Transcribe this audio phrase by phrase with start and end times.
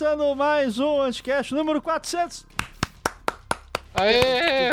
[0.00, 2.46] começando mais um Anticast número 400.
[3.94, 4.70] Aê!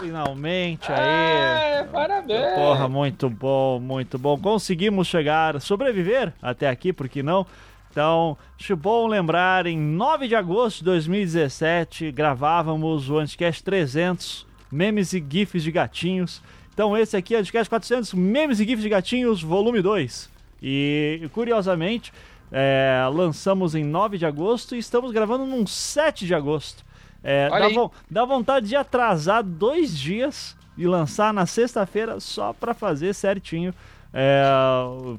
[0.00, 1.78] Finalmente, aí.
[1.78, 2.54] Aê, parabéns!
[2.54, 4.38] Porra, muito bom, muito bom.
[4.38, 7.44] Conseguimos chegar, sobreviver até aqui, por que não?
[7.90, 15.12] Então, acho bom lembrar, em 9 de agosto de 2017, gravávamos o Anticast 300, memes
[15.12, 16.40] e gifs de gatinhos.
[16.72, 20.30] Então, esse aqui é o Anticast 400, memes e gifs de gatinhos, volume 2.
[20.62, 22.12] E, curiosamente,
[22.52, 26.84] é, lançamos em 9 de agosto e estamos gravando num 7 de agosto.
[27.22, 32.72] É, dá, vo- dá vontade de atrasar dois dias e lançar na sexta-feira só pra
[32.72, 33.74] fazer certinho
[34.12, 34.42] é,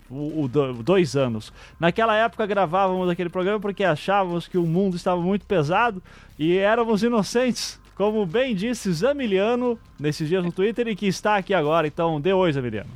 [0.09, 1.53] o, o do- dois anos.
[1.79, 6.01] Naquela época gravávamos aquele programa porque achávamos que o mundo estava muito pesado
[6.37, 7.79] e éramos inocentes.
[7.95, 11.85] Como bem disse Zamiliano nesses dias no Twitter e que está aqui agora.
[11.85, 12.89] Então, dê oi, Zamiliano.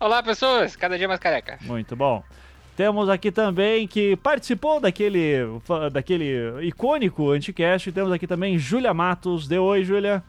[0.00, 0.74] Olá, pessoas!
[0.74, 1.58] Cada dia mais careca.
[1.62, 2.22] Muito bom.
[2.76, 5.36] Temos aqui também que participou daquele,
[5.90, 7.90] daquele icônico Anticast.
[7.90, 9.48] Temos aqui também Júlia Matos.
[9.48, 10.22] Dê oi, Júlia.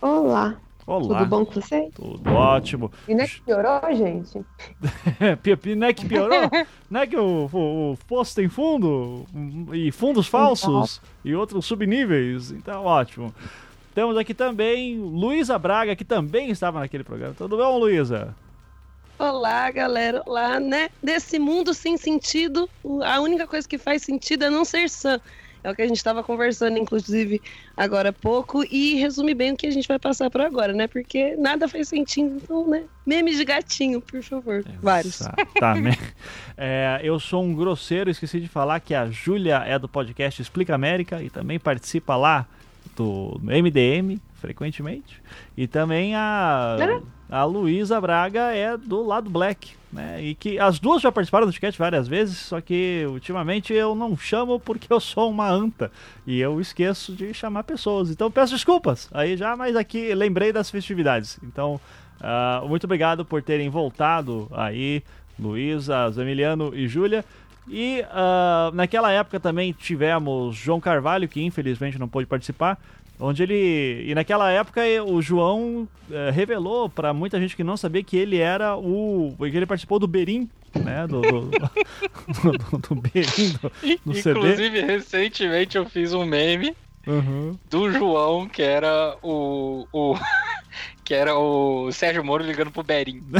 [0.00, 0.56] Olá,
[0.86, 1.18] Olá.
[1.18, 1.92] tudo bom com vocês?
[1.94, 2.90] Tudo ótimo.
[3.06, 4.40] E não é que piorou, gente?
[5.76, 6.50] Não é que piorou?
[6.90, 9.26] Não é que o, o, o poço tem fundo
[9.74, 12.50] e fundos falsos e outros subníveis.
[12.52, 13.34] Então, ótimo.
[13.94, 17.34] Temos aqui também Luísa Braga, que também estava naquele programa.
[17.36, 18.34] Tudo bom, Luísa?
[19.20, 20.22] Olá, galera.
[20.24, 20.88] Olá, né?
[21.02, 22.66] Nesse mundo sem sentido,
[23.04, 25.20] a única coisa que faz sentido é não ser sã.
[25.62, 27.38] É o que a gente estava conversando, inclusive,
[27.76, 30.86] agora há pouco, e resume bem o que a gente vai passar por agora, né?
[30.86, 32.84] Porque nada faz sentido, então, né?
[33.04, 34.64] Memes de gatinho, por favor.
[34.80, 35.20] Vários.
[35.20, 36.00] Exatamente.
[36.62, 40.74] É, eu sou um grosseiro, esqueci de falar que a Júlia é do podcast Explica
[40.74, 42.46] América e também participa lá
[42.96, 45.22] do MDM frequentemente.
[45.56, 46.76] E também a,
[47.30, 49.72] a Luísa Braga é do lado Black.
[49.92, 50.22] Né?
[50.22, 54.16] E que as duas já participaram do podcast várias vezes, só que ultimamente eu não
[54.16, 55.90] chamo porque eu sou uma anta
[56.24, 58.08] e eu esqueço de chamar pessoas.
[58.08, 61.40] Então peço desculpas aí já, mas aqui lembrei das festividades.
[61.42, 61.80] Então
[62.20, 65.02] ah, muito obrigado por terem voltado aí,
[65.38, 67.24] Luísa, Zamiliano e Júlia.
[67.70, 72.76] E ah, naquela época também tivemos João Carvalho, que infelizmente não pôde participar,
[73.18, 74.04] onde ele.
[74.08, 78.16] E naquela época eh, o João eh, revelou para muita gente que não sabia que
[78.16, 79.34] ele era o.
[79.38, 81.06] que ele participou do Berim, né?
[81.06, 83.70] Do, do, do, do- do Berim do,
[84.04, 84.30] do CD.
[84.40, 86.74] Inclusive, recentemente eu fiz um meme
[87.06, 87.56] Uhum.
[87.70, 89.86] do João, que era o.
[89.92, 90.14] o
[91.04, 93.22] que era o Sérgio Moro ligando pro Berim.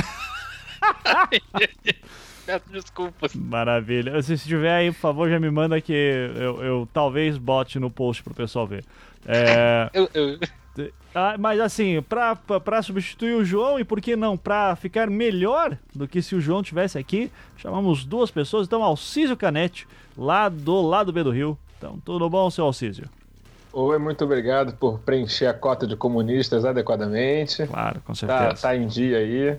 [2.46, 3.34] Peço desculpas.
[3.34, 4.20] Maravilha.
[4.22, 7.90] Se se tiver aí, por favor, já me manda que eu, eu talvez bote no
[7.90, 8.84] post pro pessoal ver.
[9.26, 9.90] É.
[9.94, 10.38] Eu, eu-
[11.14, 15.10] Ah, mas assim, pra, pra, pra substituir o João e por que não, pra ficar
[15.10, 18.66] melhor do que se o João tivesse aqui, chamamos duas pessoas.
[18.68, 19.86] Então, Alcísio Canete,
[20.16, 21.58] lá do lado B do Rio.
[21.76, 23.06] Então, tudo bom, seu Alcísio?
[23.72, 27.66] Oi, muito obrigado por preencher a cota de comunistas adequadamente.
[27.66, 28.62] Claro, com Tá, certeza.
[28.62, 29.56] tá em dia aí.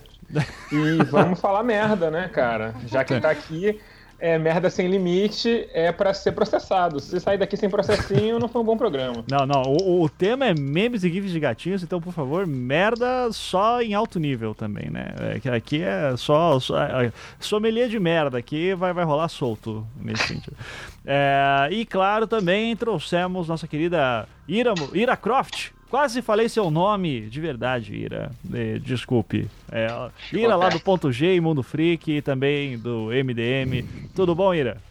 [0.71, 2.73] E vamos falar merda, né, cara?
[2.87, 3.79] Já que tá aqui,
[4.21, 6.99] é merda sem limite é pra ser processado.
[6.99, 9.25] Se sair daqui sem processinho, não foi um bom programa.
[9.29, 13.31] Não, não, o, o tema é memes e gifs de gatinhos, então, por favor, merda
[13.31, 15.07] só em alto nível também, né?
[15.43, 20.27] É aqui é só, só é, sommelier de merda, aqui vai, vai rolar solto nesse
[20.27, 20.55] sentido.
[21.03, 25.71] É, e claro, também trouxemos nossa querida Ira, Ira Croft.
[25.91, 28.31] Quase falei seu nome de verdade, Ira.
[28.53, 29.49] Eh, desculpe.
[29.69, 29.87] É,
[30.31, 33.85] Ira lá do Ponto G e Mundo Freak e também do MDM.
[34.15, 34.81] Tudo bom, Ira?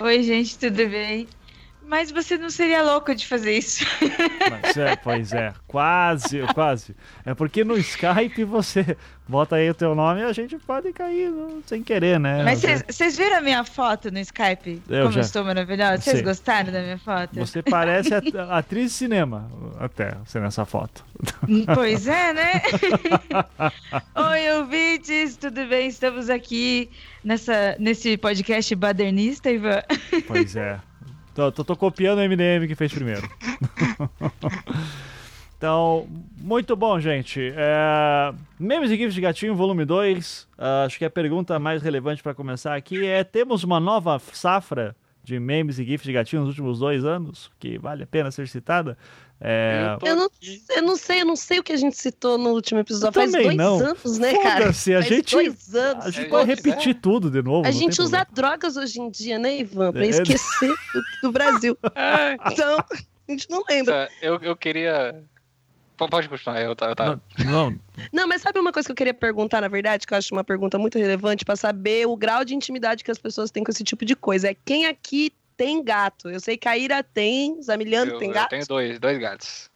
[0.00, 1.26] Oi, gente, tudo bem?
[1.86, 3.84] Mas você não seria louco de fazer isso.
[4.50, 6.96] Mas é, pois é, quase, quase.
[7.24, 8.96] É porque no Skype você
[9.28, 11.32] bota aí o teu nome e a gente pode cair
[11.66, 12.42] sem querer, né?
[12.42, 14.82] Mas vocês- viram a minha foto no Skype?
[14.88, 15.98] Eu Como já- eu estou maravilhosa?
[16.02, 17.34] Vocês gostaram da minha foto?
[17.36, 21.04] Você parece at- atriz de cinema, até, você nessa foto.
[21.48, 22.62] Hum, Pois é, né?
[24.14, 25.88] Oi, ouvintes, tudo bem?
[25.88, 26.90] Estamos aqui
[27.22, 29.82] nessa, nesse podcast badernista, Ivan.
[30.26, 30.78] Pois é.
[31.34, 33.28] Tô, tô, tô copiando o MDM que fez primeiro.
[35.56, 37.40] Então, muito bom, gente.
[37.56, 40.46] É, Memes e GIFs de Gatinho, volume 2.
[40.58, 44.94] Ah, acho que a pergunta mais relevante para começar aqui é: temos uma nova safra
[45.22, 48.46] de memes e GIFs de gatinho nos últimos dois anos, que vale a pena ser
[48.46, 48.98] citada?
[49.40, 50.30] É, Eu não,
[50.76, 53.08] eu não sei, eu não sei o que a gente citou no último episódio.
[53.08, 53.78] Eu Faz também dois não.
[53.78, 54.60] anos, né, cara?
[54.66, 56.06] Foda-se, a Faz gente- dois anos.
[56.06, 56.54] a gente É, pode é.
[56.54, 57.66] repetir tudo de novo.
[57.68, 58.26] A gente usa problema.
[58.34, 59.92] drogas hoje em dia, né, Ivan?
[59.92, 60.08] Pra É.
[60.08, 61.76] esquecer do, do Brasil.
[61.94, 64.08] Ah, Então, a gente não lembra.
[64.22, 65.22] eu, eu queria.
[65.96, 66.92] Pode continuar, eu tava.
[66.92, 67.22] Eu tava...
[67.38, 67.78] Não, não,
[68.12, 70.42] Não, mas sabe uma coisa que eu queria perguntar, na verdade, que eu acho uma
[70.42, 73.84] pergunta muito relevante pra saber o grau de intimidade que as pessoas têm com esse
[73.84, 74.48] tipo de coisa.
[74.50, 76.30] É quem aqui tem gato?
[76.30, 78.50] Eu sei que a Ira tem, Zamiliano eu, tem eu gato.
[78.50, 79.70] tenho dois, dois gatos.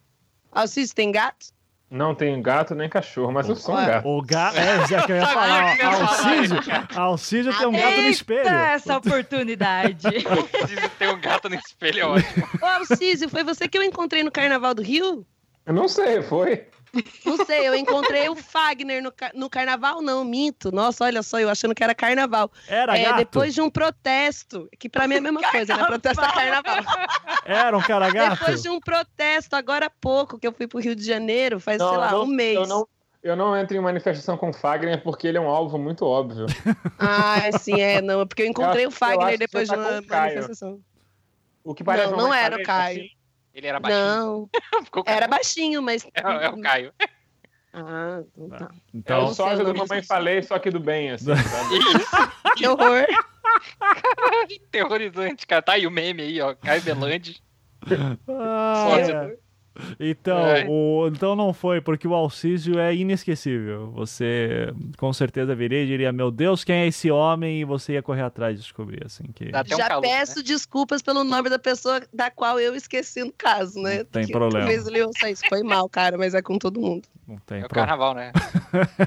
[0.51, 1.47] Alcides tem gato?
[1.89, 4.07] Não tenho gato nem cachorro, mas eu sou um gato.
[4.07, 4.57] o gato.
[4.57, 5.75] É, Zé, que eu ia falar.
[5.83, 6.57] Alcísio,
[6.95, 8.47] Alcísio tem um gato no espelho.
[8.47, 10.07] Essa oportunidade.
[10.51, 12.47] Preciso ter um gato no espelho, é ótimo.
[12.61, 15.25] Ô, Alcísio, foi você que eu encontrei no Carnaval do Rio?
[15.65, 16.67] Eu não sei, foi?
[17.25, 20.71] Não sei, eu encontrei o Fagner no, no carnaval, não, minto.
[20.71, 22.51] Nossa, olha só, eu achando que era carnaval.
[22.67, 23.17] Era É, gato?
[23.17, 25.83] depois de um protesto, que pra mim é a mesma coisa, né?
[25.85, 26.83] Protesto é carnaval.
[27.45, 28.39] Era um cara gato?
[28.39, 31.77] Depois de um protesto, agora há pouco, que eu fui pro Rio de Janeiro, faz,
[31.79, 32.55] Não, sei lá, não- um mês.
[32.55, 32.87] Eu não,
[33.21, 36.45] eu não entro em manifestação com Fagner porque ele é um alvo muito óbvio.
[37.01, 38.21] Ah, sim, é, não.
[38.21, 40.79] é Porque eu encontrei Eu o acho- eu Fagner depois de tá uma o manifestação.
[41.63, 42.99] O que parece Não, não era o maçaneta, Caio.
[43.01, 43.09] assim.
[43.53, 44.05] Ele era baixinho.
[44.05, 44.49] Não,
[44.85, 46.05] Ficou era baixinho, mas.
[46.13, 46.93] É, é o Caio.
[47.73, 48.69] Ah, então tá.
[48.73, 50.01] É Então, o sei o do Mamãe.
[50.03, 51.31] Falei, só que do bem, assim?
[51.33, 53.05] Isso, Que horror.
[54.71, 55.61] terrorizante, cara.
[55.61, 56.55] Tá aí o meme aí, ó.
[56.55, 57.41] Caio Belandi.
[58.27, 59.48] Ah, Sósia é.
[59.99, 60.65] Então, É.
[60.67, 63.91] o, então não foi, porque o Alcísio é inesquecível.
[63.91, 67.61] Você com certeza viria e diria, meu Deus, quem é esse homem?
[67.61, 71.23] E você ia correr atrás de descobrir, assim, que um Já calor, peço desculpas pelo
[71.23, 73.99] nome da pessoa da qual eu esqueci no caso, né?
[73.99, 74.65] Não tem Que problema.
[74.65, 75.43] Talvez ele ouça isso.
[75.47, 77.07] Foi mal, cara, mas é com todo mundo.
[77.27, 78.31] não tem É o carnaval, né?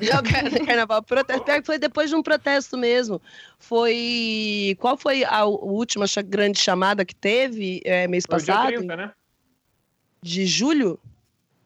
[0.01, 1.45] Já o car- carnaval, protesto.
[1.45, 3.21] Pior que foi depois de um protesto mesmo.
[3.59, 4.77] Foi.
[4.79, 8.75] Qual foi a, última grande chamada que teve é, mês Foi o dia passado?
[8.75, 9.13] 30, né?
[10.23, 10.99] De julho?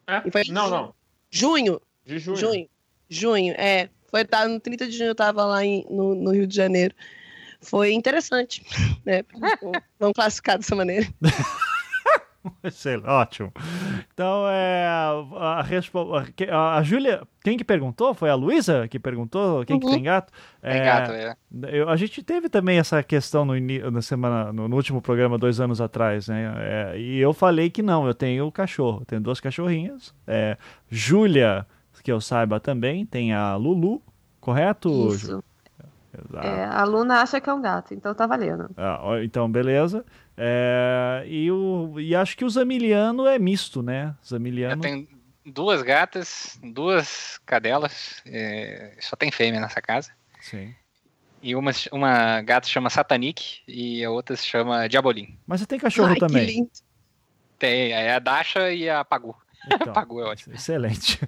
[0.06, 0.23] É?
[0.50, 0.94] Não, não.
[1.31, 1.81] Junho?
[2.05, 2.37] De junho.
[2.37, 2.69] Junho.
[3.08, 3.88] Junho, é.
[4.11, 6.94] Foi tá, no 30 de junho, eu tava lá em- no, no Rio de Janeiro.
[7.61, 8.64] Foi interessante,
[9.05, 9.23] né?
[9.99, 11.06] Vamos classificar dessa maneira.
[12.62, 13.53] Excelente, ótimo.
[14.14, 16.49] Então, é, a, a, a, que-
[16.82, 18.14] Júlia, quem que perguntou?
[18.14, 19.93] Foi a Luísa que perguntou quem que Uhum.
[19.93, 20.32] tem gato?
[20.62, 21.37] Tem É, gato, é.
[21.69, 23.53] Eu- a gente teve também essa questão no,
[23.91, 26.53] na semana, no, no último programa, dois anos atrás, né?
[26.58, 30.14] É, e eu falei que não, eu tenho cachorro, tenho duas cachorrinhas.
[30.26, 30.56] É,
[30.91, 31.67] Júlia,
[32.03, 34.00] que eu saiba também, tem a Lulu,
[34.41, 34.88] correto?
[35.11, 35.14] Ju?
[35.14, 35.44] Isso.
[36.31, 36.47] Exato.
[36.47, 38.70] É, a Luna acha que é um gato, então tá valendo.
[38.76, 40.03] Ah, então, beleza.
[40.36, 44.14] É, e, o, e acho que o Zamiliano é misto, né?
[44.22, 44.82] Eu Zamiliano.
[44.82, 45.08] tenho
[45.44, 48.22] duas gatas, duas cadelas.
[48.26, 50.12] é, Só tem fêmea nessa casa.
[50.40, 50.74] Sim.
[51.42, 55.38] E uma, uma gata se chama Satanic e a outra se chama Diabolim.
[55.46, 56.46] Mas você tem cachorro Ai, que também.
[56.46, 56.70] lindo.
[57.58, 59.34] Tem é a Dasha e a Pagu.
[59.72, 60.54] Então, Pagu é ótimo.
[60.54, 61.20] Excelente.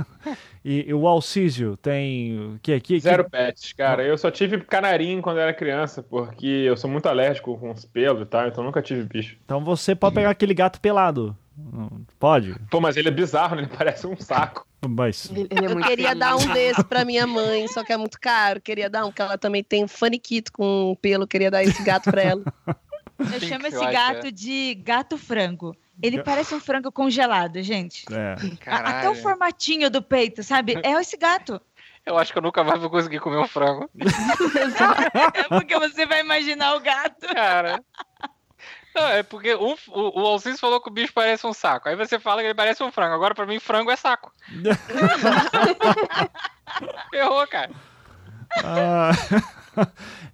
[0.64, 2.58] e, e o Alcísio tem.
[2.62, 4.02] Que, que, Zero que, pets, cara.
[4.02, 8.22] Eu só tive canarinho quando era criança, porque eu sou muito alérgico com os pelos
[8.22, 9.36] e tal, então nunca tive bicho.
[9.44, 11.36] Então você pode pegar aquele gato pelado.
[12.18, 12.56] Pode?
[12.70, 13.62] Pô, mas ele é bizarro, né?
[13.62, 14.66] Ele parece um saco.
[14.88, 15.30] Mas.
[15.30, 16.18] É Eu queria feliz.
[16.18, 18.60] dar um desse pra minha mãe, só que é muito caro.
[18.60, 21.26] Queria dar um, porque ela também tem um faniquito com pelo.
[21.26, 22.42] Queria dar esse gato pra ela.
[23.18, 24.30] Eu chamo esse gato é.
[24.30, 25.76] de gato frango.
[26.02, 28.04] Ele parece um frango congelado, gente.
[28.12, 28.34] É.
[28.66, 30.78] Até o formatinho do peito, sabe?
[30.82, 31.60] É esse gato.
[32.04, 33.88] Eu acho que eu nunca mais vou conseguir comer um frango.
[35.34, 37.26] É porque você vai imaginar o gato.
[37.34, 37.82] Cara.
[38.94, 41.88] Não, é porque um- o, o Alcides falou que o bicho parece um saco.
[41.88, 43.14] Aí você fala que ele parece um frango.
[43.14, 44.30] Agora, pra mim, frango é saco.
[47.10, 47.70] Ferrou, cara.
[48.62, 49.10] Ah,
[49.74, 49.80] Tô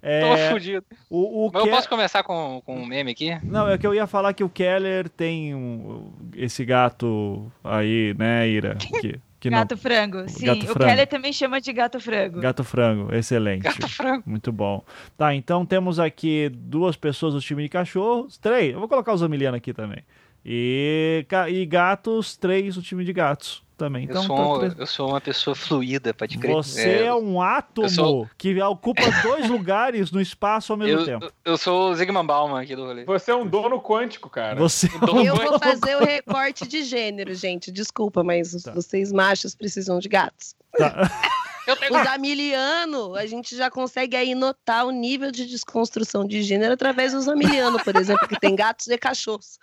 [0.03, 0.85] é, fudido.
[1.09, 3.35] o, o Mas eu Ke- posso começar com, com um meme aqui?
[3.43, 8.47] Não, é que eu ia falar que o Keller tem um- esse gato aí, né,
[8.47, 8.75] Ira?
[9.01, 10.29] Que, que não- Gato frango.
[10.29, 10.79] Sim, Gato o frango.
[10.91, 12.39] Keller também chama de gato frango.
[12.39, 13.63] Gato frango, excelente.
[13.63, 14.23] Gato frango.
[14.27, 14.83] Muito bom.
[15.17, 18.37] Tá, então temos aqui duas pessoas do time de cachorros.
[18.37, 18.73] Três.
[18.73, 20.03] Eu vou colocar o Zamiliano aqui também.
[20.45, 24.03] E, e gatos, três do time de gatos também.
[24.05, 26.53] Então, eu, sou, tá um- eu sou uma pessoa fluida, pode crer.
[26.55, 31.31] Você é, um átomo sou- que ocupa dois lugares no espaço ao mesmo eu, tempo.
[31.43, 33.03] eu sou o Zygmunt Bauman aqui do rolê.
[33.05, 34.55] Você é um dono quântico, cara.
[34.55, 35.49] Você Dono Eu quântico.
[35.51, 37.71] vou fazer o recorte de gênero, gente.
[37.71, 38.71] Desculpa, mas os- Tá.
[38.71, 40.55] vocês machos precisam de gatos.
[41.67, 46.41] Eu tenho O Zamiliano, a gente já consegue aí notar o nível de desconstrução de
[46.41, 49.59] gênero através do Zamiliano, por exemplo, que tem gatos e cachorros.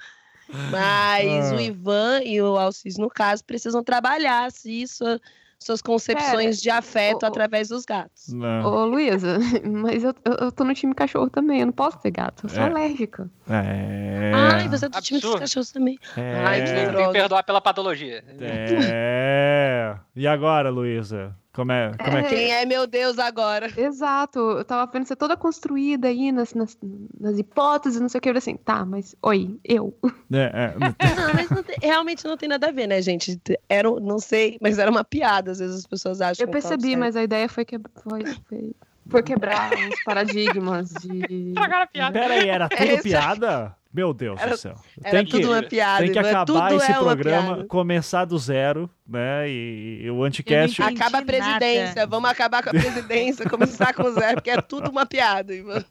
[0.71, 1.57] Mas Ah.
[1.57, 5.21] o Ivan e o Alcis, no caso, precisam trabalhar assim, sua-
[5.61, 8.29] suas concepções de afeto ô, através dos gatos.
[8.33, 8.65] Não.
[8.65, 12.45] Ô, Luísa, mas eu, eu, tô no time cachorro também, eu não posso ter gato,
[12.47, 12.67] eu sou É.
[12.67, 13.29] alérgica.
[13.51, 14.31] É.
[14.35, 15.99] Ai, você é do time dos cachorros também.
[16.17, 16.35] é...
[16.45, 17.13] Ai, que Tem que droga.
[17.13, 18.23] perdoar pela patologia.
[18.41, 19.97] É.
[20.15, 21.35] E agora, Luísa?
[21.59, 22.29] Como é, como é que.
[22.37, 23.69] Quem é meu Deus agora?
[23.77, 26.79] Exato, eu tava vendo ser toda construída aí nas, nas,
[27.19, 28.29] nas hipóteses, não sei o que.
[28.29, 29.93] Eu falei assim, tá, mas oi, eu.
[30.33, 30.75] É, é,
[31.19, 33.41] Não, mas não tem- realmente não tem nada a ver, né, gente?
[33.69, 36.47] Era, não sei, mas era uma piada, às vezes as pessoas acham.
[36.47, 37.77] Eu percebi, mas a ideia foi, que...
[38.05, 38.73] foi, foi,
[39.09, 41.25] foi quebrar uns paradigmas de.
[41.51, 42.21] Estragaram a piada.
[42.21, 43.75] Pera aí, era tudo piada?
[43.93, 44.75] Meu Deus Era- do céu.
[45.03, 46.05] Era tem que, tudo uma piada.
[46.05, 49.49] tem que mas acabar esse é uma programa, começar do zero, né?
[49.49, 50.83] E, e o anticast.
[50.83, 52.07] Acaba a presidência, nada.
[52.07, 55.55] vamos acabar com a presidência, começar com zero, porque é tudo uma piada.
[55.55, 55.83] Ivan.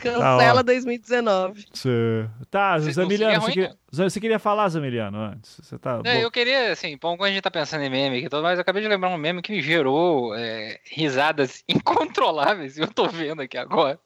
[0.00, 0.62] Cancela ó.
[0.62, 1.66] 2019.
[1.74, 5.60] Cê- Tá, Zamiliano, não você, queria, você queria falar, Zamiliano, antes?
[5.62, 6.00] Você tá.
[6.02, 8.42] Não, eu queria, assim, bom, quando a gente tá pensando em meme aqui, e tudo
[8.42, 12.88] mais, eu acabei de lembrar um meme que me gerou é, risadas incontroláveis, e eu
[12.88, 13.98] tô vendo aqui agora.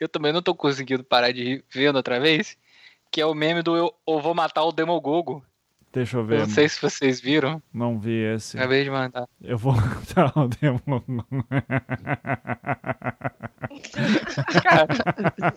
[0.00, 2.56] Eu também não tô conseguindo parar de rir vendo outra vez,
[3.10, 5.44] que é o meme do Eu, eu Vou Matar o Demogogo.
[5.92, 6.38] Deixa eu Eu ver.
[6.40, 8.56] não sei se vocês viram, Não vi esse.
[8.56, 9.26] acabei de mandar.
[9.42, 9.74] Eu vou
[10.14, 10.80] dar o demo.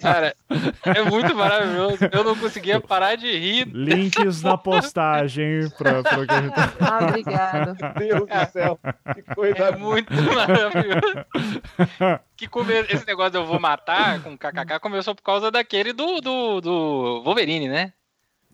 [0.02, 0.36] Cara,
[0.86, 1.98] é muito maravilhoso.
[2.12, 3.68] Eu não conseguia parar de rir.
[3.74, 7.76] Links na postagem pra, pra tá- Ah, obrigada.
[8.00, 8.80] Meu Deus do céu.
[9.14, 11.26] Que coisa É muito maravilhoso.
[12.36, 12.74] Que come...
[12.90, 17.22] Esse negócio de eu vou matar com KKK começou por causa daquele do, do, do
[17.24, 17.94] Wolverine, né?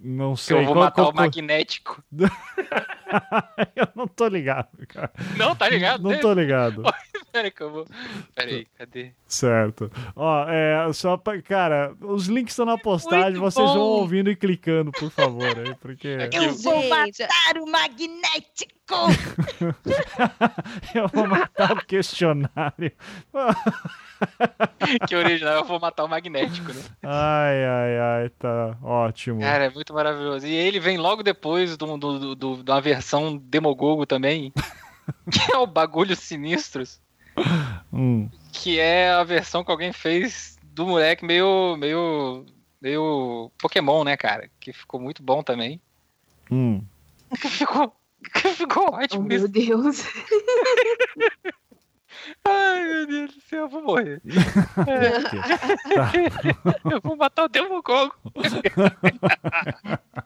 [0.01, 0.57] Não Que sei.
[0.57, 2.01] eu vou qual- matar qual- o magnético.
[3.75, 5.11] eu não tô ligado, cara.
[5.37, 6.01] Não, tá ligado?
[6.03, 6.83] Não tô ligado.
[7.31, 7.85] Peraí que eu vou.
[8.33, 9.11] Peraí, cadê?
[9.27, 9.91] Certo.
[10.15, 11.39] Ó, é, só pra.
[11.41, 13.99] Cara, os links estão na postagem, Muito vocês vão bom.
[13.99, 16.37] ouvindo e clicando, por favor, aí, porque Aqui.
[16.37, 18.78] Eu vou matar o magnético!
[20.95, 22.91] eu vou matar o questionário.
[25.07, 26.81] Que original eu vou matar o magnético, né?
[27.03, 29.41] Ai, ai, ai, tá ótimo.
[29.41, 30.47] Cara, é muito maravilhoso.
[30.47, 34.51] E ele vem logo depois do, do, do, de uma versão Demogogo também,
[35.31, 36.99] que é o Bagulho Sinistros,
[37.93, 41.77] Hum, que é a versão que alguém fez do moleque meio.
[41.77, 42.45] meio.
[42.81, 44.49] meio Pokémon, né, cara?
[44.59, 45.81] Que ficou muito bom também.
[46.51, 46.83] hum.
[47.39, 47.47] Que
[48.33, 48.41] ficou.
[48.41, 49.47] que ficou Oh, ótimo meu.
[49.47, 50.03] Deus.
[52.43, 54.21] Ai, meu Deus do céu, eu vou morrer.
[55.89, 56.11] Tá.
[56.91, 58.13] Eu vou matar o Demogogo.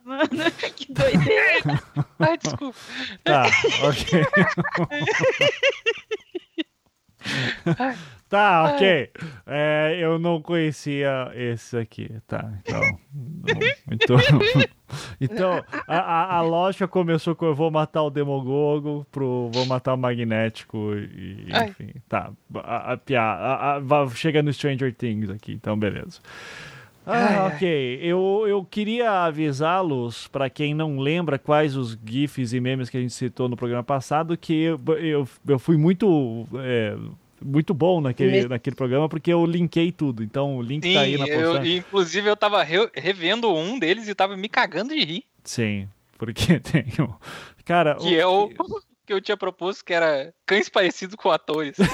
[0.04, 1.84] Mano, que doideira.
[2.20, 2.80] Ai, desculpa.
[3.24, 3.46] Tá,
[3.84, 4.26] ok.
[8.34, 9.10] Tá, ok.
[9.46, 12.52] É, eu não conhecia esse aqui, tá?
[12.66, 12.82] Então,
[13.92, 14.18] então,
[15.22, 19.98] então a, a, lógica começou com eu vou matar o Demogogo pro vou matar o
[19.98, 22.32] Magnético e enfim, tá.
[22.56, 26.20] A, a, pia- a, a- va- chega no Stranger Things aqui, então beleza.
[27.06, 28.00] Ah, ok.
[28.02, 33.02] Eu, eu queria avisá-los, para quem não lembra quais os GIFs e memes que a
[33.02, 36.48] gente citou no programa passado, que eu, eu, eu fui muito.
[36.56, 36.96] é,
[37.44, 40.24] muito bom naquele, Me- naquele programa, porque eu linkei tudo.
[40.24, 41.78] Então o link Sim, tá aí na eu, postagem.
[41.78, 45.24] inclusive eu tava re- revendo um deles e tava me cagando de rir.
[45.44, 47.14] Sim, porque tem o.
[47.66, 48.50] Cara, Que é o
[49.06, 51.78] que eu tinha proposto, que era cães parecidos com atores.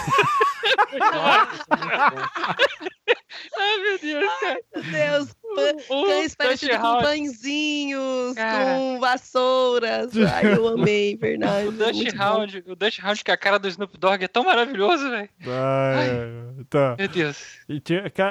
[3.57, 4.59] Ai, meu Deus, cara.
[4.75, 8.65] Meu Deus, pã- cães parecidos com pãezinhos, Cara.
[8.75, 10.11] com vassouras.
[10.17, 11.67] Ai, eu amei, verdade.
[11.67, 12.13] O Dutch.
[12.19, 15.29] Hound, o Dutch que a cara do Snoop Dogg é tão maravilhoso, velho.
[15.47, 16.95] Ah, tá.
[16.97, 17.43] Meu Deus.
[17.67, 17.81] E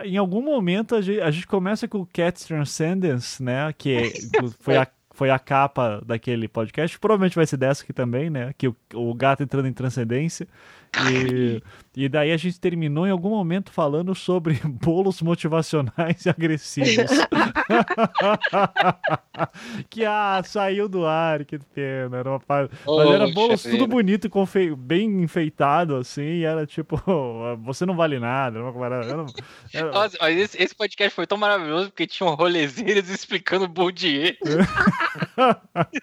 [0.04, 3.72] em algum momento a gente, a gente começa com o Cats Transcendence, né?
[3.76, 4.02] Que é-
[4.60, 4.86] foi, a,
[5.18, 6.96] foi a capa daquele podcast.
[6.96, 8.54] Provavelmente vai ser dessa aqui também, né?
[8.56, 10.46] Que o, o gato entrando em transcendência.
[11.10, 11.60] E,
[12.00, 16.94] e daí a gente terminou em algum momento falando sobre bolos motivacionais e agressivos.
[19.90, 22.18] que ah, saiu do ar, que pena.
[22.18, 22.70] Era uma par...
[22.86, 23.86] Mas era bolos tudo vida.
[23.88, 24.76] bonito, confe...
[24.76, 27.02] bem enfeitado, assim, e era tipo,
[27.64, 28.60] você não vale nada.
[28.60, 29.26] Era
[29.90, 34.36] Nossa, mas esse, esse podcast foi tão maravilhoso porque tinha um rolezeiros explicando Bourdieu.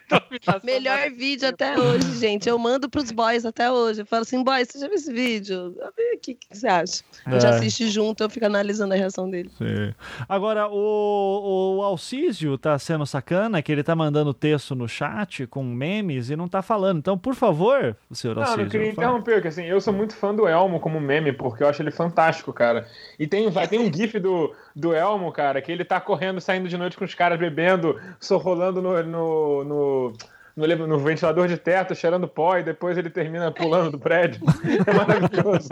[0.10, 2.50] Dominação Melhor vídeo até hoje, gente.
[2.50, 4.02] Eu mando pros boys até hoje.
[4.02, 5.85] Eu falo assim, boys, você já viu esse vídeo?
[5.86, 7.04] A ver aqui, o que você acha?
[7.26, 7.50] A gente É.
[7.50, 9.52] assiste junto, eu fico analisando a reação dele.
[9.58, 9.94] Sim.
[10.28, 15.64] Agora, o, o Alcísio tá sendo sacana, que ele tá mandando texto no chat com
[15.64, 16.98] memes e não tá falando.
[16.98, 18.64] Então, por favor, senhor Não, Alcísio.
[18.64, 19.08] não queria fala.
[19.08, 21.92] interromper, que assim, eu sou muito fã do Elmo como meme, porque eu acho ele
[21.92, 22.88] fantástico, cara.
[23.20, 26.68] E tem, vai, tem um gif do, do Elmo, cara, que ele tá correndo, saindo
[26.68, 30.14] de noite com os caras bebendo, só rolando no, no, no,
[30.56, 34.42] no, no ventilador de teto, cheirando pó, e depois ele termina pulando do prédio.
[34.88, 35.70] É maravilhoso.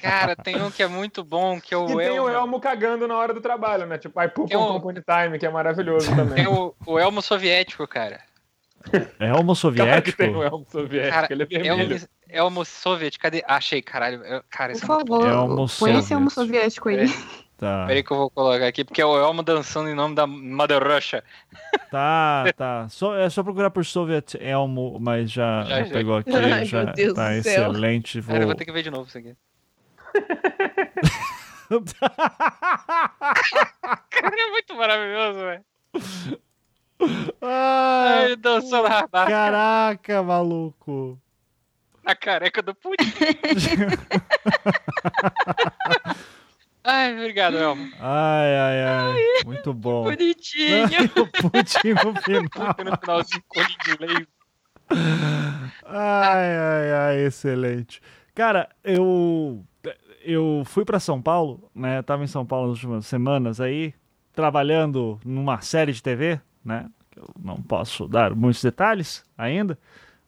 [0.00, 2.30] Cara, tem um que é muito bom, que é o E tem o Elmo.
[2.30, 3.98] Elmo cagando na hora do trabalho, né?
[3.98, 6.36] Tipo, I poop Tem on company time, que é maravilhoso também.
[6.36, 8.20] Tem o, o Elmo soviético, cara.
[9.18, 10.18] É Claro que soviético?
[10.18, 12.08] tem o Elmo soviético, Cara, ele é É vermelho.
[12.28, 13.42] Elmo Soviet, cadê?
[13.46, 14.20] Achei, caralho.
[14.50, 16.88] Cara, Por é muito favor, Elmo põe esse Elmo Soviético.
[16.88, 17.34] soviético aí.
[17.56, 20.26] Tá, Peraí que eu vou colocar aqui, porque é o Elmo dançando em nome da
[20.26, 21.22] Mother Russia.
[21.90, 22.88] tá, tá.
[22.88, 25.92] Só, é só procurar por Soviet Elmo, mas já, Já, já já.
[25.92, 26.34] pegou aqui.
[26.34, 27.70] Ai, já meu Deus tá do céu.
[27.70, 28.20] excelente.
[28.20, 28.32] Vou...
[28.32, 29.36] Cara, eu vou ter que ver de novo isso aqui.
[34.10, 35.64] Cara, é muito maravilhoso, velho.
[37.42, 41.18] Ah, Ai, dançando rabaca caraca, maluco.
[42.04, 43.04] na careca do Putin.
[46.84, 47.90] Ai, obrigado, Elmo.
[47.98, 49.44] Ai, ai, ai.
[49.46, 50.04] Muito bom.
[50.10, 50.84] Bonitinho.
[51.16, 52.76] o Putin no final.
[52.84, 53.60] No finalzinho com
[54.00, 54.28] laser.
[55.86, 58.02] Ai, ai, ai, excelente.
[58.34, 59.64] Cara, eu
[60.22, 62.02] eu fui pra São Paulo, né?
[62.02, 63.94] Tava em São Paulo nas últimas semanas aí,
[64.34, 66.86] trabalhando numa série de TV, né?
[67.16, 69.78] Eu não posso dar muitos detalhes ainda,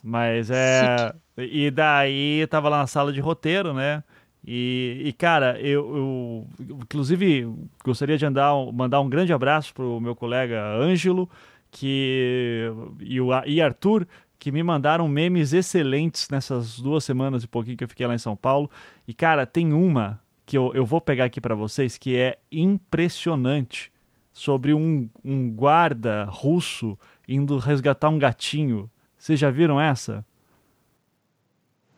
[0.02, 1.12] mas é.
[1.36, 4.02] E daí tava lá na sala de roteiro, né?
[4.46, 6.46] E, e, cara, eu, eu
[6.82, 7.52] inclusive
[7.84, 11.28] gostaria de andar, mandar um grande abraço pro meu colega Ângelo
[11.70, 14.06] que, e, o, e Arthur,
[14.38, 18.18] que me mandaram memes excelentes nessas duas semanas e pouquinho que eu fiquei lá em
[18.18, 18.70] São Paulo.
[19.08, 23.90] E, cara, tem uma que eu, eu vou pegar aqui para vocês que é impressionante
[24.32, 28.88] sobre um, um guarda russo indo resgatar um gatinho.
[29.18, 30.24] Vocês já viram essa?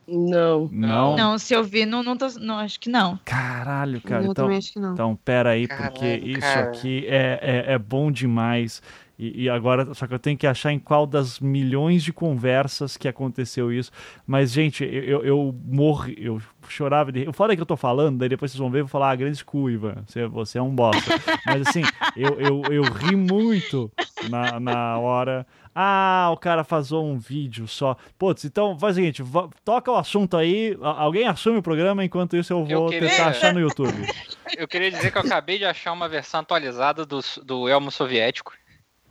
[0.08, 0.68] Não.
[0.72, 1.16] Não?
[1.16, 3.18] Não, se eu vi, não, não, tô, não acho que não.
[3.24, 4.24] Caralho, cara.
[4.24, 4.94] eu então, também acho que não.
[4.94, 6.68] Então, pera aí, porque Caralho, isso cara.
[6.68, 8.82] aqui é, é, é bom demais.
[9.18, 12.96] E, e agora, só que eu tenho que achar em qual das milhões de conversas
[12.96, 13.90] que aconteceu isso.
[14.24, 17.26] Mas, gente, eu, eu, eu morri, eu chorava de.
[17.28, 19.44] É que eu tô falando, daí depois vocês vão ver e vou falar, ah, grande
[19.44, 19.96] cu, Ivan.
[20.06, 21.14] Você, você é um bosta.
[21.44, 21.82] Mas assim,
[22.16, 23.90] eu, eu, eu ri muito
[24.30, 25.44] na, na hora.
[25.80, 27.96] Ah, o cara fazou um vídeo só.
[28.18, 29.22] Putz, então faz o seguinte:
[29.64, 33.28] toca o assunto aí, alguém assume o programa, enquanto isso eu Eu vou queria- tentar
[33.28, 33.94] achar no YouTube.
[34.58, 38.52] Eu queria dizer que eu acabei de achar uma versão atualizada do, do Elmo soviético.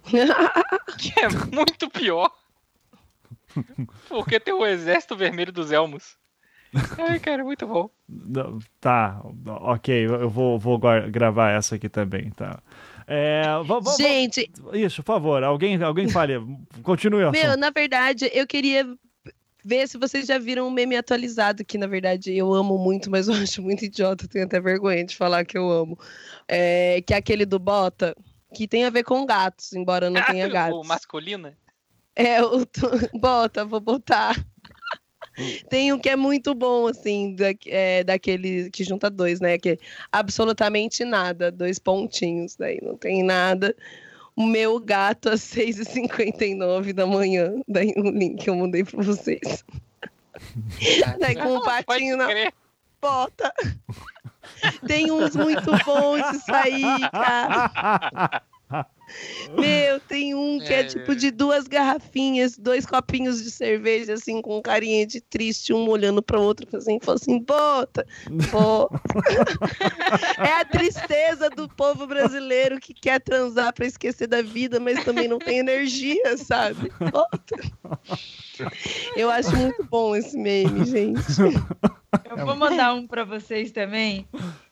[0.97, 2.29] Que é muito pior.
[4.09, 6.17] Porque tem o exército vermelho dos Elmos.
[6.97, 7.89] Ai, cara, muito bom.
[8.81, 9.21] Tá,
[9.61, 10.77] ok, eu vou, vou
[11.09, 12.59] gravar essa aqui também, tá?
[13.07, 13.43] É,
[13.97, 16.33] Gente, isso, por favor, alguém, alguém fale,
[16.83, 17.59] continue o meu, assunto.
[17.59, 18.85] na verdade, eu queria
[19.63, 23.27] ver se vocês já viram um meme atualizado, que na verdade eu amo muito, mas
[23.27, 25.97] eu acho muito idiota, tenho até vergonha de falar que eu amo.
[26.47, 28.13] É, que é aquele do Bota,
[28.53, 30.87] que tem a ver com gatos, embora não tenha o gatos.
[30.87, 31.53] masculino.
[32.15, 32.65] É, o
[33.19, 34.35] bota, vou botar.
[35.69, 39.57] Tem um que é muito bom, assim, da, é, daquele que junta dois, né?
[39.57, 39.77] Que é
[40.11, 43.75] absolutamente nada, dois pontinhos, daí não tem nada.
[44.35, 49.63] O meu gato às 6h59 da manhã, daí um link que eu mandei pra vocês.
[51.19, 52.27] Daí com o patinho na
[53.01, 53.51] bota.
[54.87, 58.43] Tem uns muito bons isso aí, cara.
[59.57, 60.83] Meu, tem um que é, É.
[60.83, 66.21] tipo de duas garrafinhas, dois copinhos de cerveja, assim, com carinha de triste, um olhando
[66.21, 68.05] para o outro, assim, falou assim, bota,
[68.51, 69.01] bota.
[70.39, 75.27] é a tristeza do povo brasileiro que quer transar para esquecer da vida, mas também
[75.27, 76.91] não tem energia, sabe?
[77.11, 77.55] Bota.
[79.15, 81.23] Eu acho muito bom esse meme, gente.
[82.29, 84.27] Eu vou mandar um pra vocês também.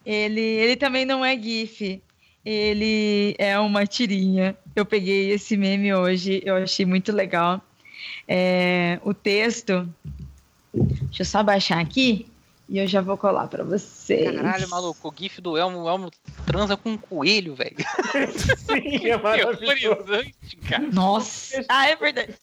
[0.06, 2.02] Ele, ele também não é GIF.
[2.46, 4.56] Ele é uma tirinha.
[4.76, 7.62] Eu peguei esse meme hoje, eu achei muito legal.
[8.28, 9.90] É, o texto.
[10.74, 12.28] Deixa eu só baixar aqui
[12.68, 14.36] e eu já vou colar pra vocês.
[14.36, 16.12] Caralho, maluco, o gif do Elmo, o Elmo
[16.46, 17.76] transa com um coelho, velho.
[18.58, 20.32] Sim, é maravilhoso.
[20.68, 20.84] Cara.
[20.92, 21.64] Nossa!
[21.70, 22.34] Ah, é verdade.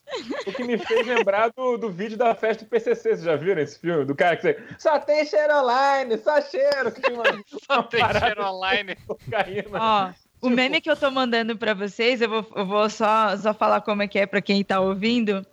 [0.46, 3.02] O que me fez lembrar do, do vídeo da festa do PCC.
[3.02, 4.04] Vocês já viram esse filme?
[4.04, 6.92] Do cara que você, só tem cheiro online, só cheiro.
[6.92, 7.24] Que tem uma,
[7.66, 8.96] Só uma tem cheiro online.
[9.06, 9.70] cocaína.
[9.72, 13.52] Ó, o meme que eu tô mandando pra vocês, eu vou, eu vou só, só
[13.52, 15.44] falar como é que é pra quem tá ouvindo.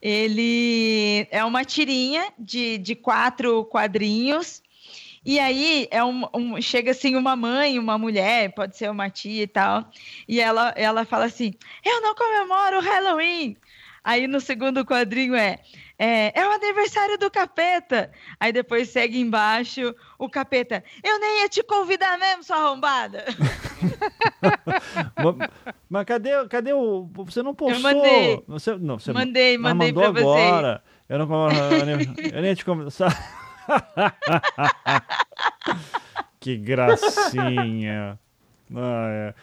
[0.00, 4.62] Ele é uma tirinha de, de quatro quadrinhos.
[5.24, 9.42] E aí é um, um- chega assim uma mãe, uma mulher, pode ser uma tia
[9.42, 9.90] e tal,
[10.26, 11.52] e ela, ela fala assim:
[11.84, 13.56] Eu não comemoro o Halloween.
[14.02, 15.58] Aí no segundo quadrinho é,
[16.02, 18.10] é é o aniversário do capeta.
[18.40, 20.82] Aí depois segue embaixo o capeta.
[21.04, 23.22] Eu nem ia te convidar mesmo, sua arrombada.
[25.22, 25.50] Ma-
[25.88, 27.08] Mas cadê, cadê o.
[27.26, 27.82] Você não postou.
[27.82, 28.42] mandei.
[28.48, 30.48] Você, não, você Mandei, mas mandei mandou pra vocês.
[30.48, 30.82] agora.
[31.08, 33.10] Eu não eu nem- eu nem ia te conversar.
[36.40, 38.18] que gracinha.
[38.74, 39.34] Ah, é.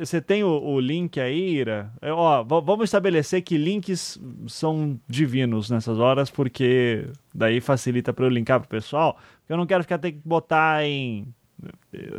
[0.00, 1.92] Você tem o, o link aí, Ira?
[2.02, 4.18] É, ó, vamos estabelecer que links
[4.48, 9.18] são divinos nessas horas, porque daí facilita para eu linkar pro pessoal.
[9.48, 11.26] Eu não quero ficar ter que botar em,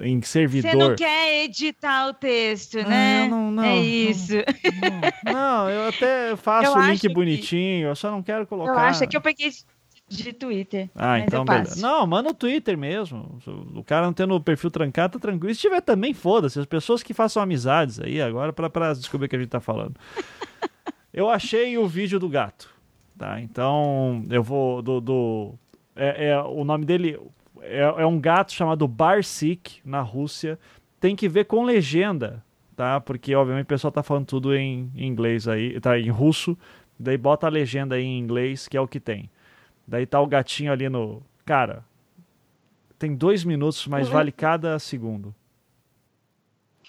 [0.02, 0.76] em Você servidor.
[0.76, 3.26] não quer editar o texto, Ah, né?
[3.26, 3.84] eu não, não, é não.
[3.84, 4.34] isso.
[5.26, 8.72] Não, eu até faço Eu o link acho que- bonitinho, eu só não quero colocar.
[8.74, 9.50] Eu acho que eu peguei
[10.08, 10.90] de- Twitter.
[10.96, 11.82] Ah, então beleza.
[11.82, 13.40] Não, manda no Twitter mesmo.
[13.76, 15.54] O cara não tendo o perfil trancado, tá tranquilo.
[15.54, 16.60] Se tiver também, foda-se.
[16.60, 19.60] As pessoas que façam amizades aí agora pra, pra descobrir o que a gente tá
[19.60, 19.96] falando.
[21.14, 22.70] eu achei o vídeo do gato.
[23.18, 23.42] Tá?
[23.42, 24.82] Então, eu vou.
[24.82, 25.54] Do, do-
[25.96, 27.20] é, é- o nome dele
[27.62, 30.60] é, é um gato chamado Barsik, na Rússia.
[31.00, 32.44] Tem que ver com legenda,
[32.76, 33.00] tá?
[33.02, 36.58] Porque, obviamente, o pessoal tá falando tudo em, em inglês aí, tá em russo.
[37.00, 39.30] Daí bota a legenda aí em inglês, que é o que tem.
[39.88, 41.22] Daí tá o gatinho ali no.
[41.46, 41.84] Cara,
[43.00, 45.34] tem dois minutos, mas vale cada segundo.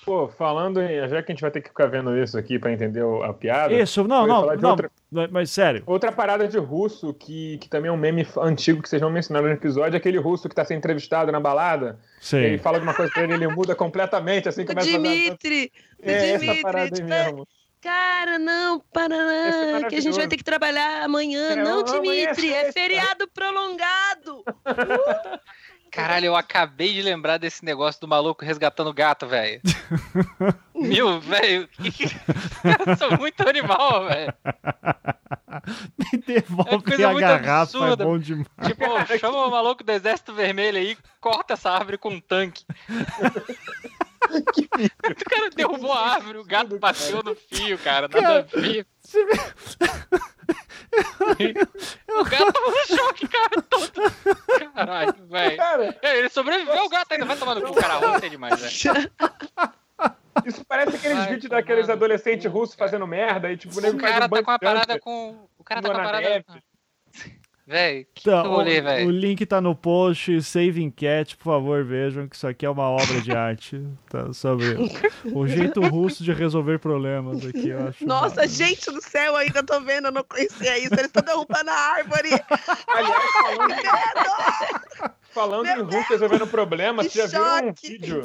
[0.04, 1.06] Pô, falando em.
[1.08, 3.34] Já que a gente vai ter que ficar vendo isso aqui pra entender o- a
[3.34, 3.74] piada.
[3.74, 4.70] Isso, não, não, não.
[4.70, 5.82] outra- Mas, mas sério.
[5.86, 9.48] Outra parada de russo, que, que também é um meme antigo que vocês não mencionaram
[9.48, 11.98] no episódio, é aquele russo que tá sendo entrevistado na balada.
[12.32, 12.62] Ele Sim.
[12.62, 15.02] fala alguma coisa pra ele, ele muda completamente, assim, O começa a fazer.
[15.02, 17.48] Dimitri, É essa Dimitri, parada aí tipo, mesmo.
[17.80, 19.14] Cara, não, para
[19.48, 21.52] Esse é que a gente vai ter que trabalhar amanhã.
[21.52, 24.44] É, não, é Dimitri, é feriado prolongado.
[25.90, 29.60] Caralho, eu acabei de lembrar desse negócio do maluco resgatando o gato, velho.
[30.74, 31.68] Meu, velho,
[32.62, 34.34] caras são muito animal, velho.
[35.98, 38.04] Me devolve É a garrafa, absurda.
[38.04, 38.46] é bom demais.
[38.64, 42.64] Tipo, chama o maluco do Exército Vermelho aí, corta essa árvore com um tanque.
[44.28, 48.86] o cara derrubou a árvore, o gato bateu no fio, cara, nada a ver.
[49.00, 49.24] Você
[52.08, 54.72] O gato tava no choque, cara, todo.
[54.74, 55.56] Caralho, velho.
[55.56, 58.60] Cara, É, Ele sobreviveu, o gato ainda vai tomar no cu, cara, ruim é demais,
[58.60, 59.10] velho.
[60.46, 62.90] isso parece aqueles Vai vídeos daqueles adolescentes russos cara.
[62.90, 65.48] fazendo merda e tipo, o O nego cara tá com a parada com.
[65.58, 66.44] O cara tá com a parada.
[67.68, 72.34] Velho, que Então, rolê, o, link tá no post, Saving Cat, por favor, vejam que
[72.34, 73.84] isso aqui é uma obra de arte.
[74.08, 74.74] Tá, sobre
[75.34, 78.06] o jeito russo de resolver problemas aqui, eu acho.
[78.06, 80.94] Nossa, gente do céu, ainda tô vendo, eu não conhecia isso.
[80.94, 82.30] Eles estão derrubando a árvore.
[82.88, 85.12] Aliás, falando!
[85.32, 88.22] falando Meu em russo resolvendo problemas, que vocês já viram um vídeo?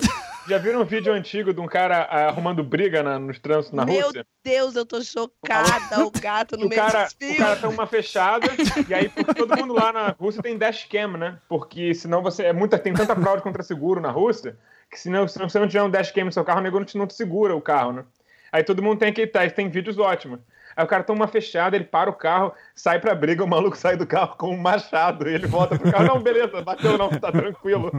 [0.47, 3.85] Já viram um vídeo antigo de um cara ah, arrumando briga na- nos trânsitos na
[3.85, 4.25] Meu Rússia?
[4.43, 6.05] Deus, eu tô chocada.
[6.05, 8.47] O gato no o meio cara, o cara tem uma fechada,
[8.87, 11.37] e aí todo mundo lá na Rússia tem dashcam, né?
[11.47, 12.43] Porque senão você.
[12.43, 14.57] É muita, tem tanta fraude contra seguro na Rússia,
[14.91, 16.97] que senão, se você não tiver um dashcam no seu carro, o nego não te,
[16.97, 18.03] não te segura o carro, né?
[18.51, 20.39] Aí todo mundo tem aquele teste, tem vídeos ótimos.
[20.75, 23.77] Aí o cara toma uma fechada, ele para o carro, sai pra briga, o maluco
[23.77, 27.31] sai do carro com um machado, ele volta pro carro, não, beleza, bateu não, tá
[27.31, 27.91] tranquilo,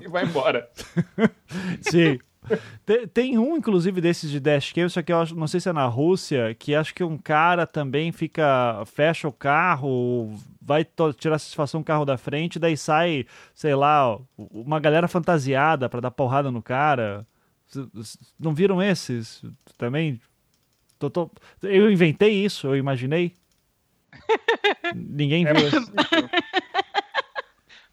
[0.00, 0.68] e vai embora.
[1.80, 2.18] Sim.
[2.84, 5.72] Tem, tem um, inclusive, desses de dashcam, só que eu acho, não sei se é
[5.72, 10.86] na Rússia, que acho que um cara também fica, fecha o carro, vai
[11.18, 16.10] tirar satisfação do carro da frente, daí sai, sei lá, uma galera fantasiada pra dar
[16.10, 17.26] porrada no cara.
[18.38, 19.44] Não viram esses
[19.76, 20.20] também?
[20.98, 21.30] Tô- tô-
[21.62, 23.34] Eu inventei isso, eu imaginei.
[24.94, 25.68] Ninguém É viu.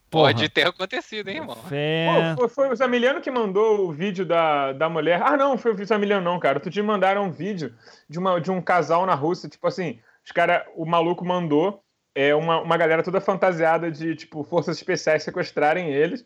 [0.10, 1.56] Pode ter acontecido, hein, irmão?
[1.56, 2.34] Fé.
[2.36, 5.22] Pô, foi, foi o Zamiliano que mandou o vídeo da, da mulher.
[5.22, 6.58] Ah, não, foi o Zamiliano, não, cara.
[6.58, 7.76] Outro dia mandaram um vídeo
[8.10, 12.34] de, uma, de um casal na Rússia, tipo assim, os cara, o maluco mandou é,
[12.34, 16.26] uma, uma galera toda fantasiada de, tipo, forças especiais sequestrarem eles.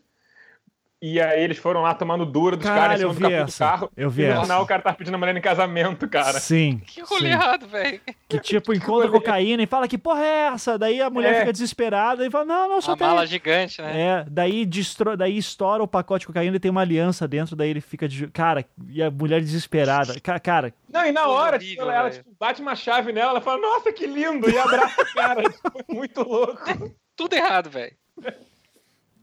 [1.02, 3.64] E aí eles foram lá tomando dura dos caras em cima do essa.
[3.64, 3.90] carro.
[3.96, 4.42] Eu vi e no essa.
[4.42, 6.38] final o cara tá pedindo a mulher em casamento, cara.
[6.38, 6.82] Sim.
[6.86, 7.98] Que rolê errado, velho.
[8.28, 9.18] Que tipo, encontra rolê.
[9.18, 10.78] cocaína e fala que porra é essa?
[10.78, 11.38] Daí a mulher É.
[11.40, 13.06] fica desesperada e fala, não, não, só A tem...
[13.06, 13.98] mala gigante, né?
[13.98, 15.16] É, daí, destro...
[15.16, 18.26] daí estoura o pacote de cocaína e tem uma aliança dentro, daí ele fica de...
[18.28, 20.20] Cara, e a mulher desesperada.
[20.20, 23.30] Ca- Cara, Não, e na hora, horrível, tipo, ela, ela, tipo, bate uma chave nela,
[23.30, 24.50] ela fala, nossa, que lindo!
[24.50, 25.42] E abraça o cara.
[25.50, 26.94] Tipo, Foi muito louco.
[27.16, 27.92] Tudo errado, velho.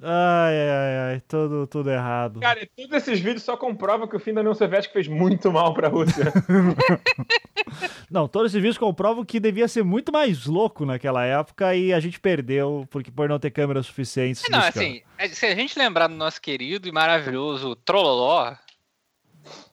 [0.02, 2.40] Ai, ai, ai, tudo, tudo errado.
[2.40, 5.52] Cara, e todos esses vídeos só comprovam que o fim da União Soviética fez muito
[5.52, 6.32] mal pra Rússia.
[8.10, 12.00] Não, todos esses vídeos comprovam que devia ser muito mais louco naquela época e a
[12.00, 14.44] gente perdeu porque por não ter câmeras suficientes.
[14.46, 18.54] É, Não, assim, é, se a gente lembrar do nosso querido e maravilhoso Trololó,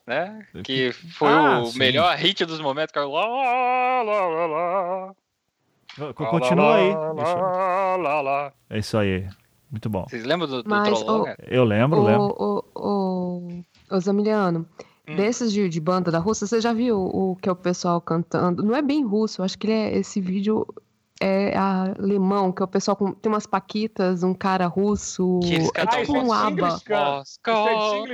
[0.05, 0.45] né?
[0.63, 1.79] Que foi Ah, o sim.
[1.79, 2.91] melhor hit dos momentos.
[2.91, 5.13] Que é o lá, lá, lá, lá,
[6.13, 6.93] Co- Continua aí.
[6.93, 8.53] lá, Deixa eu- lá, lá, lá.
[8.69, 9.27] É isso aí.
[9.75, 10.05] Muito bom.
[10.07, 11.37] Vocês lembram do, do Mas, cara?
[11.49, 12.33] Eu lembro, lembro.
[12.39, 13.43] O, o,
[13.91, 14.65] o, o Zamiliano,
[15.07, 15.17] Hum.
[15.17, 18.63] desses de, de banda da Rússia, você já viu o que é o pessoal cantando?
[18.63, 20.65] Não é bem russo, eu acho que ele é, esse vídeo
[21.21, 23.13] é alemão, que é o pessoal com.
[23.13, 25.39] Tem umas paquitas, um cara russo.
[25.43, 26.67] Que eles É tipo Ah, um isso é aba.
[26.67, 26.89] Isso é
[27.41, 27.55] Khan.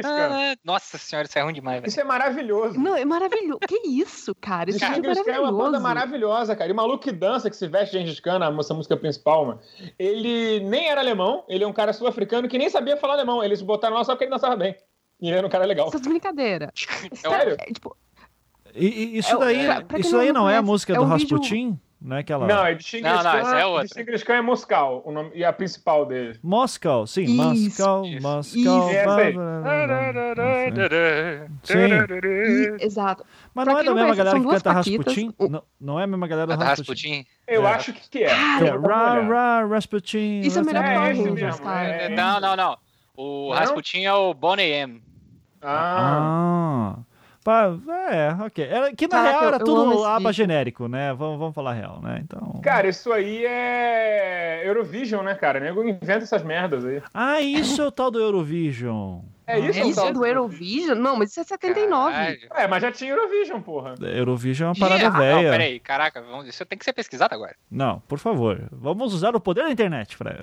[0.03, 1.89] Ah, Nossa senhora, isso é ruim demais, velho.
[1.89, 2.79] Isso é maravilhoso.
[2.79, 3.59] Não, é maravilhoso.
[3.67, 4.69] Que isso, cara?
[4.69, 5.81] Isso Cara, aqui é Khan é uma banda maravilhoso.
[5.81, 6.69] maravilhosa, cara.
[6.69, 9.45] E o maluco que dança, que se veste de Gengis Khan, a nossa música principal,
[9.47, 9.59] mano,
[9.97, 13.43] ele nem era alemão, ele é um cara sul-africano que nem sabia falar alemão.
[13.43, 14.75] Eles botaram lá só porque ele dançava bem.
[15.19, 15.87] E ele era um cara legal.
[15.87, 16.69] Essas brincadeiras.
[17.13, 17.55] Sério?
[17.59, 17.95] É, tipo,
[18.75, 20.95] E, e isso É daí, pra- pra isso não aí não é a música é
[20.95, 21.79] do um vídeo- Rasputin?
[22.03, 22.47] Não é aquela.
[22.47, 23.37] Não, é de Genghis Não, não, Khan.
[23.37, 24.03] essa é outra.
[24.25, 26.39] Khan é Moscal, o nome, e a principal dele.
[26.41, 28.21] Moscow, sim, Isso, Moscow, isso.
[28.27, 28.89] Moscow.
[32.79, 33.25] Exato.
[33.53, 35.33] Mas Pra não é da mesma galera que canta Rasputin?
[35.37, 37.09] o- Não, não é a mesma galera da Rasputin?
[37.17, 37.27] Rasputin?
[37.47, 37.71] Eu É.
[37.73, 38.31] acho que é.
[38.31, 39.21] É, vou Ra.
[39.21, 40.39] Ra, Rasputin.
[40.41, 40.89] Isso é melhor que
[41.43, 41.87] É, cara.
[41.87, 42.09] é.
[42.09, 42.77] Não, não, não.
[43.15, 43.51] O?
[43.53, 45.01] Rasputin é o Bonnie M.
[45.61, 46.99] Ah, Ah.
[47.43, 47.75] Pá,
[48.11, 48.63] é, ok.
[48.63, 51.13] Era, que na Caraca, real era tudo aba genérico, né?
[51.13, 52.21] Vamos, vamos falar real, né?
[52.23, 52.59] Então.
[52.61, 55.59] cara, isso aí é Eurovision, né, cara?
[55.59, 57.01] Nego inventa essas merdas aí.
[57.13, 59.21] Ah, isso é o tal do Eurovision.
[59.47, 60.97] É isso, É isso do Eurovision?
[60.97, 62.11] Não, mas isso é 79.
[62.13, 62.39] Caralho.
[62.55, 63.95] É, mas já tinha Eurovision, porra.
[63.99, 65.51] Eurovision é uma parada Ah, não, velha.
[65.51, 67.55] peraí, caraca, vamos, isso tem que ser pesquisado agora.
[67.69, 68.67] Não, por favor.
[68.71, 70.35] Vamos usar o poder da internet pra,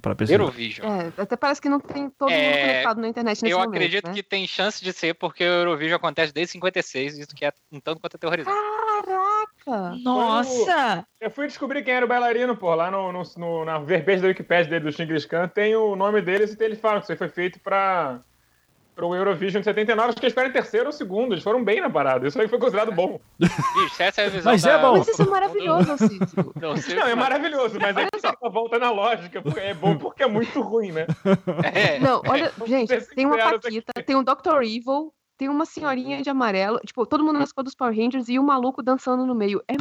[0.00, 0.40] pra pesquisar.
[0.40, 0.86] Eurovision.
[0.86, 3.74] É, até parece que não tem todo mundo É, conectado na internet nesse Eu momento,
[3.74, 4.14] acredito né?
[4.14, 7.80] que tem chance de ser, porque o Eurovision acontece desde 56, isso que é um
[7.80, 8.56] tanto quanto aterrorizante.
[9.04, 9.96] Caraca!
[10.02, 11.06] Nossa!
[11.20, 12.74] Eu fui descobrir quem era o bailarino, pô.
[12.74, 16.20] Lá no, no, no- na verbete da Wikipedia dele, do Genghis Khan, tem o nome
[16.22, 18.20] deles e eles falam que isso aí foi feito pra,
[18.94, 20.08] pro Eurovision de 79.
[20.08, 21.32] Acho que eles ficaram em terceiro ou segundo.
[21.34, 22.26] Eles foram bem na parada.
[22.26, 23.20] Isso aí foi considerado bom.
[23.38, 24.70] Bicho, essa é a visão Mas da...
[24.72, 24.98] é bom.
[24.98, 26.52] Mas isso é maravilhoso, Alcísio.
[26.60, 29.42] Não, Não, é maravilhoso, mas é que você tá voltando na lógica.
[29.42, 31.06] porque É bom porque é muito ruim, né?
[31.74, 31.98] É.
[31.98, 34.62] Não, olha, gente, tem uma Paquita, tem um Dr.
[34.62, 38.38] Evil, tem uma senhorinha de amarelo, tipo, todo mundo nas cores dos Power Rangers e
[38.38, 39.62] o maluco dançando no meio.
[39.68, 39.74] É,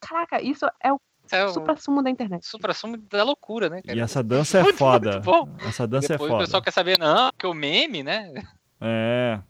[0.00, 0.98] caraca, isso é o
[1.30, 2.44] é o supra-sumo da internet.
[2.46, 3.96] supra-sumo da loucura, né, cara?
[3.96, 5.12] E essa dança é Muito, foda.
[5.12, 5.48] muito bom.
[5.60, 6.64] Essa dança Depois é o pessoal foda.
[6.64, 8.32] quer saber, não, porque o meme, né?
[8.80, 9.40] É.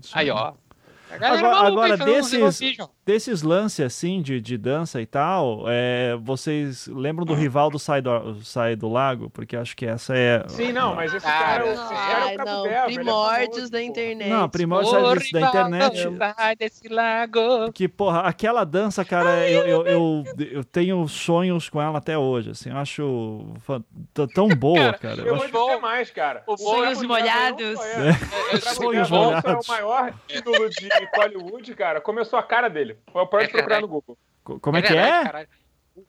[0.00, 0.54] Isso Aí, ó.
[1.20, 2.78] Agora- agora desses-.
[3.04, 8.00] Desses lances assim de, de dança e tal, é, vocês lembram do rival do Sai
[8.00, 9.28] do, Sai do Lago?
[9.30, 10.44] Porque acho que essa é.
[10.48, 13.54] Sim, não, mas esse Cara, cara, esse cara é Ai, o Cabo não, é primórdios
[13.56, 14.28] famoso, da internet.
[14.30, 16.02] Não, primórdio Ô, sai disso da internet.
[16.36, 17.72] Sai desse lago.
[17.72, 22.50] Que, porra, aquela dança, cara, eu, eu, eu, eu tenho sonhos com ela até hoje,
[22.50, 23.44] assim, eu acho
[24.34, 25.20] tão boa, cara.
[25.22, 26.42] Eu Eu vou acho- dizer mais, cara.
[26.46, 27.78] O Sonhos molhados.
[27.80, 28.10] é-
[28.54, 29.66] É, Sonhos é molhados.
[29.68, 32.00] o maior ídolo de Hollywood, cara.
[32.00, 32.96] Começou a cara dele.
[33.12, 33.82] Pode É procurar verdade.
[33.82, 34.18] no Google.
[34.44, 35.24] Co- Como é que verdade, é?
[35.24, 35.48] caralho.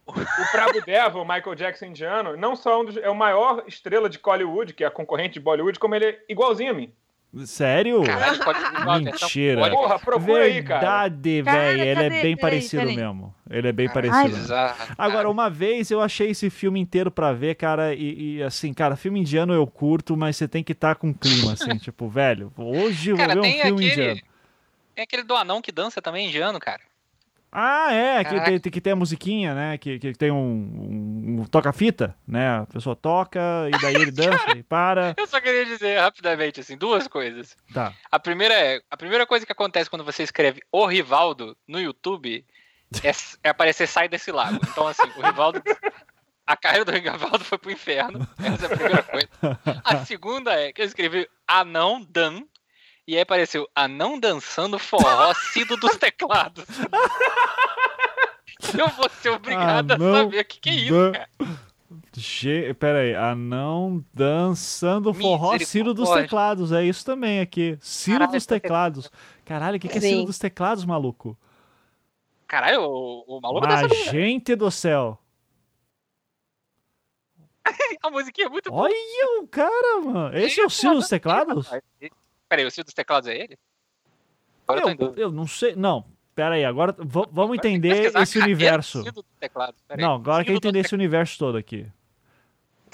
[0.08, 4.10] O Prabo Devil, o Michael Jackson indiano, não só um dos, é o maior estrela
[4.10, 6.94] de Hollywood, que é a concorrente de Bollywood, como ele é igualzinho a mim.
[7.46, 8.04] Sério?
[8.04, 9.70] Caralho, versão Mentira.
[9.72, 10.80] Porra, procura aí, cara.
[11.08, 11.82] Verdade, velho.
[11.82, 12.96] Ele é bem Peraí, parecido peraí.
[12.98, 13.34] mesmo.
[13.50, 14.36] Ele é bem parecido.
[14.36, 18.74] bizarro, Agora, uma vez eu achei esse filme inteiro pra ver, cara, e, e, assim,
[18.74, 22.52] cara, filme indiano eu curto, mas você tem que estar com clima, assim, tipo, velho,
[22.58, 24.12] hoje eu vou ver um filme aquele.
[24.12, 24.22] indiano.
[25.02, 26.80] Tem aquele do anão que dança também indiano, cara.
[27.52, 29.78] Ah, é, que tem, que tem a musiquinha, né?
[29.78, 32.60] Que, que tem um, um- um toca-fita, né?
[32.60, 35.16] A pessoa toca e daí ele dança e para.
[35.18, 37.58] Eu só queria dizer rapidamente, assim, duas coisas.
[37.74, 37.94] Tá.
[38.12, 38.80] A primeira é.
[38.92, 42.46] A primeira coisa que acontece quando você escreve o Rivaldo no YouTube
[43.04, 43.12] é,
[43.44, 44.60] é aparecer sai desse lago.
[44.70, 45.62] Então, assim, o Rivaldo.
[46.46, 48.26] A carreira do Rivaldo foi pro inferno.
[48.38, 49.30] Essa é a primeira coisa.
[49.84, 52.44] A segunda é que eu escrevi anão dan.
[53.12, 56.64] E aí apareceu anão dançando forró cido dos teclados.
[58.74, 61.30] Eu vou ser obrigado Anão a saber o que, que é isso, cara.
[62.16, 62.74] Ge...
[62.76, 67.78] Pera aí, anão dançando forró Ciro dos teclados, é isso também aqui.
[67.82, 69.12] Ciro Caralho, dos tá teclados.
[69.44, 70.02] Caralho, o que, que é.
[70.02, 71.38] Ciro dos teclados, maluco?
[72.48, 75.20] Caralho, o, o maluco dessa Mas, gente do céu.
[78.02, 78.84] A musiquinha é muito boa.
[78.84, 80.38] Olha o cara, mano.
[80.38, 81.70] Esse é o Ciro dos teclados?
[82.52, 83.58] Peraí, o Ciro dos teclados é ele?
[84.68, 85.74] Agora eu Eu, eu não sei.
[85.74, 86.04] Não,
[86.36, 86.66] pera aí.
[86.66, 86.94] Agora
[87.32, 89.02] vamos entender esse universo.
[89.88, 90.04] Peraí.
[90.04, 91.88] Não, agora quer entender esse universo todo aqui.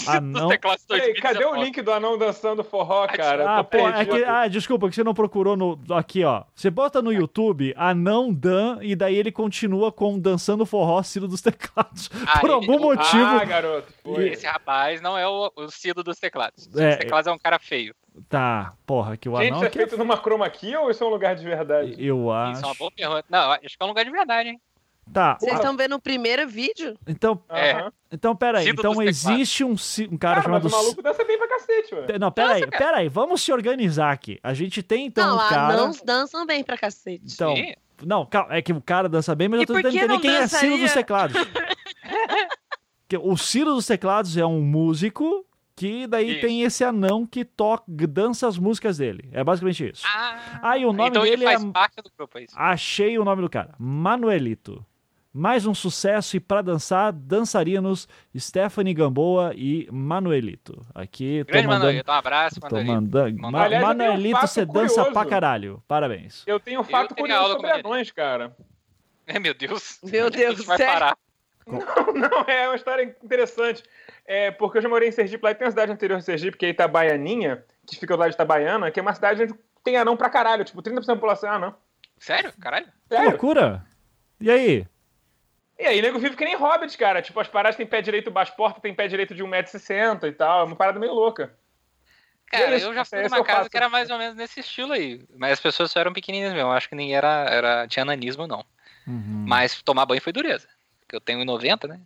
[0.06, 0.48] Ah, dos não.
[0.50, 1.66] teclados Peraí, cadê o 2019?
[1.66, 3.44] link do anão dançando forró, cara?
[3.44, 5.80] Eu Ah, pô, é que- ah, desculpa, que você não procurou no.
[5.92, 6.44] Aqui, ó.
[6.54, 11.42] Você bota no YouTube Anão Dan e daí ele continua com Dançando Forró Ciro dos
[11.42, 12.10] Teclados.
[12.28, 13.26] Ah, Por ele- algum o- motivo.
[13.26, 13.92] Ah, garoto.
[14.04, 14.30] Foi.
[14.30, 16.66] Esse rapaz não é o, o Cido dos teclados.
[16.66, 17.96] O Cido É, dos teclados é um cara feio.
[18.28, 19.78] Tá, porra, que o Gente, Anão isso é aqui.
[19.78, 21.96] é feito numa chroma key ou isso é um lugar de verdade?
[22.00, 22.64] Eu Isso acho.
[22.64, 23.26] é uma boa pergunta.
[23.30, 24.62] Não, acho que é um lugar de verdade, hein?
[25.14, 26.98] Tá, Vocês estão vendo o primeiro vídeo?
[27.08, 27.90] então, É.
[28.12, 28.66] Então pera aí.
[28.66, 29.72] Ciro Então existe um,
[30.12, 30.68] um cara Cara, mas chamado.
[30.68, 31.96] o maluco dança bem pra cacete.
[32.08, 34.40] Pe- Não, pera aí, pera aí, vamos se organizar aqui.
[34.44, 35.74] A gente tem então não, um cara.
[35.74, 37.24] anãos dançam bem pra cacete.
[37.34, 37.74] Então, Sim.
[38.06, 40.20] não, calma, é que o cara dança bem, mas E eu tô tentando entender não
[40.20, 40.94] quem é Ciro dos dançaria?
[41.04, 41.36] teclados.
[43.22, 46.42] o Ciro dos Teclados é um músico que daí Isso.
[46.42, 49.30] tem esse anão que toca, dança as músicas dele.
[49.32, 50.04] É basicamente isso.
[50.08, 52.54] Ah, Ah, e o nome então ele dele faz é- parte do grupo, é isso.
[52.58, 53.76] Achei o nome do cara.
[53.78, 54.84] Manuelito.
[55.40, 60.84] Mais um sucesso e pra dançar, dançarinos Stephanie Gamboa e Manuelito.
[60.96, 61.84] Aqui tô Grande mandando.
[61.86, 62.94] Manuelito, um abraço, Tô Manuelito.
[62.96, 63.38] mandando.
[63.42, 65.12] Manda- Ma- Aliás, eu um Manuelito, fato você dança curioso.
[65.14, 65.84] pra caralho.
[65.88, 66.44] Parabéns.
[66.48, 68.56] Eu tenho um fato teria curioso sobre anões, cara.
[69.30, 70.00] É, meu Deus.
[70.04, 70.94] Meu é que Deus, vai sério?
[70.94, 71.18] parar?
[71.68, 73.84] Não, não, é uma história interessante.
[74.26, 76.24] É, porque eu já morei em Sergipe, lá e tem uma cidade no interior de
[76.24, 79.54] Sergipe, que é Itabaianinha, que fica do lado de Itabaiana, que é uma cidade onde
[79.84, 80.64] tem anão pra caralho.
[80.64, 81.76] Tipo, 30% da população é anão.
[82.18, 82.54] Sério?
[82.58, 82.86] Caralho?
[82.86, 83.30] Que Sério?
[83.32, 83.86] loucura!
[84.40, 84.88] E aí?
[85.80, 87.22] E aí, nego vive que nem hobbit, cara.
[87.22, 90.62] Tipo, as paradas têm pé direito, as portas têm pé direito de 1,60m e tal.
[90.62, 91.56] É uma parada meio louca.
[92.48, 93.70] Cara, Esse- eu já fui esse numa casa faço.
[93.70, 95.22] que era mais ou menos nesse estilo aí.
[95.36, 96.70] Mas as pessoas só eram pequenininhas mesmo.
[96.70, 98.66] Eu acho que nem era, era tinha nanismo, não.
[99.06, 99.46] Uhum.
[99.48, 100.68] Mas tomar banho foi dureza.
[101.02, 102.00] Porque eu tenho 1,90, né?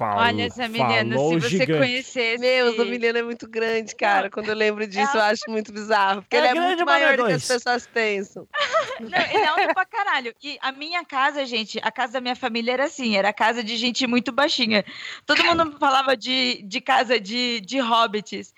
[0.00, 1.78] Olha essa menina, se você gigante.
[1.78, 2.38] conhecesse.
[2.38, 4.30] Meu, essa menina é muito grande, cara.
[4.30, 6.22] Quando eu lembro disso, eu acho muito bizarro.
[6.22, 8.46] Porque É ele é muito é maior do que as pessoas pensam.
[9.00, 10.34] Não, ele é alto pra caralho.
[10.42, 13.76] E a minha casa, gente, a casa da minha família era assim, era casa de
[13.76, 14.84] gente muito baixinha.
[15.26, 18.52] Todo mundo falava de, de casa de, de hobbits.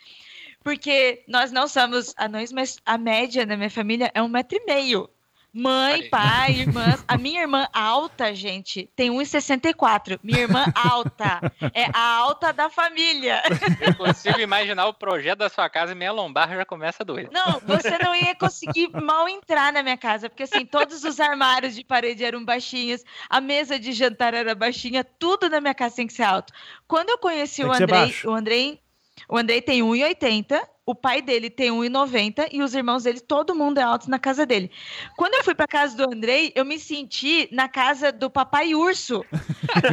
[0.63, 4.65] Porque nós não somos anões, mas a média da minha família é um metro e
[4.67, 5.09] meio.
[5.53, 7.05] Mãe, pai, irmãs.
[7.09, 10.19] A minha irmã alta, gente, tem 1,64.
[10.23, 11.41] Minha irmã alta.
[11.75, 13.43] É a alta da família.
[13.81, 17.29] Eu consigo imaginar o projeto da sua casa e minha lombar já começa a doer.
[17.33, 21.75] Não, você não ia conseguir mal entrar na minha casa, porque assim, todos os armários
[21.75, 26.07] de parede eram baixinhos, a mesa de jantar era baixinha, tudo na minha casa tem
[26.07, 26.53] que ser alto.
[26.87, 28.81] Quando eu conheci o Andrei, o Andrei,
[29.29, 30.61] o Andrei tem 1,80,
[30.91, 34.45] o pai dele tem 1,90 e os irmãos dele, todo mundo é alto na casa
[34.45, 34.71] dele.
[35.17, 39.25] Quando eu fui pra casa do Andrei, eu me senti na casa do papai urso.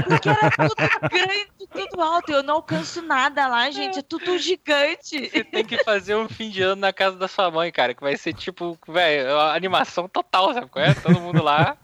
[0.07, 0.75] Porque era tudo
[1.11, 2.31] grande, tudo alto.
[2.31, 3.99] Eu não alcanço nada lá, gente.
[3.99, 5.29] É tudo gigante.
[5.29, 8.01] Você tem que fazer um fim de ano na casa da sua mãe, cara, que
[8.01, 10.95] vai ser tipo, velho, uma animação total, sabe qual é?
[10.95, 11.77] Todo mundo lá.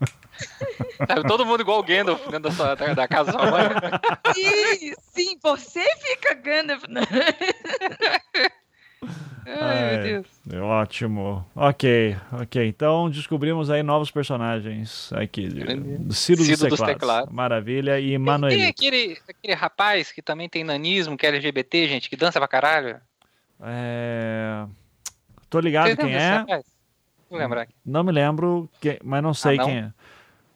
[1.07, 3.69] Sabe, todo mundo igual o Gandalf dentro da, sua, da casa da sua mãe.
[4.33, 6.83] Sim, sim, você fica Gandalf.
[9.45, 10.27] Ai, meu Deus.
[10.51, 11.45] É Ótimo.
[11.55, 12.67] Ok, ok.
[12.67, 15.47] Então descobrimos aí novos personagens aqui.
[15.47, 16.85] de- Ciro, dos, Ciro dos teclados.
[16.85, 17.33] Teclados.
[17.33, 17.99] Maravilha.
[17.99, 18.69] E Tem Manuelito.
[18.69, 22.97] aquele, aquele rapaz que também tem nanismo, que é LGBT, gente, que dança pra caralho.
[23.61, 24.65] É...
[25.49, 26.43] Tô ligado quem é.
[27.31, 27.73] lembrar aqui.
[27.85, 29.65] Não me lembro, que- mas não sei não?
[29.65, 29.91] quem é.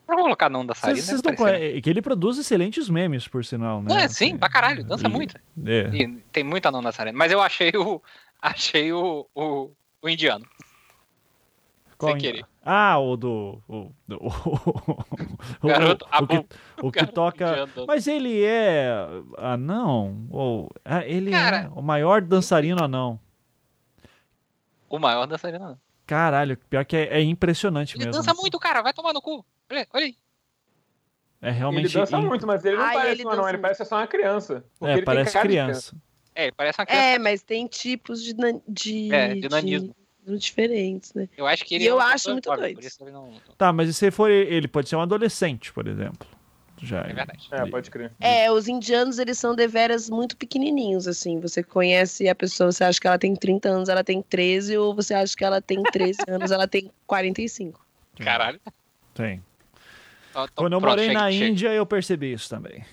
[0.08, 0.96] Vamos colocar não da Sarina.
[1.02, 4.04] Vocês vocês não conhe- Que ele produz excelentes memes, por sinal, né?
[4.04, 5.36] É, sim, pra caralho, dança E- muito.
[5.66, 5.90] É.
[5.94, 7.18] E tem muita não da Sarina.
[7.18, 8.02] Mas eu achei o.
[8.42, 9.72] Achei o, o,
[10.02, 10.46] o indiano.
[11.98, 12.46] Qual sem in- querer.
[12.64, 13.62] Ah, o do.
[13.68, 14.20] O, do-
[15.64, 16.46] o, Garoto, o, o que,
[16.84, 17.68] o que toca.
[17.88, 18.90] Mas ele é
[19.38, 20.28] anão?
[20.30, 21.58] Ou ah, ele Cara.
[21.58, 23.20] é o maior dançarino anão.
[24.90, 25.80] O maior dançarino não.
[26.06, 28.22] Caralho, pior que é, é impressionante Ele mesmo.
[28.22, 28.82] dança muito, cara.
[28.82, 29.46] Vai tomar no cu.
[29.70, 30.18] Olha, olha aí.
[31.42, 31.86] É realmente.
[31.88, 33.98] Ele dança im- muito, mas ele não Ai, parece ele um anão, ele parece só
[33.98, 34.64] uma criança.
[34.82, 35.96] É, ele tem parece de criança.
[36.40, 37.04] É, parece uma criança.
[37.04, 39.96] É, mas tem tipos de, nan- de, É, de nanismo.
[40.26, 41.28] de- diferentes, né?
[41.36, 42.88] Eu acho que ele E é eu um acho muito jovem, doido.
[43.12, 44.30] não- Tá, mas e se for.
[44.30, 46.28] Ele pode ser um adolescente, por exemplo.
[46.80, 47.00] Já.
[47.00, 47.48] É verdade.
[47.50, 48.12] É, pode crer.
[48.20, 51.40] É, os indianos, eles são deveras muito pequenininhos, assim.
[51.40, 54.94] Você conhece a pessoa, você acha que ela tem 30 anos, ela tem 13, ou
[54.94, 57.84] você acha que ela tem 13 anos, ela tem 45.
[58.20, 58.60] Caralho.
[59.16, 59.44] Tem.
[60.54, 61.32] Quando eu morei na.
[61.32, 62.86] Índia, eu percebi isso também.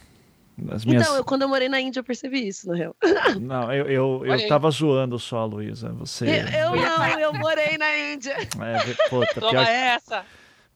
[0.57, 1.03] Nas minhas...
[1.03, 2.97] Então, eu, quando eu morei na Índia, eu percebi isso, na real.
[3.41, 5.91] Não, eu, eu, eu tava zoando só, Luísa.
[5.95, 6.25] Você.
[6.27, 8.37] Eu, eu não, eu morei na Índia.
[8.37, 10.25] É, puta, Toma pior- essa!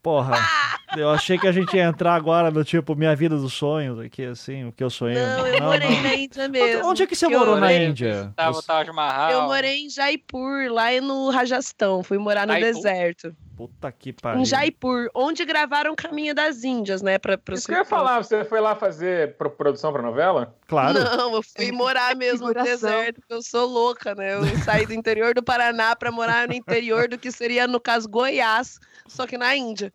[0.02, 0.37] Porra,
[0.96, 4.24] eu achei que a gente ia entrar agora no tipo Minha Vida dos Sonhos aqui,
[4.24, 5.20] assim, o que eu sonhei.
[5.20, 6.87] Não, eu morei na Índia mesmo.
[6.87, 8.32] Onde é que você Eu morou na Índia?
[8.37, 8.61] Tava.
[9.30, 12.02] Eu morei em Jaipur, lá no Rajastão.
[12.02, 12.74] Fui morar no Jaipur?
[12.74, 13.37] deserto.
[13.56, 14.40] Puta que pariu.
[14.40, 17.18] Em Jaipur, onde gravaram Caminho das Índias, né?
[17.18, 20.54] Pra, pra Isso que eu ia falar, você foi lá fazer pro- produção pra novela?
[20.68, 21.02] Claro.
[21.02, 24.35] Não, eu fui morar mesmo no deserto, porque eu sou louca, né?
[24.35, 28.07] Eu saí do interior do Paraná pra morar no interior do que seria, no caso,
[28.07, 29.90] Goiás, só que na Índia.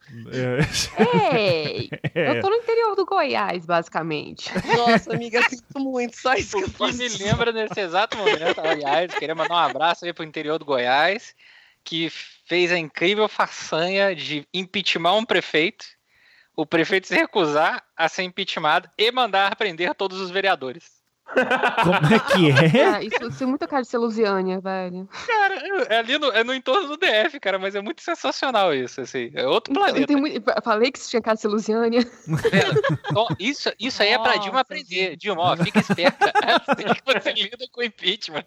[1.31, 1.89] Ei!
[2.15, 4.51] É, Eu tô no interior do Goiás, basicamente.
[4.77, 9.11] Nossa, amiga, sinto muito, só isso que eu posso me lembra nesse exato momento, aliás,
[9.15, 11.34] queria mandar um abraço aí pro interior do Goiás,
[11.84, 12.11] que
[12.45, 15.86] fez a incrível façanha de impeachment um prefeito,
[16.56, 21.01] o prefeito se recusar a ser impeachmentado e mandar prender todos os vereadores.
[21.84, 22.84] Como é que é?
[22.97, 25.08] Ah, isso, isso é muito cara de ser Lusiânia, velho.
[25.26, 25.56] Cara,
[25.89, 29.32] é ali no, é no entorno do DF, cara, mas é muito sensacional isso, assim.
[29.34, 30.18] É outro Então, planeta.
[30.18, 32.01] muito- eu falei que isso tinha cara de ser Lusiânia.
[33.10, 35.16] Então, isso, isso aí é pra Dilma aprender.
[35.16, 36.32] Dilma, ó, fica esperta.
[36.76, 38.45] Que você lida com impeachment.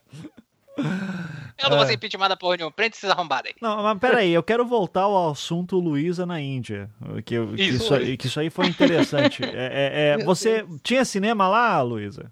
[0.78, 2.70] Eu não vou ser impeachmentada porra nenhuma.
[2.72, 3.54] Prende esses arrombados aí.
[3.62, 6.90] Não, mas peraí, eu quero voltar ao assunto Luísa na Índia.
[7.24, 7.84] Que, eu- que Isso.
[7.84, 9.42] isso, aí, que isso aí foi interessante.
[9.56, 12.30] É, é, é, você tinha cinema lá, Luísa?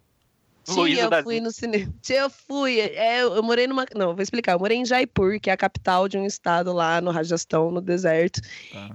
[0.66, 1.92] Sim, eu fui no cinema.
[2.08, 2.80] Eu fui.
[2.80, 3.84] É, eu morei numa.
[3.94, 4.52] Não, vou explicar.
[4.52, 7.82] Eu morei em Jaipur, que é a capital de um estado lá no Rajastão, no
[7.82, 8.40] deserto.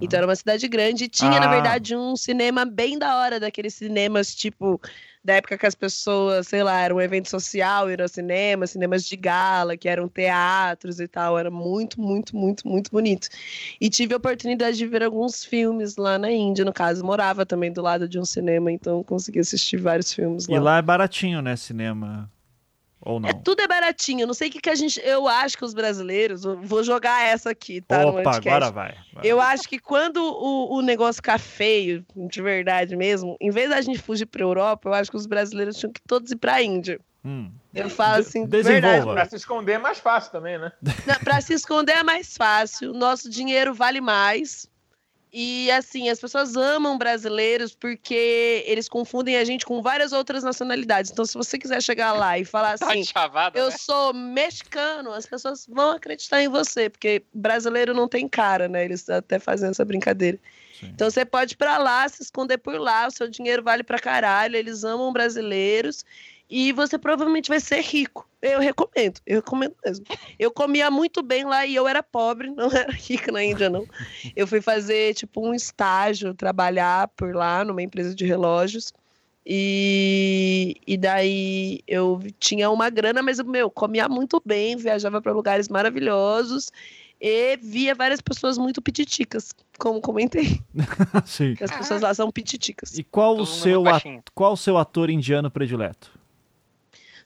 [0.00, 1.50] Então era uma cidade grande e tinha, na Ah.
[1.50, 4.80] verdade, um cinema bem da hora, daqueles cinemas, tipo,
[5.22, 9.04] da época que as pessoas, sei lá, era um evento social, ir ao cinema, cinemas
[9.04, 11.38] de gala, que eram teatros e tal.
[11.38, 13.28] Era muito, muito, muito, muito bonito.
[13.80, 17.04] E tive a oportunidade de ver alguns filmes lá na Índia, no caso.
[17.04, 20.82] Morava também do lado de um cinema, então consegui assistir vários filmes E lá é
[20.82, 22.30] baratinho, né, cinema?
[23.02, 23.28] Ou não?
[23.28, 24.26] É, tudo é baratinho.
[24.26, 25.00] Não sei o que, que a gente.
[25.02, 26.42] Eu acho que os brasileiros.
[26.62, 28.04] Vou jogar essa aqui, tá?
[28.06, 28.94] Opa, agora vai.
[29.12, 29.22] vai.
[29.24, 33.80] Eu acho que quando o, o negócio ficar feio, de verdade mesmo, em vez da
[33.80, 37.00] gente fugir pra Europa, eu acho que os brasileiros tinham que todos ir pra Índia.
[37.24, 37.50] Hum.
[37.74, 38.88] Eu falo assim, de Desenvolva.
[38.96, 39.12] verdade.
[39.14, 40.72] Pra se esconder é mais fácil também, né?
[41.06, 44.69] Na- Pra se esconder é mais fácil, nosso dinheiro vale mais.
[45.32, 51.10] E assim, as pessoas amam brasileiros porque eles confundem a gente com várias outras nacionalidades.
[51.12, 53.04] Então, se você quiser chegar lá e falar Tá assim,
[53.54, 53.76] eu né?
[53.78, 58.84] sou mexicano, as pessoas vão acreditar em você, porque brasileiro não tem cara, né?
[58.84, 60.38] Eles até fazem essa brincadeira.
[60.78, 60.90] Sim.
[60.94, 63.98] Então você pode ir pra lá, se esconder por lá, o seu dinheiro vale pra
[63.98, 66.04] caralho, eles amam brasileiros
[66.50, 68.28] e você provavelmente vai ser rico.
[68.42, 70.04] Eu recomendo, eu recomendo mesmo.
[70.38, 73.86] Eu comia muito bem lá e eu era pobre, não era rica na Índia, não.
[74.34, 78.92] Eu fui fazer, tipo, um estágio, trabalhar por lá numa empresa de relógios.
[79.46, 85.68] E, e daí eu tinha uma grana, mas, meu, comia muito bem, viajava para lugares
[85.68, 86.70] maravilhosos
[87.20, 90.60] e via várias pessoas muito pititicas, como comentei.
[91.26, 91.54] Sim.
[91.60, 92.98] As pessoas lá são pititicas.
[92.98, 94.22] E qual o seu baixinho.
[94.34, 96.19] qual o seu ator indiano predileto?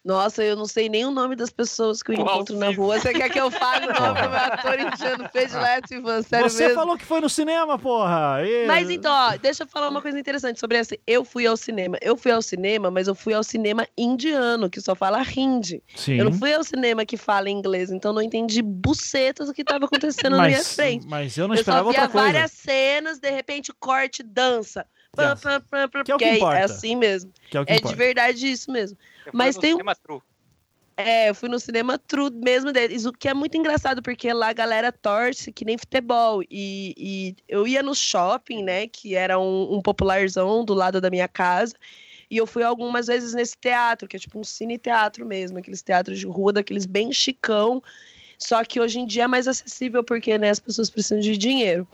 [0.05, 3.01] Nossa, eu não sei nem o nome das pessoas que eu Qual encontro na rua.
[3.01, 6.21] Você quer que eu fale o nome do meu ator indiano predileto, Ivan?
[6.23, 6.75] Sério Você mesmo?
[6.75, 8.43] falou que foi no cinema, porra!
[8.45, 10.95] E- Mas então, ó, deixa eu falar uma coisa interessante sobre essa.
[11.07, 11.97] Eu fui ao cinema.
[12.03, 15.83] Eu fui ao cinema, mas eu fui ao cinema indiano, que só fala hindi.
[15.97, 16.17] Sim.
[16.19, 19.87] Eu não fui ao cinema que fala inglês, então não entendi bucetas do que estava
[19.87, 21.07] acontecendo na minha mas, frente.
[21.09, 22.27] mas eu não Eu só esperava via outra coisa.
[22.33, 24.85] várias cenas, de repente corte, dança.
[25.17, 26.59] Pam, pam, pam, Que é o que porque importa.
[26.59, 27.33] é assim mesmo.
[27.49, 28.99] Que é o que É de verdade isso mesmo.
[29.33, 30.20] Mas tem um- cinema true.
[30.97, 34.51] É, eu fui no cinema true mesmo deles, o que é muito engraçado, porque lá
[34.51, 36.41] a galera torce que nem futebol.
[36.45, 41.11] E, e eu ia no shopping, né, que era um, um popularzão do lado da
[41.11, 41.75] minha casa,
[42.31, 46.18] e eu fui algumas vezes nesse teatro, que é tipo um cine-teatro mesmo, aqueles teatros
[46.18, 47.83] de rua, daqueles bem chicão,
[48.39, 51.89] só que hoje em dia é mais acessível, porque né, as pessoas precisam de dinheiro.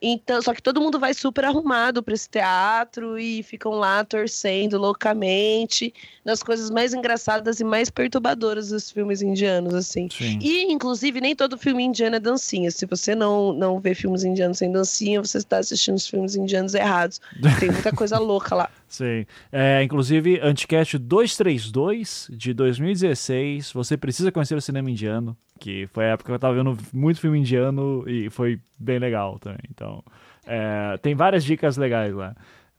[0.00, 4.78] Então, só que todo mundo vai super arrumado para esse teatro e ficam lá torcendo
[4.78, 5.92] loucamente
[6.24, 10.08] nas coisas mais engraçadas e mais perturbadoras dos filmes indianos, assim.
[10.10, 10.38] Sim.
[10.40, 12.70] E, inclusive, nem todo filme indiano é dancinha.
[12.70, 16.74] Se você não, não vê filmes indianos sem dancinha, você está assistindo os filmes indianos
[16.74, 17.20] errados.
[17.58, 18.70] Tem muita coisa louca lá.
[18.88, 19.26] Sim.
[19.52, 23.72] É, inclusive, Anticast 232 de 2016.
[23.72, 27.20] Você precisa conhecer o cinema indiano, que foi a época que eu tava vendo muito
[27.20, 29.60] filme indiano e foi bem legal também.
[29.70, 30.02] Então,
[30.46, 32.34] é, tem várias dicas legais lá.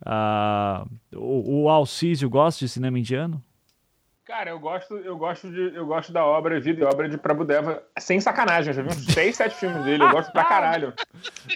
[0.05, 3.43] Ah, o, o Alcísio gosta de cinema indiano?
[4.26, 7.82] Cara, eu gosto, eu gosto de, eu gosto da obra, vida e obra de Prabhudeva,
[7.97, 10.93] sem sacanagem, eu já vi uns 6, 7 filmes dele, eu gosto pra caralho.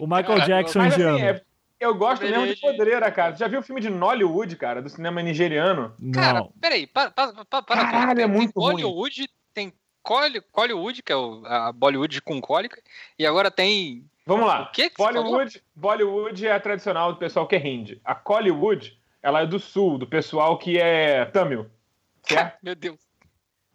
[0.01, 1.18] O Michael Jackson Mas indiano.
[1.18, 1.41] assim, é-
[1.84, 3.34] eu gosto mesmo de podreira, cara.
[3.34, 5.94] Tu já viu o filme de Nollywood, cara, do cinema nigeriano?
[6.14, 6.54] Cara, Não.
[6.60, 8.82] peraí, para, para, para, para Caralho, é Tem muito ruim.
[8.82, 12.82] Hollywood, tem Colly- Collywood, que é o, a Bollywood com cólica,
[13.18, 14.06] e agora tem.
[14.26, 14.64] Vamos lá.
[14.64, 14.98] O que que?
[14.98, 18.02] Bollywood, Bollywood é a tradicional do pessoal que é hindi.
[18.04, 21.66] A Collywood, ela é do sul, do pessoal que é Tamil,
[22.24, 22.58] certo?
[22.64, 23.00] Meu Deus.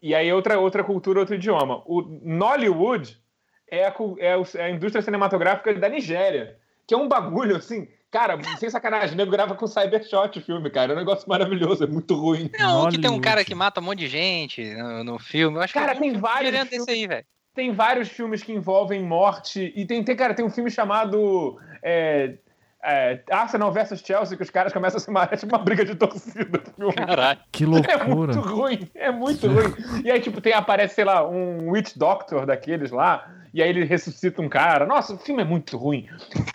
[0.00, 1.82] E aí outra, outra cultura, outro idioma.
[1.84, 3.20] O Nollywood
[3.66, 7.88] é a, é é a indústria cinematográfica da Nigéria, que é um bagulho assim...
[8.10, 10.92] Cara, sem sacanagem, o nego grava com Cybershot o filme, cara.
[10.92, 12.50] É um negócio maravilhoso, é muito ruim.
[12.58, 13.20] Não, que tem um Hollywood.
[13.20, 15.58] cara que mata um monte de gente no, no filme.
[15.58, 17.26] Eu acho Cara, que tem vários desse aí, velho.
[17.54, 19.72] Tem vários filmes que envolvem morte.
[19.76, 22.38] E tem, tem cara, tem um filme chamado é,
[22.84, 25.84] é, Arsenal versus Chelsea, que os caras começam a se matar, é tipo uma briga
[25.84, 26.62] de torcida.
[26.96, 27.40] Caralho.
[27.50, 28.06] Que É loucura.
[28.34, 29.74] muito ruim, é muito ruim.
[30.04, 33.84] E aí, tipo, tem, aparece, sei lá, um Witch Doctor daqueles lá, e aí ele
[33.84, 34.86] ressuscita um cara.
[34.86, 36.06] Nossa, o filme é muito ruim.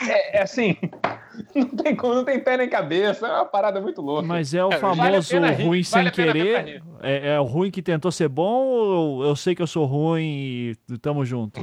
[0.07, 0.77] É, é assim.
[1.55, 4.21] Não tem, como- não tem pé nem cabeça, é uma parada muito louca.
[4.27, 6.83] Mas é o vale famoso pena rir, ruim vale sem querer.
[7.01, 10.21] É, é o ruim que tentou ser bom ou eu sei que eu sou ruim
[10.21, 11.59] e tamo junto?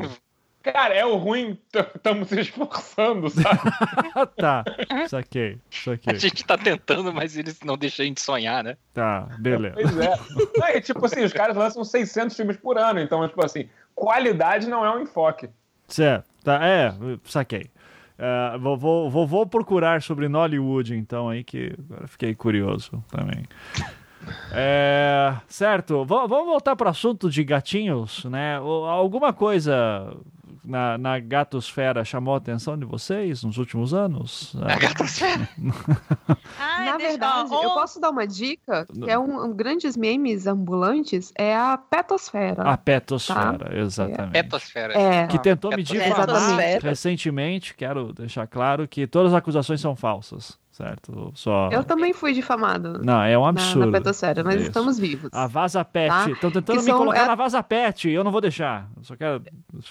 [0.62, 3.60] Cara, é o ruim, estamos se esforçando, sabe?
[4.36, 4.62] Tá.
[5.08, 6.18] Saquei, A saquei.
[6.18, 8.76] gente tá tentando, mas eles não deixam a gente sonhar, né?
[8.92, 9.74] Tá, beleza.
[9.74, 10.16] Pois é.
[10.58, 14.68] Não, é tipo assim, os caras lançam 600 filmes por ano, então, tipo assim, qualidade
[14.68, 15.48] não é um enfoque.
[15.88, 16.92] Certo, tá, é,
[17.24, 17.70] saquei.
[18.18, 23.44] É, vou, vou, vou, vou procurar sobre Nollywood, então, aí, que agora fiquei curioso também.
[24.52, 28.60] É, certo, v- vamos voltar para o assunto de gatinhos, né?
[28.60, 30.14] O- Alguma coisa
[30.64, 34.54] na, na gatosfera chamou a atenção de vocês nos últimos anos?
[34.62, 35.48] A gatosfera.
[36.58, 40.46] Ai, Na verdade, eu um- posso dar uma dica, que é um, um grandes memes
[40.46, 42.62] ambulantes, é a petosfera.
[42.62, 44.32] A petosfera, exatamente.
[44.32, 44.94] Petosfera.
[44.98, 45.26] É.
[45.26, 46.88] Que tentou me difamar Petosfera.
[46.88, 51.32] recentemente, quero deixar claro que todas as acusações são falsas, certo?
[51.34, 51.68] Só...
[51.70, 53.86] Eu também fui difamada Não, é um na, absurdo.
[53.86, 54.64] na petosfera, mas Isso.
[54.68, 55.30] estamos vivos.
[55.32, 56.08] A Vaza Pet.
[56.08, 56.30] Tá?
[56.30, 58.88] Estão tentando Que me são- colocar é- na Vaza Pet e eu não vou deixar.
[58.96, 59.42] Eu só quero.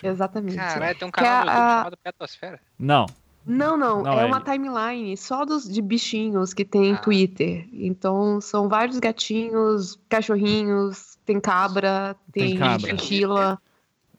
[0.03, 0.55] Exatamente.
[0.57, 2.59] Caralho, tem um Que canal é no YouTube a- chamado Petosfera.
[2.77, 3.05] Não.
[3.45, 6.97] Não, não, Não, é é- uma timeline só dos, de bichinhos que tem Ah.
[6.97, 7.67] Twitter.
[7.73, 12.79] Então, são vários gatinhos, cachorrinhos, tem cabra, Tem tem, cabra.
[12.89, 13.59] chinchila.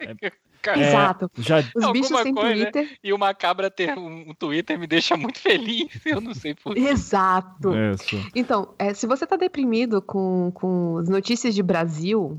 [0.62, 1.30] Cara, É, Exato.
[1.38, 1.60] Já.
[1.60, 2.98] Os Alguma bichos têm coisa, Twitter.
[3.02, 5.88] E uma cabra ter um, Twitter me deixa muito feliz.
[6.04, 6.80] Eu não sei por quê.
[6.80, 7.72] Exato.
[7.94, 8.16] Isso.
[8.34, 12.38] Então, é, se você tá deprimido com, com as notícias de Brasil,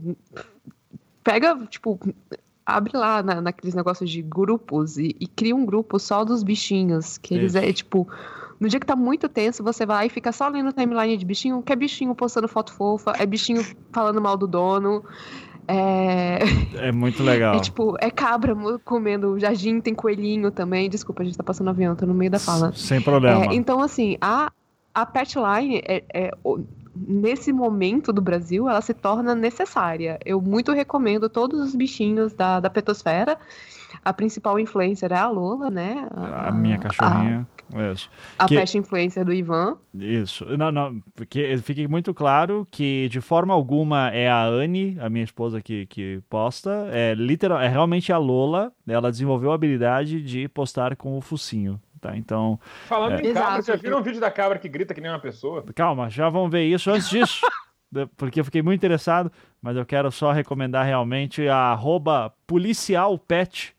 [1.23, 1.99] pega, tipo,
[2.65, 7.17] abre lá na, naqueles negócios de grupos e, e cria um grupo só dos bichinhos.
[7.17, 7.73] Que eles é, Isso.
[7.73, 8.07] tipo.
[8.59, 11.63] No dia que tá muito tenso, você vai e fica só lendo timeline de bichinho,
[11.63, 15.03] que é bichinho postando foto fofa, é bichinho falando mal do dono.
[15.73, 16.39] É,
[16.87, 17.55] É muito legal.
[17.55, 20.89] é tipo, é cabra comendo jardim, tem coelhinho também.
[20.89, 22.71] Desculpa, a gente tá passando avião, tô no meio da fala.
[22.73, 23.45] Sem problema.
[23.45, 24.51] É, então, assim, a,
[24.93, 26.59] a Petline, é, é, o-
[26.95, 30.19] nesse momento do Brasil, ela se torna necessária.
[30.25, 33.37] Eu muito recomendo todos os bichinhos da, da petosfera.
[34.03, 36.07] A principal influencer é a Lola, né?
[36.15, 37.47] A minha cachorrinha.
[37.93, 38.09] Isso.
[38.37, 39.77] A, a Que- pet influencer do Ivan.
[39.93, 40.45] Isso.
[40.57, 41.01] Não, não.
[41.15, 45.85] Porque fique muito claro que de forma alguma é a Anne, a minha esposa, que,
[45.85, 46.89] que posta.
[46.91, 48.71] É, literal, é realmente a Lola.
[48.87, 51.79] Ela desenvolveu a habilidade de postar com o focinho.
[52.01, 52.17] Tá?
[52.17, 53.15] Então, Falando É.
[53.19, 53.63] em cabra, Exato.
[53.63, 55.63] vocês viram um vídeo da cabra que grita que nem uma pessoa?
[55.75, 57.41] calma, já vamos ver isso antes disso.
[58.17, 59.31] Porque eu fiquei muito interessado,
[59.61, 63.75] mas eu quero só recomendar realmente a arroba policialpet,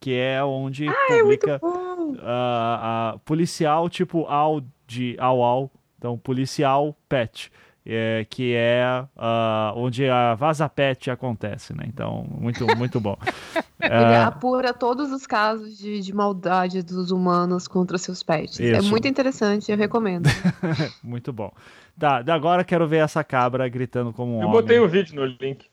[0.00, 6.96] que é onde publica Bom, a, a policial tipo ao de au au, então policial
[7.08, 7.50] pet,
[7.84, 11.84] é, que é ah, onde a vaza pet acontece, né?
[11.86, 13.16] Então muito muito bom.
[13.80, 18.58] Ele É, apura todos os casos de, de maldade dos humanos contra seus pets.
[18.58, 18.90] É Isso.
[18.90, 20.28] muito interessante, eu recomendo.
[21.02, 21.52] muito bom.
[21.96, 24.60] Tá, agora quero ver essa cabra gritando como um Eu homem.
[24.60, 25.66] botei o vídeo no link.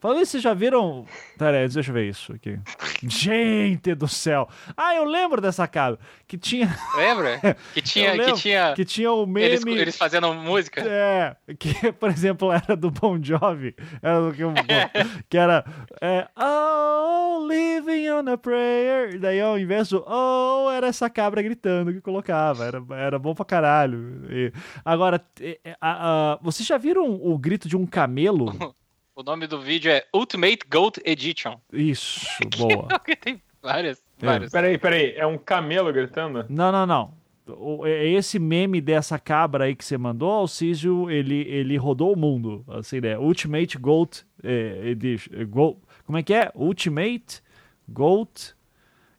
[0.00, 1.04] Falando isso, vocês já viram.
[1.38, 2.58] Pera aí, deixa eu ver isso aqui.
[3.02, 4.48] Gente do céu!
[4.76, 5.98] Ah, eu lembro dessa cabra.
[6.26, 7.38] Que tinha, Lembra?
[7.74, 9.46] Que tinha, que tinha que tinha o meme.
[9.46, 10.80] eles, eles fazendo música.
[10.86, 14.52] É, que, por exemplo, era do Bon Jovi, era do que, o-
[15.28, 15.64] que era
[16.00, 19.18] é, Oh, living on a prayer.
[19.18, 22.64] Daí ao invés do Oh, era essa cabra gritando que colocava.
[22.64, 24.22] Era, era bom pra caralho.
[24.30, 24.52] E,
[24.84, 28.46] agora, é, é, a- a- vocês já viram o grito de um camelo?
[29.20, 31.58] O nome do vídeo é Ultimate Goat Edition.
[31.70, 32.84] Isso, boa.
[32.98, 34.24] Porque tem várias, É.
[34.24, 34.50] várias.
[34.50, 36.46] Peraí, peraí, é um camelo gritando?
[36.48, 37.12] Não, não, não.
[37.46, 42.16] O- é Esse meme dessa cabra aí que você mandou, Alcísio, ele, ele rodou o
[42.16, 42.64] mundo.
[42.78, 43.20] Essa ideia.
[43.20, 45.34] Ultimate Goat é, Edition.
[45.34, 46.50] é, Go- como é que é?
[46.54, 47.42] Ultimate
[47.86, 48.54] Goat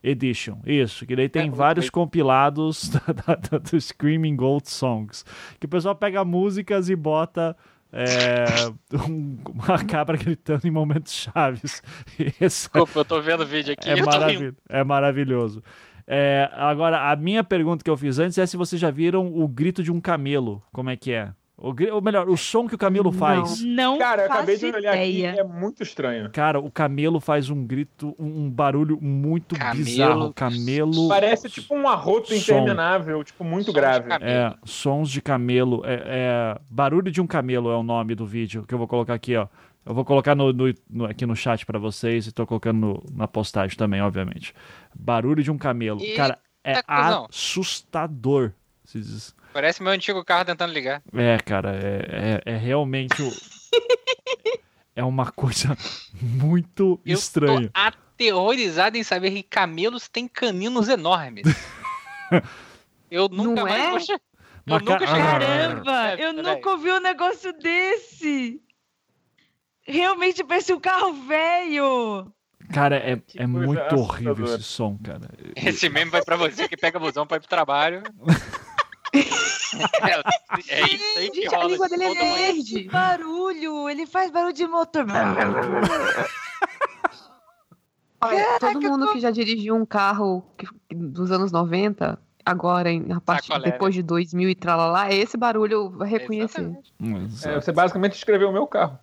[0.01, 0.57] Edition.
[0.65, 1.91] Isso, que daí tem É, vários Ultimate.
[1.91, 5.23] compilados da, da, da- do Screaming Goat Songs.
[5.59, 7.55] Que o pessoal pega músicas e bota.
[7.93, 8.45] É,
[9.09, 11.81] um- uma cabra gritando em momentos chaves.
[12.19, 14.55] Esse Desculpa, eu tô vendo o vídeo aqui é, maravilhoso.
[14.69, 15.63] é maravilhoso.
[16.07, 19.47] É, agora, a minha pergunta que eu fiz antes é se vocês já viram o
[19.47, 20.61] grito de um camelo.
[20.73, 21.31] Como é que é?
[21.63, 23.19] Ou melhor, o som que o camelo Não.
[23.19, 23.61] faz.
[23.61, 25.29] Não Cara, eu acabei de olhar ideia.
[25.29, 26.29] aqui e é muito estranho.
[26.31, 29.75] Cara, o camelo faz um grito, um barulho muito Camelo.
[29.77, 30.25] bizarro.
[30.25, 31.07] O camelo.
[31.07, 34.09] Parece tipo um arroto interminável, tipo, muito de grave.
[34.21, 35.83] É, sons de camelo.
[35.85, 39.13] É, é, barulho de um camelo é o nome do vídeo que eu vou colocar
[39.13, 39.47] aqui, ó.
[39.85, 43.03] Eu vou colocar no, no- no- aqui no chat pra vocês e tô colocando no-
[43.15, 44.53] na postagem também, obviamente.
[44.95, 45.99] Barulho de um camelo.
[46.01, 47.27] E- Cara, é cuzão.
[47.29, 48.51] assustador.
[48.83, 51.01] Se diz- Parece meu antigo carro tentando ligar.
[51.13, 53.21] É, cara, é, é, é realmente.
[53.21, 53.31] o-
[54.95, 55.77] é uma coisa
[56.21, 57.69] muito Eu estranha.
[57.69, 61.43] tô aterrorizado em saber que camelos têm caninos enormes.
[63.11, 64.05] Eu nunca Não mais é?
[64.05, 64.21] che-
[64.65, 65.21] Eu nunca ca- cheguei.
[65.21, 68.61] Caramba, É, eu nunca ouvi um negócio desse.
[69.85, 72.31] Realmente parece um carro velho.
[72.73, 75.27] Cara, é, Que é muito horrível esse som, cara.
[75.57, 78.01] Esse meme vai pra você que pega busão pra ir pro trabalho.
[79.13, 79.21] é,
[80.69, 81.69] é isso aí que Gente, a rola.
[81.71, 82.35] língua dele é manhã.
[82.35, 82.83] verde.
[82.89, 85.05] Barulho, ele faz barulho de motor.
[88.23, 90.43] Olha, todo mundo que já dirigiu um carro
[90.91, 93.71] dos anos 90, agora, em, a partir, Sacolé, né?
[93.71, 96.71] depois de 2000 e tralalá, é esse barulho vai reconhecer.
[97.43, 98.99] É, você basicamente escreveu o meu carro.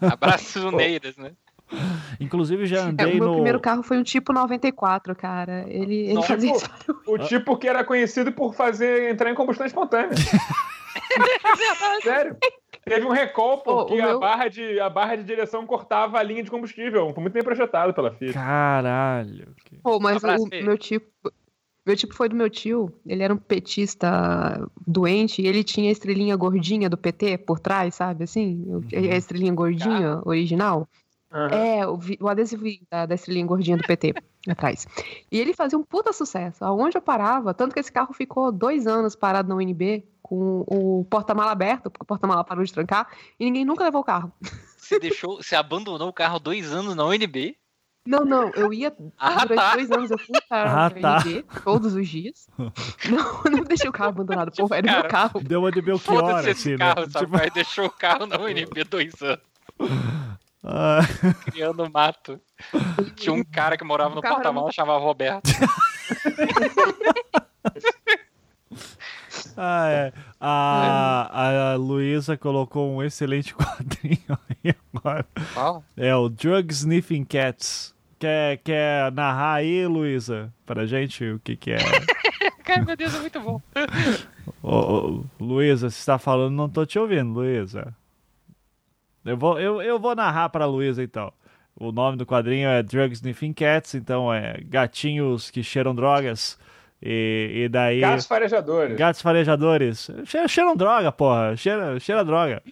[0.00, 1.32] Abraços uneiras, né?
[2.20, 3.32] Inclusive já É, o andei meu no.
[3.34, 5.64] primeiro carro foi um tipo 94, cara.
[5.68, 6.28] Ele, ele Nossa.
[6.28, 7.00] fazia esse barulho.
[7.06, 10.10] O tipo que era conhecido por fazer entrar em combustão espontânea.
[12.02, 12.36] Sério.
[12.84, 16.18] Teve um recall porque Ô, o a, meu- barra de, a barra de direção cortava
[16.18, 17.12] a linha de combustível.
[17.12, 18.32] Foi muito bem projetado pela FIA.
[18.32, 19.48] Caralho.
[19.64, 21.06] que- Pô, mas o meu tipo.
[21.86, 22.92] Meu tipo foi do meu tio.
[23.06, 27.94] Ele era um petista doente e ele tinha a estrelinha gordinha do PT por trás,
[27.94, 28.24] sabe?
[28.24, 30.86] Assim, o- a estrelinha gordinha original.
[31.32, 31.48] Aham.
[31.54, 34.14] É, o, o adesivinho da, da estrelinha gordinha do PT
[34.48, 34.86] atrás.
[35.30, 36.64] E ele fazia um puta sucesso.
[36.64, 41.06] Aonde eu parava, tanto que esse carro ficou dois anos parado na UNB com o
[41.08, 43.08] porta-mala aberto, porque o porta-mala parou de trancar,
[43.38, 44.32] e ninguém nunca levou o carro.
[44.76, 47.56] Você deixou, você abandonou o carro dois anos na UNB.
[48.06, 48.92] Não, não, eu ia.
[49.18, 49.72] Ah, durante tá.
[49.74, 51.18] dois anos eu fui para Ah, a tá.
[51.18, 52.48] UNB todos os dias.
[53.10, 55.40] Não, eu não deixei o carro abandonado, pô, era o Cara, meu carro.
[55.42, 56.78] Deu uma de Belchior, Foda-se assim, esse né?
[56.78, 57.52] carro, Tipo, rapaz.
[57.52, 59.40] Deixou o carro na UNB dois anos,
[60.62, 61.00] ah,
[61.50, 62.40] criando mato.
[63.16, 65.50] Tinha um cara que morava no porta-malas, chamava Roberto.
[69.56, 70.12] ah, é.
[70.38, 75.26] A, a Luísa colocou um excelente quadrinho aí agora.
[75.54, 75.82] Qual?
[75.96, 77.94] É o Drug Sniffing Cats.
[78.18, 81.78] Quer, quer narrar aí, Luísa, pra gente o que, que é?
[82.64, 83.62] Cara, meu Deus, é muito bom.
[84.62, 87.96] Ô, ô, Luísa, você está falando, não tô te ouvindo, Luísa.
[89.24, 91.32] Eu vou, eu, eu vou narrar pra Luísa então.
[91.76, 96.58] O nome do quadrinho é Drug Sniffing Cats, então é gatinhos que cheiram drogas.
[97.02, 98.00] E, e daí.
[98.00, 98.96] Gatos farejadores.
[98.98, 100.10] Gatos farejadores.
[100.26, 101.56] Cheira, cheiram droga, porra.
[101.56, 102.62] Cheira, cheira droga.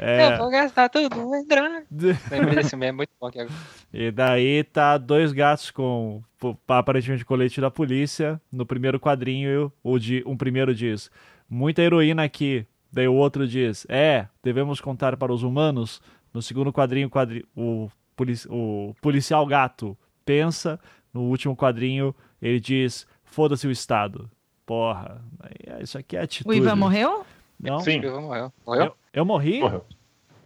[0.00, 1.84] É, Eu vou gastar tudo em droga.
[1.90, 3.54] Desse meme, muito bom aqui agora.
[3.94, 6.20] E daí tá dois gatos com
[6.66, 8.40] aparentemente colete da polícia.
[8.50, 11.08] No primeiro quadrinho, o de, um primeiro diz:
[11.48, 12.66] muita heroína aqui.
[12.96, 16.00] Daí o outro diz: é, devemos contar para os humanos.
[16.32, 19.94] No segundo quadrinho, quadri, o, polici- o policial gato
[20.24, 20.80] pensa.
[21.12, 24.30] No último quadrinho, ele diz: foda-se o Estado.
[24.64, 26.56] Porra, aí, isso aqui é O atitude.
[26.56, 27.26] Ivan morreu?
[27.60, 27.80] Não?
[27.80, 28.00] Sim.
[28.02, 28.52] Eu morreu.
[28.66, 28.84] Morreu?
[28.84, 29.60] Eu, eu morri?
[29.60, 29.84] Morreu.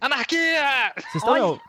[0.01, 0.91] Anarquia!
[0.97, 1.61] Vocês estão me...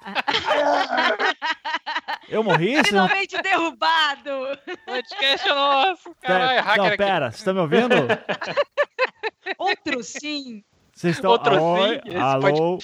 [2.29, 2.77] Eu morri?
[2.77, 3.07] Vocês não...
[3.07, 4.31] Finalmente derrubado!
[4.87, 6.15] Podcast é nosso!
[6.23, 7.95] Caralho, hacker não, pera, vocês estão me ouvindo?
[9.59, 10.65] Outro sim!
[10.95, 11.31] Vocês estão.
[11.31, 12.01] Outro Oi, sim.
[12.09, 12.79] esse alô?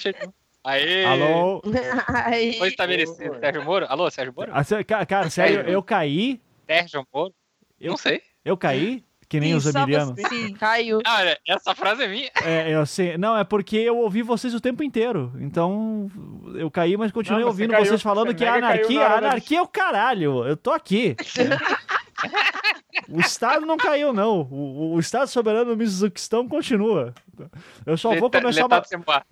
[0.63, 1.05] Aê!
[1.05, 1.61] Alô?
[2.07, 3.39] Ai, Foi estabelecido.
[3.39, 3.85] Sérgio Moro?
[3.89, 4.51] Alô, Sérgio Moro?
[4.53, 6.41] Ah, Cara, sério, eu caí.
[6.67, 7.33] Sérgio Moro?
[7.79, 8.21] Eu- Não sei.
[8.43, 9.03] Eu caí?
[9.29, 10.15] Que nem Sim, os Emiliano.
[10.27, 10.53] Sim.
[10.55, 10.99] caiu.
[11.05, 12.31] Ah, olha, essa frase é minha.
[12.43, 13.15] É, eu sei.
[13.15, 15.31] Não, é porque eu ouvi vocês o tempo inteiro.
[15.39, 16.09] Então,
[16.55, 18.99] eu caí, mas continuei Não, você ouvindo caiu, vocês falando você que é caiu anarquia.
[19.01, 20.45] da- Anarquia é o caralho.
[20.47, 21.15] Eu tô aqui.
[23.07, 24.41] o Estado não caiu, não.
[24.51, 27.13] O, o Estado soberano do Mizuquistão continua.
[27.85, 28.83] Eu só vou começar uma.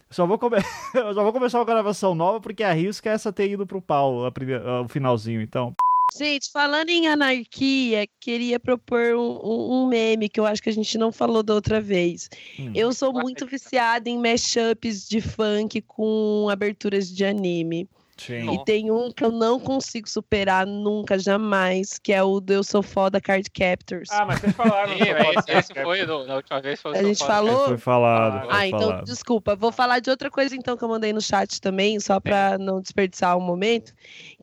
[0.09, 0.57] Só vou, come...
[0.95, 4.31] eu só vou começar uma gravação nova porque arrisca essa ter ido pro pau a
[4.31, 5.73] primeira- o finalzinho, então.
[6.17, 10.73] Gente, falando em anarquia, queria propor um, um- um meme que eu acho que a
[10.73, 12.29] gente não falou da outra vez.
[12.57, 12.71] Hum.
[12.73, 17.89] Eu sou muito viciada em mashups de funk com aberturas de anime.
[18.17, 18.53] Sim.
[18.53, 22.63] E tem um que eu não consigo superar nunca, jamais, que é o do Eu
[22.63, 24.09] Sou Foda Card Captors.
[24.11, 24.93] Ah, mas vocês falaram.
[24.93, 27.31] Sim, podcast, esse, esse foi, do- na última vez foi A gente foda.
[27.33, 27.65] falou?
[27.67, 28.35] Foi falado.
[28.37, 29.05] Ah, foi Ah, então falado.
[29.05, 29.55] desculpa.
[29.55, 32.81] Vou falar de outra coisa então que eu mandei no chat também, só pra não
[32.81, 33.93] desperdiçar o momento,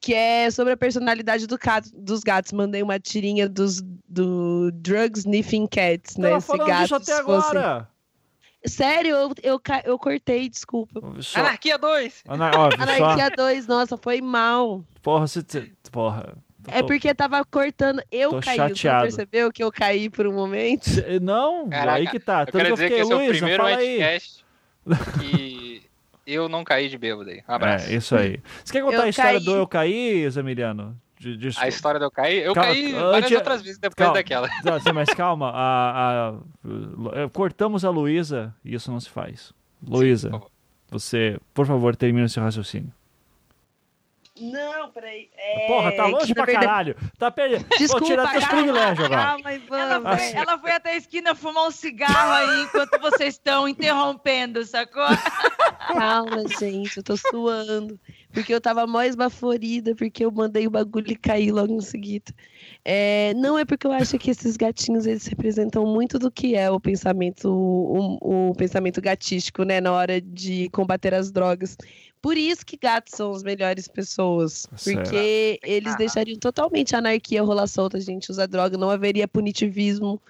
[0.01, 2.53] que é sobre a personalidade do gato- dos gatos.
[2.53, 6.37] Mandei uma tirinha dos do Drug Sniffing Cats, né?
[6.37, 6.83] Esse gato.
[6.83, 7.89] disso até se fosse- agora.
[8.67, 11.01] Sério, eu, eu, eu cortei, desculpa.
[11.21, 11.41] Só...
[11.41, 12.23] Anarquia 2!
[12.29, 12.51] Ana...
[12.57, 12.83] Ó, só...
[12.83, 14.83] Anarquia 2, nossa, foi mal.
[15.03, 15.43] Porra, você.
[15.43, 16.35] te- Porra.
[16.69, 18.03] É porque tava cortando.
[18.11, 18.57] Eu tô caí.
[18.57, 19.03] Você chateado.
[19.03, 20.87] percebeu que eu caí por um momento?
[21.21, 22.41] Não, Caraca, aí que tá.
[22.41, 24.45] Eu Tanto quero que eu dizer que fiquei, esse é o primeiro podcast
[25.21, 25.83] que
[26.27, 27.43] eu não caí de bêbado aí.
[27.47, 27.91] Um abraço.
[27.91, 28.41] É, isso aí.
[28.65, 29.45] Você quer contar Eu a história caí.
[29.45, 30.99] do Eu Caí, Zamiliano?
[31.19, 31.51] De, de...
[31.59, 34.15] A história do eu caí, eu Calma, caí antes- várias outras vezes depois calma.
[34.15, 34.49] daquela.
[34.65, 35.51] Não, sim, mas calma.
[35.55, 36.35] A, a-
[37.23, 39.53] eh, cortamos a Luísa e isso não se faz.
[39.87, 40.31] Luísa,
[40.91, 42.93] você, por favor, termine o seu raciocínio.
[44.41, 45.31] Não, peraí.
[45.37, 46.97] É, Porra, tá longe que, pra caralho.
[47.17, 47.65] Tá perdendo.
[47.69, 49.23] Vou Desculpa, tirar teus calma, privilégios agora.
[49.23, 49.79] Calma, Ivan.
[49.79, 50.37] Ela foi, Assim.
[50.37, 55.07] ela foi até a esquina fumar um cigarro aí enquanto vocês estão interrompendo, sacou?
[55.87, 57.99] Calma, gente, eu tô suando.
[58.35, 62.35] Porque eu tava mó esbaforida, porque eu mandei o bagulho e cair logo em seguida.
[62.85, 66.69] É, não é porque eu acho que esses gatinhos, eles representam muito do que é
[66.69, 69.81] o pensamento, o, o pensamento gatístico, né?
[69.81, 71.77] Na hora de combater as drogas.
[72.21, 74.67] Por isso que gatos são as melhores pessoas.
[74.77, 75.03] Certo.
[75.03, 80.21] Porque eles deixariam totalmente a anarquia rolar solta, a gente usa droga, não haveria punitivismo.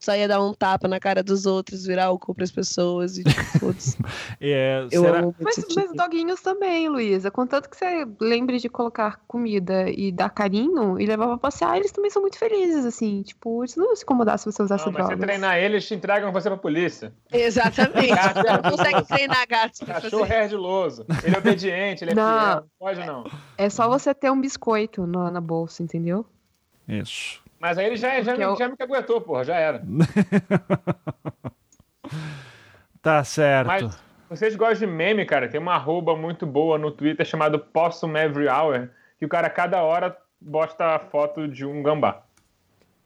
[0.00, 3.38] Só ia dar um tapa na cara dos outros, virar álcool pras pessoas e tipo.
[4.40, 5.96] É, Eu será- amo Mas, esse mas tipo.
[5.96, 7.30] doguinhos também, Luísa.
[7.30, 11.90] Contanto que você lembre de colocar comida e dar carinho e levar pra passear, eles
[11.92, 13.22] também são muito felizes, assim.
[13.22, 15.26] Tipo, eles não se incomodar se você usasse Não, mas se drogas.
[15.26, 17.12] treinar eles, te entregam você pra polícia.
[17.32, 18.08] Exatamente.
[18.08, 20.34] Gato é não consegue treinar gatos pra Cachorro fazer.
[20.34, 21.06] é ardiloso.
[21.24, 22.38] Ele é obediente, ele é Não.
[22.40, 22.54] fiel.
[22.60, 23.24] Não pode, não.
[23.56, 26.26] É só você ter um biscoito na, na bolsa, entendeu?
[26.86, 27.42] Isso.
[27.60, 29.82] Mas aí ele já, já, eu- já me caguetou, porra, já era.
[33.02, 33.66] Tá certo.
[33.68, 33.98] Mas
[34.28, 35.48] vocês gostam de meme, cara?
[35.48, 39.82] Tem uma arroba muito boa no Twitter chamado Possum Every Hour, que o cara cada
[39.82, 42.22] hora bosta a foto de um gambá.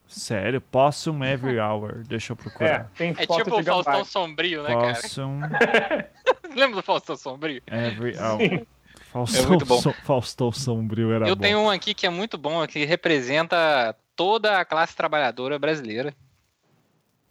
[0.07, 2.03] Sério, Possum Every Hour.
[2.07, 2.91] Deixa eu É, procurar.
[2.97, 3.83] tem É foto tipo o de gambá.
[3.85, 4.95] Faustão Sombrio, né, cara?
[4.95, 5.41] Possum
[6.57, 7.63] Lembra do Faustão Sombrio?
[7.67, 8.67] Every Hour.
[9.13, 9.81] Faustão, É muito bom.
[9.81, 11.43] So- Faustão Sombrio era Eu bom.
[11.43, 16.14] tenho um aqui que é muito bom, que representa toda a classe trabalhadora brasileira,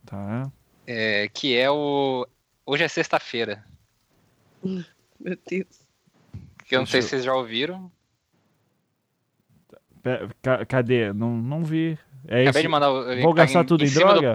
[0.06, 0.52] Tá.
[0.86, 2.28] é, que é o
[2.66, 3.64] Hoje é sexta-feira.
[4.62, 5.88] Meu Deus.
[6.66, 7.90] Que eu não sei Deixa se vocês já ouviram.
[10.68, 11.14] Cadê?
[11.14, 11.98] Não, não vi.
[12.28, 12.62] É Acabei esse?
[12.64, 14.34] de mandar o Vou gastar tudo em droga?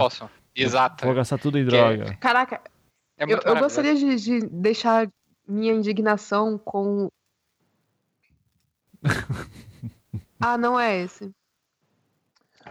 [0.55, 1.05] Exato.
[1.05, 2.17] Vou gastar tudo em é- droga.
[2.17, 2.63] Caraca,
[3.19, 5.11] É eu, eu gostaria de, de deixar
[5.47, 7.11] minha indignação com.
[10.41, 11.36] ah, não é esse.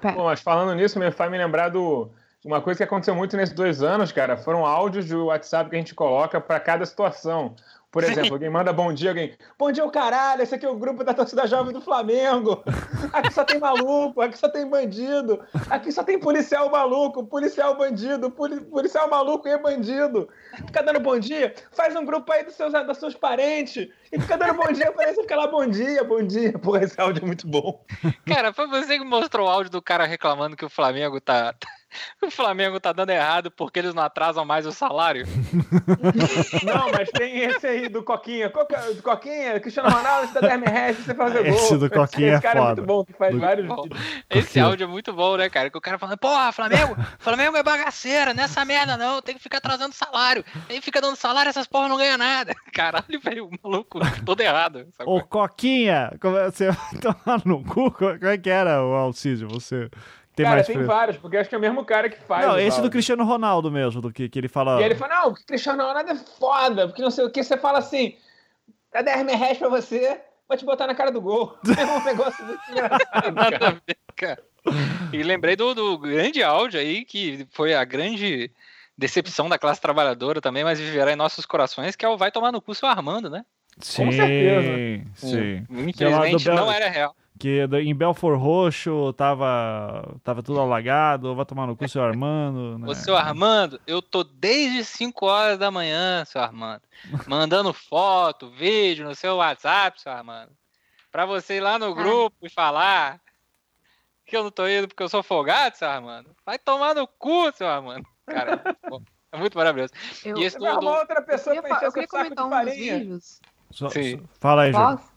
[0.02, 2.10] Pô, mas falando nisso, me faz me lembrar do.
[2.44, 5.80] Uma coisa que aconteceu muito nesses dois anos, cara, foram áudios de WhatsApp que a
[5.80, 7.56] gente coloca pra cada situação.
[7.96, 9.38] Por exemplo, alguém manda bom dia, alguém.
[9.58, 12.62] Bom dia, o caralho, esse aqui é o grupo da torcida jovem do Flamengo.
[13.14, 18.30] Aqui só tem maluco, aqui só tem bandido, aqui só tem policial maluco, policial bandido,
[18.30, 20.28] poli- policial maluco e bandido.
[20.66, 24.38] Fica dando bom dia, faz um grupo aí dos seus, dos seus parentes e fica
[24.38, 26.52] dando bom dia pra eles, fica lá bom dia, bom dia.
[26.60, 27.82] Porra, esse áudio é muito bom.
[28.28, 31.56] Cara, foi você que mostrou o áudio do cara reclamando que o Flamengo tá.
[32.22, 35.26] O Flamengo tá dando errado porque eles não atrasam mais o salário.
[36.64, 38.50] Não, mas tem esse aí do Coquinha.
[38.50, 41.54] Coca, do Coquinha, Cristiano Ronaldo, você dá 10 reais pra você fazer gol.
[41.56, 42.82] Esse do Coquinha esse cara é é foda.
[42.82, 44.02] muito bom, que faz Do- vários Bom, vídeos.
[44.30, 45.70] Esse áudio é muito bom, né, cara?
[45.70, 49.58] Que o cara falando, porra, Flamengo, Flamengo é bagaceira, nessa merda não, tem que ficar
[49.60, 50.44] atrasando salário.
[50.70, 52.54] Aí fica dando salário, essas porra não ganham nada.
[52.74, 54.88] Caralho, velho, o maluco todo errado.
[54.98, 55.10] sabe?
[55.10, 57.92] Ô, Coquinha, é- você vai tomar no cu?
[57.92, 59.48] Como é que era o Alcísio?
[59.50, 59.90] Você
[60.36, 62.46] tem Cara, mais tem vários, porque acho que é o mesmo cara que faz.
[62.46, 62.90] Não, esse do.
[62.90, 64.82] Cristiano Ronaldo mesmo, do que, que ele fala.
[64.82, 67.42] E ele fala, não, o Cristiano Ronaldo é foda, porque não sei o que.
[67.42, 68.18] Você fala assim,
[68.92, 71.58] dá 10 reais pra você, vou te botar na cara do gol.
[71.80, 73.82] É um negócio muito engraçado,
[74.16, 74.44] cara.
[75.14, 78.52] E lembrei do, do grande áudio aí, que foi a grande
[78.98, 82.52] decepção da classe trabalhadora também, mas viverá em nossos corações, que é o vai tomar
[82.52, 83.46] no cu seu Armando, né?
[83.80, 85.06] Sim, certeza.
[85.16, 85.68] sim.
[85.70, 87.16] Infelizmente Bel- não era real.
[87.38, 92.78] Que em Belfor Roxo tava, tava tudo alagado, vai tomar no cu seu Armando.
[92.80, 92.88] Né?
[92.90, 96.82] Ô, seu Armando, eu tô desde 5 horas da manhã, seu Armando,
[97.28, 100.52] mandando foto, vídeo no seu WhatsApp, seu Armando,
[101.12, 103.20] pra você ir lá no grupo e falar
[104.26, 106.30] que eu não tô indo porque eu sou folgado, seu Armando.
[106.46, 108.08] Vai tomar no cu, seu Armando.
[108.26, 108.62] Cara,
[109.34, 109.92] é muito maravilhoso.
[110.24, 112.76] Eu, E esse vai do, outra eu pessoa encher eu seu queria comentar um dos
[112.76, 113.42] vídeos.
[113.92, 114.18] Sim.
[114.20, 114.72] só- Fala aí.
[114.72, 115.15] Posso?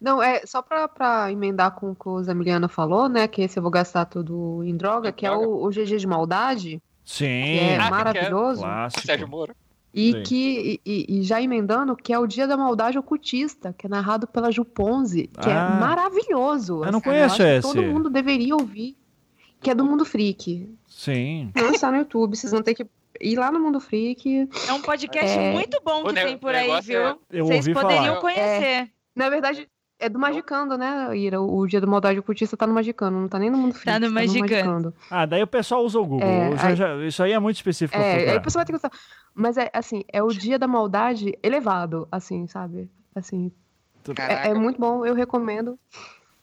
[0.00, 3.26] Não, é só pra, pra emendar com o que o Zamiliano falou, né?
[3.28, 6.06] Que esse eu vou gastar tudo em droga, Em que é o, o GG de
[6.06, 8.60] maldade, Sim, que é Ah, que maravilhoso.
[8.62, 9.06] clássico.
[9.06, 9.54] Sérgio Moro.
[9.92, 10.22] E Sim.
[10.22, 14.26] que e, e- já emendando, que é o Dia da Maldade Ocultista, que é narrado
[14.26, 15.76] pela Ju Ponzi, que Ah.
[15.76, 16.84] é maravilhoso.
[16.84, 17.62] Eu não assim, conheço acho que esse.
[17.68, 18.96] Todo mundo deveria ouvir.
[19.60, 20.70] Que é do Mundo Freak.
[20.86, 21.50] Sim.
[21.56, 22.86] Não está no YouTube, vocês vão ter que
[23.20, 24.48] ir lá no Mundo Freak.
[24.68, 25.52] É um podcast É.
[25.52, 27.00] muito bom O que ne- tem por o aí, é- viu?
[27.30, 28.20] Eu Vocês ouvi poderiam falar.
[28.20, 28.90] conhecer.
[29.18, 31.40] Na verdade, é do Magicando, né, Ira?
[31.40, 33.90] O Dia da Maldade Ocultista tá no Magicando, não tá nem no Mundo Freak.
[34.00, 34.10] no
[34.40, 34.94] Magicando.
[35.10, 36.26] Ah, daí o pessoal usa o Google.
[36.28, 38.00] É, Já- aí- já- isso aí é muito específico.
[38.00, 38.92] É, aí o pessoal vai ter que gostar.
[39.34, 42.88] Mas é assim, é o Dia da Maldade elevado, assim, sabe?
[43.14, 43.50] Assim,
[44.16, 45.76] é, é muito bom, eu recomendo.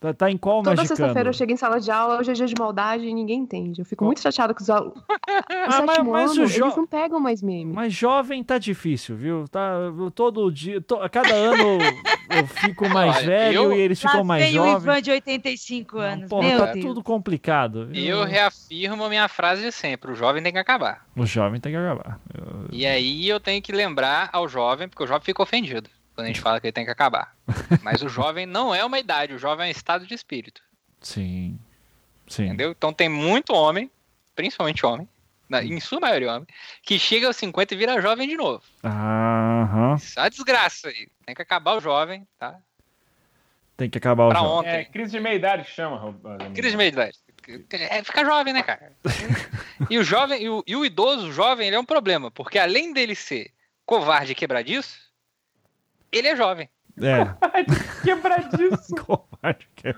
[0.06, 0.98] Tá, tá em qual Toda magicando?
[0.98, 3.82] sexta-feira eu chego em sala de aula, hoje é dia de maldade e ninguém entende.
[3.82, 5.02] Eu fico muito chateada com os alunos.
[5.28, 6.64] Ah, mas, mas o jo...
[6.66, 7.74] eles não pegam mais meme.
[7.74, 9.46] Mas jovem tá difícil, viu?
[9.48, 9.78] Tá
[10.14, 10.98] todo dia, to...
[11.12, 11.80] cada ano
[12.30, 14.84] eu fico mais Olha, velho eu- e eles ficam Lá mais vem o jovens.
[14.84, 16.30] Ivan de 85 anos.
[16.30, 16.86] Porra, Meu tá Deus.
[16.86, 17.90] tudo complicado.
[17.94, 21.06] E eu reafirmo minha frase de sempre: o jovem tem que acabar.
[21.16, 22.20] O jovem tem que acabar.
[22.34, 26.26] Eu- E aí eu tenho que lembrar ao jovem, porque o jovem fica ofendido quando
[26.26, 27.36] a gente fala que ele tem que acabar.
[27.84, 30.62] Mas o jovem não é uma idade, o jovem é um estado de espírito.
[31.02, 31.60] Sim.
[32.28, 32.46] Sim.
[32.46, 32.72] Entendeu?
[32.72, 33.92] Então tem muito homem,
[34.36, 35.08] principalmente homem,
[35.48, 36.48] na- em sua maioria homem,
[36.82, 38.64] que chega aos 50 e vira jovem de novo.
[38.84, 39.96] Aham.
[39.96, 41.08] Isso é uma desgraça aí.
[41.26, 42.58] Tem que acabar o jovem, tá?
[43.78, 44.54] Tem que acabar o Pra jovem.
[44.58, 44.70] ontem.
[44.80, 46.16] É crise de meia-idade que chama.
[46.56, 47.20] Crise de meia idade.
[47.72, 48.92] É ficar jovem, né, cara?
[49.90, 52.58] E o jovem, e o, e o idoso, o jovem, ele é um problema, porque
[52.58, 53.52] além dele ser
[53.86, 54.98] covarde e quebradiço,
[56.18, 56.70] ele é jovem.
[57.02, 57.26] É.
[58.04, 58.96] Quebradiço.
[59.06, 59.96] Covarde que é.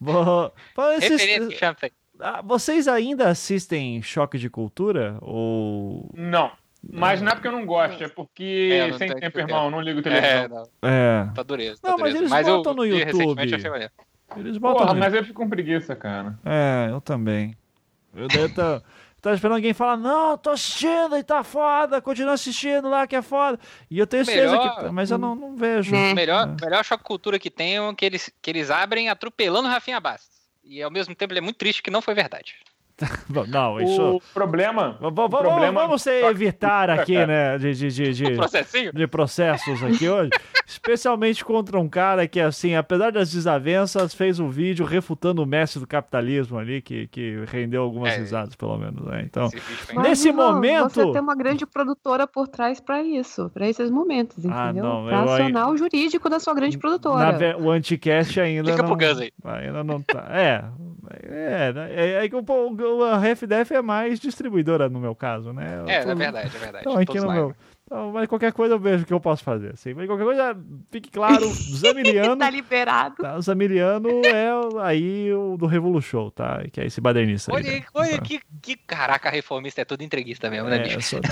[0.00, 1.60] Bom, falando esses-
[2.20, 5.16] ah, vocês ainda assistem Choque de Cultura?
[5.20, 6.10] Ou.
[6.14, 6.50] Não.
[6.92, 9.80] Mas não é porque eu não gosto, é porque É, sem tempo, que- irmão, não
[9.80, 10.68] ligo É, televisão.
[10.82, 11.30] não, É.
[11.32, 11.80] tá dureza.
[11.80, 12.18] Tá Não, mas dureza.
[12.18, 13.40] eles mas botam eu no YouTube.
[14.36, 14.78] Eles botam.
[14.78, 16.36] Porra, no- mas eu fico com preguiça, cara.
[16.44, 17.56] É, eu também.
[18.16, 18.82] Eu daí tô,
[19.22, 23.22] tô esperando alguém falar, não, tô assistindo e tá foda, continua assistindo lá que é
[23.22, 23.58] foda.
[23.88, 24.82] E eu tenho certeza Melhor- que.
[24.82, 25.92] tá, Mas eu não, não vejo.
[25.92, 26.12] Né?
[26.12, 30.00] O melhor, melhor choque cultura que tem é que eles, que eles abrem atropelando Rafinha
[30.00, 30.42] Bastos.
[30.64, 32.56] E ao mesmo tempo ele é muito triste que não foi verdade.
[33.28, 34.16] Bom, Não, isso.
[34.16, 34.96] O problema.
[35.00, 37.58] V- o Vamos, problema- vamos ser evitar aqui, né?
[37.58, 40.30] De, de, de, de- de processos aqui hoje,
[40.66, 45.80] especialmente contra um cara que, assim, apesar das desavenças, fez um vídeo refutando o mestre
[45.80, 48.18] do capitalismo ali, que, que rendeu algumas É.
[48.18, 49.22] risadas, pelo menos, né?
[49.24, 49.48] Então,
[50.02, 54.66] Nesse momento- Você tem uma grande produtora por trás pra isso, pra esses momentos, Ah,
[54.70, 54.84] entendeu?
[54.84, 57.32] não, pra eu acionar o jurídico da sua grande produtora.
[57.32, 58.96] ve- o anticast ainda Fica não...
[58.96, 59.30] pro Gus aí.
[59.44, 60.26] Ainda não tá.
[60.30, 60.64] É,
[61.24, 65.82] é, é, é que o, o, a RefDef é mais distribuidora no meu caso, né?
[65.86, 66.84] É, tô- é verdade, é verdade.
[66.86, 67.54] Então, aqui no meu.
[67.92, 69.74] Então, mas qualquer coisa eu vejo o que eu posso fazer.
[69.74, 69.92] Assim.
[69.92, 70.56] Mas qualquer coisa,
[70.90, 71.44] fique claro,
[71.76, 72.38] Zamiliano.
[72.38, 73.16] tá liberado.
[73.16, 74.48] tá, o Zamiliano é
[74.82, 76.62] aí o do Revolution, tá?
[76.72, 77.56] Que é esse badernista aí.
[77.56, 77.84] Olha, né?
[77.92, 78.22] olha Tá.
[78.22, 81.20] que, que caraca, reformista é todo entreguista mesmo, né, É, bicho?
[81.20, 81.28] tô-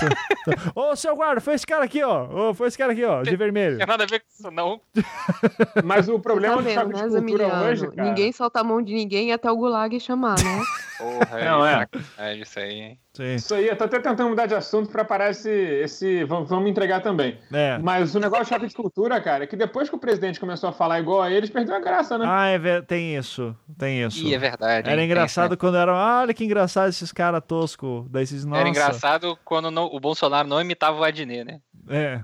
[0.75, 2.49] tô- Ô, seu guarda, foi esse cara aqui, ó.
[2.49, 3.71] Ô, foi esse cara aqui, ó, de vermelho.
[3.71, 4.79] Não tem nada a ver com isso, não.
[5.83, 7.65] Mas o problema tá do vendo, choque né, de cultura Zamiliano?
[7.65, 8.07] hoje, cara.
[8.07, 10.61] Ninguém solta a mão de ninguém até o Gulag chamar, né?
[10.99, 11.87] Porra, Não, é.
[12.19, 12.99] É isso aí, hein?
[13.13, 13.35] Sim.
[13.35, 15.49] Isso aí, eu tô até tentando mudar de assunto pra parar esse.
[15.49, 17.37] esse vamos, vamos entregar também.
[17.51, 17.77] É.
[17.77, 20.69] Mas o negócio de choque de cultura, cara, é que depois que o presidente começou
[20.69, 22.25] a falar igual a eles, perdeu a graça, né?
[22.27, 23.53] Ah, é, ver- tem isso.
[23.77, 24.25] Tem isso.
[24.25, 24.87] Ih, é verdade.
[24.87, 24.93] hein?
[24.93, 25.91] Era Tem engraçado isso, quando era.
[25.91, 28.07] "Ah, Olha que engraçado esses caras toscos.
[28.09, 28.51] Desses né?
[28.51, 28.61] nossa.
[28.61, 31.59] Era engraçado quando não- o Bolsonaro não imitava o Adnet, né?
[31.89, 32.21] É.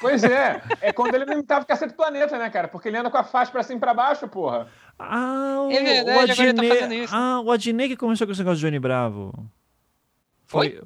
[0.00, 2.68] Pois é, é quando ele não imitava o Cacete Planeta, né, cara?
[2.68, 4.68] Porque ele anda com a faixa pra cima e pra baixo, porra.
[4.96, 7.14] Ah, o, É verdade, o agora ele tá Adnet- fazendo isso.
[7.16, 9.32] Ah, o Adnet que começou com esse negócio de Johnny Bravo.
[10.54, 10.80] Foi,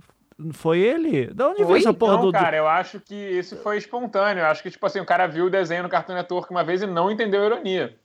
[0.52, 1.26] foi ele?
[1.34, 1.78] Da onde veio Foi?
[1.78, 2.32] essa porra não, do.
[2.32, 4.42] cara, eu acho que isso foi espontâneo.
[4.42, 6.82] Eu acho que, tipo assim, o cara viu o desenho no Cartoon Network uma vez
[6.82, 7.96] e não entendeu a ironia.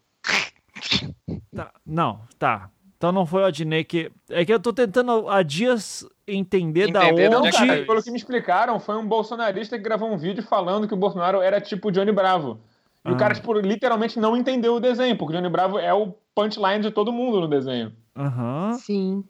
[1.56, 2.70] Tá, não, tá.
[2.98, 4.12] Então não foi o Adnet que.
[4.30, 7.86] É que eu tô tentando há dias entender, da Entender de Não, onde é cara,
[7.86, 11.42] pelo que me explicaram, foi um bolsonarista que gravou um vídeo falando que o Bolsonaro
[11.42, 12.60] era tipo Johnny Bravo.
[13.06, 13.14] E Ah.
[13.14, 16.82] o cara, tipo, literalmente não entendeu o desenho, porque o Johnny Bravo é o punchline
[16.82, 17.92] de todo mundo no desenho.
[18.16, 18.74] Aham.
[18.80, 19.24] Sim.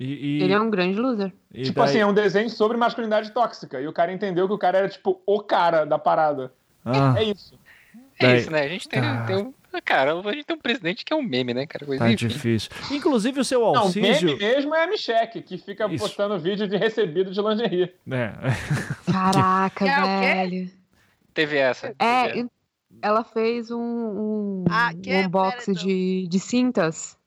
[0.00, 1.32] E, e, Ele é um grande loser.
[1.52, 3.80] e tipo daí- assim, é um desenho sobre masculinidade tóxica.
[3.80, 6.52] E o cara entendeu que o cara era, tipo, o cara da parada.
[6.84, 7.58] Ah, É isso.
[8.20, 8.62] É Daí- isso, né?
[8.62, 9.24] A gente tem, Tá.
[9.26, 9.54] tem um.
[9.84, 11.84] Cara, a gente tem um presidente que é um meme, né, cara?
[11.84, 12.26] Coisa tá enfim.
[12.28, 12.70] difícil.
[12.90, 14.28] Inclusive o seu Não, o Alcísio.
[14.28, 16.02] meme mesmo é a Micheque, que fica Isso.
[16.04, 17.92] postando vídeo de recebido de lingerie.
[18.10, 18.32] É.
[19.12, 20.26] Caraca, Que é o quê?
[20.26, 20.70] velho.
[21.34, 21.94] Teve essa.
[21.98, 22.44] É,
[23.02, 25.20] ela fez um, um, Ah, que é?
[25.22, 27.17] um unboxing de, de cintas.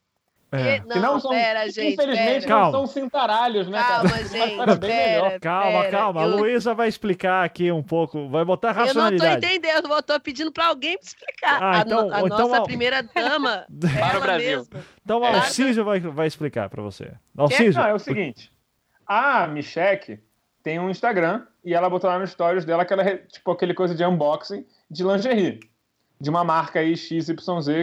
[0.53, 0.79] É.
[0.81, 1.93] Que Não, são, pera, gente.
[1.93, 2.59] infelizmente, pera.
[2.59, 4.23] Não são cintaralhos, né, Calma, cara?
[4.25, 4.55] gente.
[4.57, 4.79] Mas.
[4.79, 5.91] Pera, Calma, pera.
[5.91, 6.21] calma.
[6.21, 8.27] A Eu- Luísa vai explicar aqui um pouco.
[8.27, 9.45] Vai botar Eu não tô racionalidade.
[9.45, 11.61] entendendo, eu tô pedindo pra alguém me explicar.
[11.63, 13.65] Ah, A então- no- a, então nossa primeira dama,
[13.97, 14.57] Para o Brasil.
[14.57, 14.79] mesma.
[15.05, 15.25] Então o.
[15.25, 17.13] Alcísio vai, vai explicar pra você.
[17.37, 17.81] Alcísio.
[17.81, 18.51] Não, é o seguinte.
[19.07, 20.19] A Micheque
[20.61, 23.73] tem um Instagram e ela botou lá nos stories dela que ela, é, tipo, aquele
[23.73, 25.59] coisa de unboxing de lingerie.
[26.19, 27.31] De uma marca aí XYZ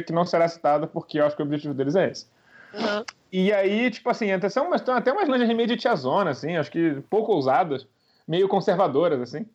[0.06, 2.26] que não será citada porque eu acho que o objetivo deles é esse.
[2.74, 3.04] Uhum.
[3.30, 6.70] E aí, tipo assim, até, são umas, até umas lingerie meio de tiazona, assim, acho
[6.70, 7.86] que pouco ousadas,
[8.26, 9.46] meio conservadoras, assim.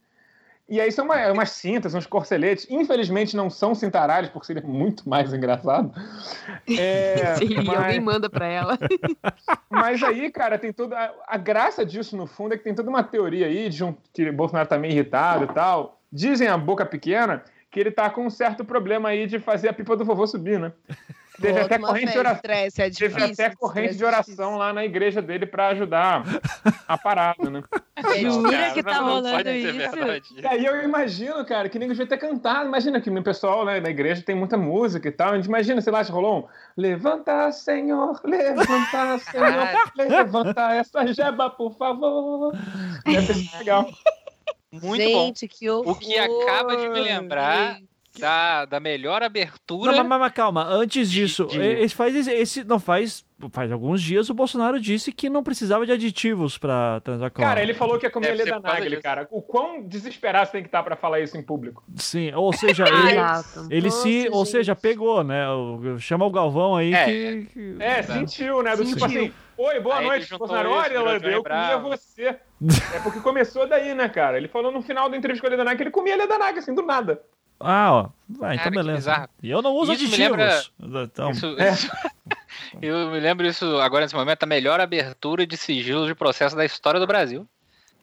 [0.69, 2.65] E aí são uma- umas cintas, uns corceletes.
[2.69, 5.91] Infelizmente não são cintaralhos, porque seria muito mais engraçado.
[6.77, 8.77] É, Sim, mas- alguém manda pra ela.
[9.69, 10.97] mas aí, cara, tem toda.
[10.97, 13.93] A, a graça disso, no fundo, é que tem toda uma teoria aí de um,
[14.13, 15.99] que Bolsonaro tá meio irritado e tal.
[16.11, 19.73] Dizem a boca pequena que ele tá com um certo problema aí de fazer a
[19.73, 20.71] pipa do vovô subir, né?
[21.41, 22.35] Teve Pô, até corrente de fé, oração.
[22.35, 26.23] estresse, é Teve difícil, até corrente de é oração lá na igreja dele pra ajudar
[26.87, 27.63] a parada, né?
[28.19, 30.39] Jura que tá rolando ser isso?
[30.39, 32.67] E aí eu imagino, cara, que nem devia ter cantado.
[32.67, 35.31] Imagina que no pessoal, né, na igreja tem muita música e tal.
[35.31, 41.49] A gente imagina, sei lá, se rolou um Levanta, Senhor, levanta, Senhor, levanta essa jeba,
[41.49, 42.53] por favor.
[43.05, 43.89] Deve sido legal.
[44.71, 45.25] Muito bom.
[45.25, 45.91] Gente, que horror.
[45.91, 47.92] O que acaba de me lembrar gente.
[48.19, 49.91] Da, da melhor abertura.
[49.91, 54.29] Não, mas, mas calma, antes disso, de- esse faz esse, não faz faz alguns dias
[54.29, 58.05] o Bolsonaro disse que não precisava de aditivos pra transar com Cara, ele falou que
[58.05, 59.27] ia comer Deve a ser Leda por causa Nagli, cara.
[59.31, 61.83] O quão desesperado você tem que estar pra falar isso em público?
[61.97, 62.85] Sim, ou seja,
[63.67, 65.45] ele ele se, Nossa, ou seja, pegou, né?
[65.99, 67.05] Chama o Galvão aí É.
[67.05, 68.77] que, que- É, sentiu, né?
[68.77, 69.23] Do tipo Sentiu.
[69.23, 70.69] assim, oi, boa Aí noite, Bolsonaro.
[70.69, 72.23] isso, Olha, eu comia você.
[72.95, 74.37] É porque começou daí, né, cara?
[74.37, 76.37] Ele falou no final da entrevista com a Leda Nagli que ele comia a Leda
[76.37, 77.21] Nagli, assim, do nada.
[77.63, 78.09] Ah, ó.
[78.29, 79.29] Vai, então Cara, beleza.
[79.41, 80.71] E eu não uso Isso me aditivos.
[80.79, 81.69] lembra- Então, Isso- É.
[81.73, 81.91] isso-
[82.81, 86.65] eu me lembro isso agora nesse momento, a melhor abertura de sigilo de processo da
[86.65, 87.47] história do Brasil.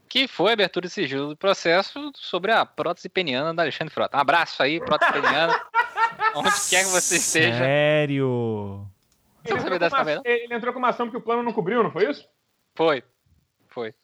[0.08, 4.16] Que foi a abertura de sigilo do processo sobre a prótese peniana da Alexandre Frota.
[4.16, 5.54] Um abraço aí, prótese peniana.
[6.34, 7.58] onde quer que você esteja.
[7.58, 8.86] Sério?
[9.44, 9.54] Ele
[9.86, 12.26] entrou, uma, ele entrou com uma ação porque o plano não cobriu, não foi isso?
[12.74, 13.02] Foi.
[13.68, 13.94] Foi.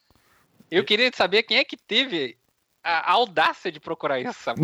[0.71, 2.39] Eu queria saber quem é que teve
[2.83, 4.61] a audácia de procurar isso, sabe?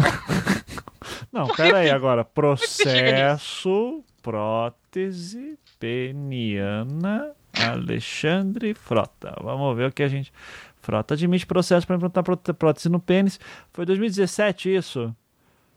[1.32, 2.24] Não, pera aí agora.
[2.24, 9.34] Processo prótese peniana Alexandre Frota.
[9.42, 10.32] Vamos ver o que a gente.
[10.80, 13.38] Frota admite processo para implantar pró- prótese no pênis.
[13.72, 15.14] Foi 2017 isso?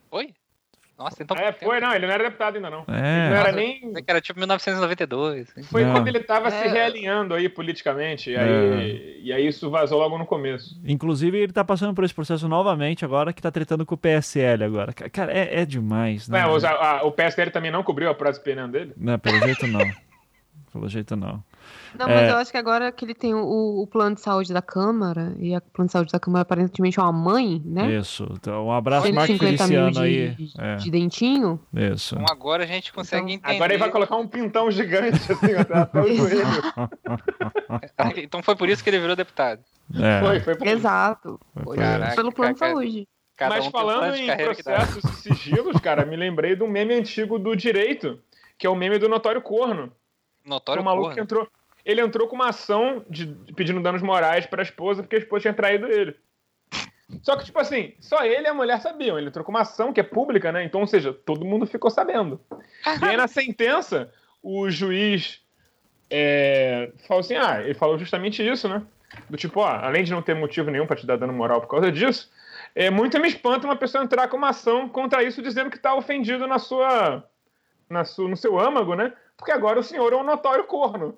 [0.09, 0.33] Foi?
[0.97, 1.35] Nossa, então.
[1.37, 2.85] É, foi, não, ele não era deputado ainda, não.
[2.87, 3.39] Ele não É.
[3.39, 3.91] era nem.
[4.07, 5.51] era tipo 1992.
[5.57, 5.63] hein?
[5.63, 5.91] Foi Não.
[5.91, 6.67] quando ele tava se É.
[6.67, 8.31] realinhando aí politicamente.
[8.31, 10.79] E aí, e aí isso vazou logo no começo.
[10.85, 14.63] Inclusive, ele tá passando por esse processo novamente agora, que tá tretando com o PSL
[14.63, 14.93] agora.
[14.93, 16.39] Ca- Cara, é, é demais, né?
[16.39, 18.93] É, os- a- o PSL também não cobriu a prótese peniana dele?
[18.95, 19.85] Não, pelo jeito não.
[20.71, 21.43] Pelo jeito não.
[21.97, 22.31] Não, mas É.
[22.31, 25.53] eu acho que agora que ele tem o, o plano de saúde da Câmara, e
[25.55, 27.93] a plano de saúde da Câmara aparentemente é uma mãe, né?
[27.95, 28.27] Isso.
[28.31, 30.29] Então, um abraço, Marco 150 mil Feliciano aí.
[30.35, 31.59] de, É, de dentinho.
[31.73, 32.15] isso.
[32.15, 33.55] Então agora a gente consegue Então- entender.
[33.55, 36.45] Agora ele vai colocar um pintão gigante assim, até, o joelho.
[38.23, 39.61] Então foi por isso que ele virou deputado.
[39.93, 41.39] É, Foi, foi por Exato.
[41.63, 41.77] foi.
[41.77, 42.15] Caraca.
[42.15, 43.07] pelo plano de saúde.
[43.37, 46.93] Cada Mas um o falando de em processos e sigilos, cara, me lembrei do meme
[46.93, 48.17] antigo do direito,
[48.57, 49.91] que é o meme do notório corno.
[50.45, 51.15] Notório o maluco corno.
[51.15, 51.47] que entrou.
[51.85, 55.43] Ele entrou com uma ação de, de pedindo danos morais pra esposa porque a esposa
[55.43, 56.15] tinha traído ele.
[57.21, 59.17] Só que, tipo assim, só ele e a mulher sabiam.
[59.17, 60.63] Ele entrou com uma ação que é pública, né?
[60.63, 62.41] Então, ou seja, todo mundo ficou sabendo.
[63.01, 64.11] E aí, na sentença,
[64.41, 65.41] o juiz
[66.09, 68.81] é, falou assim: ah, ele falou justamente isso, né?
[69.29, 71.67] Do tipo, ó, além de não ter motivo nenhum pra te dar dano moral por
[71.67, 72.29] causa disso,
[72.73, 75.95] é, muito me espanta uma pessoa entrar com uma ação contra isso dizendo que tá
[75.95, 77.23] ofendido na sua,
[77.89, 79.13] na sua, no seu âmago, né?
[79.37, 81.15] Porque agora o senhor é um notório corno.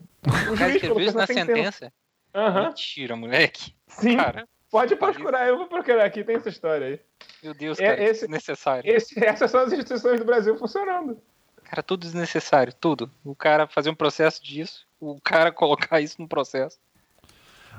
[0.52, 1.92] O Cara, juiz viu isso na na sentença?
[2.34, 3.74] Aham, Mentira, moleque.
[3.88, 4.18] sim.
[4.18, 7.00] Cara, Pode procurar, eu vou procurar aqui, tem essa história aí.
[7.42, 8.90] meu Deus, É, cara, esse- desnecessário.
[8.90, 11.22] Esse- essas são as instituições do Brasil funcionando.
[11.64, 13.10] Cara, tudo desnecessário, tudo.
[13.24, 16.78] O cara fazer um processo disso, o cara colocar isso no processo.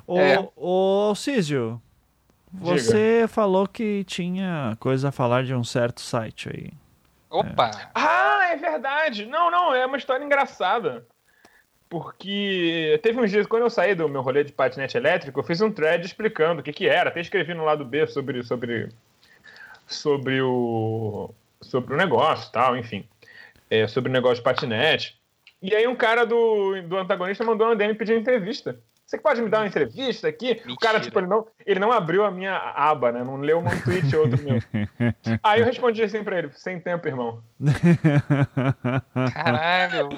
[0.07, 0.49] Ô, É.
[0.57, 1.80] ô Císio,
[2.51, 6.70] você falou que tinha coisa a falar de um certo site aí.
[7.30, 7.70] Opa!
[7.94, 9.26] Ah, é verdade.
[9.26, 11.06] Não, não, é uma história engraçada.
[11.88, 15.60] Porque teve uns dias, quando eu saí do meu rolê de patinete elétrico, eu fiz
[15.60, 17.08] um thread explicando o que, que era.
[17.08, 18.90] Até escrevi no lado B sobre, sobre,
[19.86, 21.30] sobre, o,
[21.62, 23.08] sobre o negócio tal, enfim.
[23.70, 25.18] É, sobre o negócio de patinete.
[25.62, 28.78] E aí um cara do, do antagonista mandou uma DM pedindo entrevista.
[29.09, 30.61] Você que pode me dar uma entrevista aqui?
[30.68, 31.00] O cara, Mentira.
[31.00, 33.24] tipo, ele não, ele não abriu a minha aba, né?
[33.24, 34.59] Não leu um tweet ou outro meu.
[35.42, 37.42] Aí eu respondi assim pra ele, sem tempo, irmão.
[39.32, 40.11] Caralho!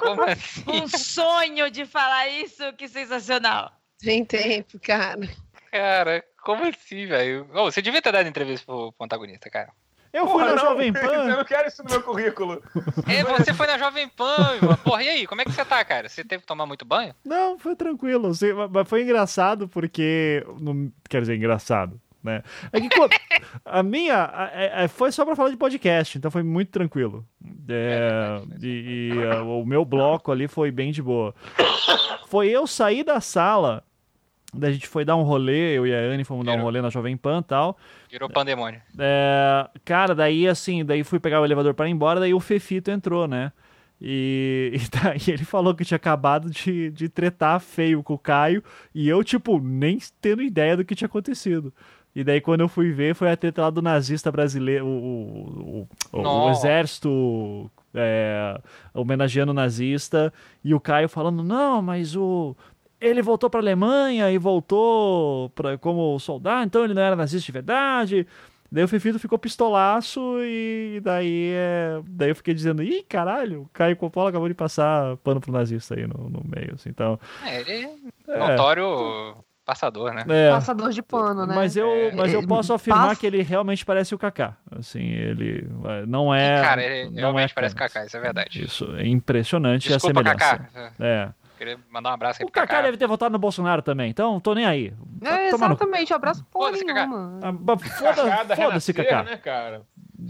[0.00, 0.64] Como assim?
[0.66, 3.70] Um sonho de falar isso, que sensacional.
[4.00, 5.28] Tem tempo, cara.
[5.70, 7.48] Cara, como assim, velho?
[7.54, 9.72] Ô, você devia ter dado entrevista pro, pro antagonista, cara.
[10.12, 11.36] Eu fui Porra, na não, Jovem Eu Pan.
[11.36, 12.62] não quero isso no meu currículo.
[13.06, 14.76] É, você foi na Jovem Pan, irmão.
[14.84, 15.26] Porra, e aí?
[15.26, 16.08] Como é que você tá, cara?
[16.08, 17.14] Você teve que tomar muito banho?
[17.24, 18.28] Não, foi tranquilo.
[18.28, 20.44] Assim, Mas foi engraçado porque.
[20.60, 22.00] Não, quer dizer, engraçado.
[22.22, 22.42] Né?
[22.72, 22.88] É que
[23.64, 27.24] a minha a- a- a- foi só pra falar de podcast, então foi muito tranquilo.
[27.68, 31.32] É, e e, a- o meu bloco ali foi bem de boa.
[32.28, 33.84] Foi eu sair da sala,
[34.54, 36.66] daí a gente foi dar um rolê, eu e a Anne fomos dar um Virou.
[36.66, 37.76] rolê na Jovem Pan e tal.
[38.10, 38.80] Virou pandemônio.
[38.98, 42.90] É, cara, daí assim, daí fui pegar o elevador para ir embora, daí o Fefito
[42.90, 43.52] entrou, né?
[44.00, 48.62] E, e daí ele falou que tinha acabado de, de tretar feio com o Caio
[48.94, 51.72] e eu, tipo, nem tendo ideia do que tinha acontecido.
[52.14, 56.18] E daí quando eu fui ver, foi a treta lá do nazista brasileiro, o, o,
[56.18, 58.58] o- o, exército é,
[58.94, 60.32] homenageando o nazista,
[60.64, 62.56] e o Caio falando, não, mas o...
[63.00, 67.46] Ele voltou para a Alemanha e voltou pra, como soldado, então ele não era nazista
[67.46, 68.26] de verdade.
[68.70, 73.68] Daí o Fefito ficou pistolaço e daí, é, daí eu fiquei dizendo, ih, caralho, o
[73.72, 77.18] Caio Coppola acabou de passar pano pro nazista aí no, no meio, assim, então...
[77.46, 77.90] É, ele é
[78.34, 78.38] É.
[78.38, 80.24] notório passador, né?
[80.28, 81.54] É, Passador de pano, né?
[81.54, 84.56] mas eu, É, mas eu é, posso afirmar passa- que ele realmente parece o Kaká.
[84.70, 86.60] Assim, ele é, não E, é.
[86.62, 87.88] cara, ele não realmente é parece Kaká.
[87.94, 88.64] Kaká, isso é verdade.
[88.64, 90.58] Isso, é impressionante Desculpa, a semelhança.
[90.58, 90.92] Kaká.
[91.00, 91.28] É.
[91.58, 92.82] Queria mandar um abraço aí O pro Kaká Kaká.
[92.86, 94.92] deve ter votado no Bolsonaro também, então tô nem aí.
[95.22, 95.82] É, Toma no cu.
[95.84, 97.06] exatamente, abraço porra Foda-se, Cacá.
[97.06, 97.40] nenhuma.
[97.42, 99.22] Ah, Kaká Foda, da foda-se, Renascer, Kaká.
[99.24, 99.82] né, cara?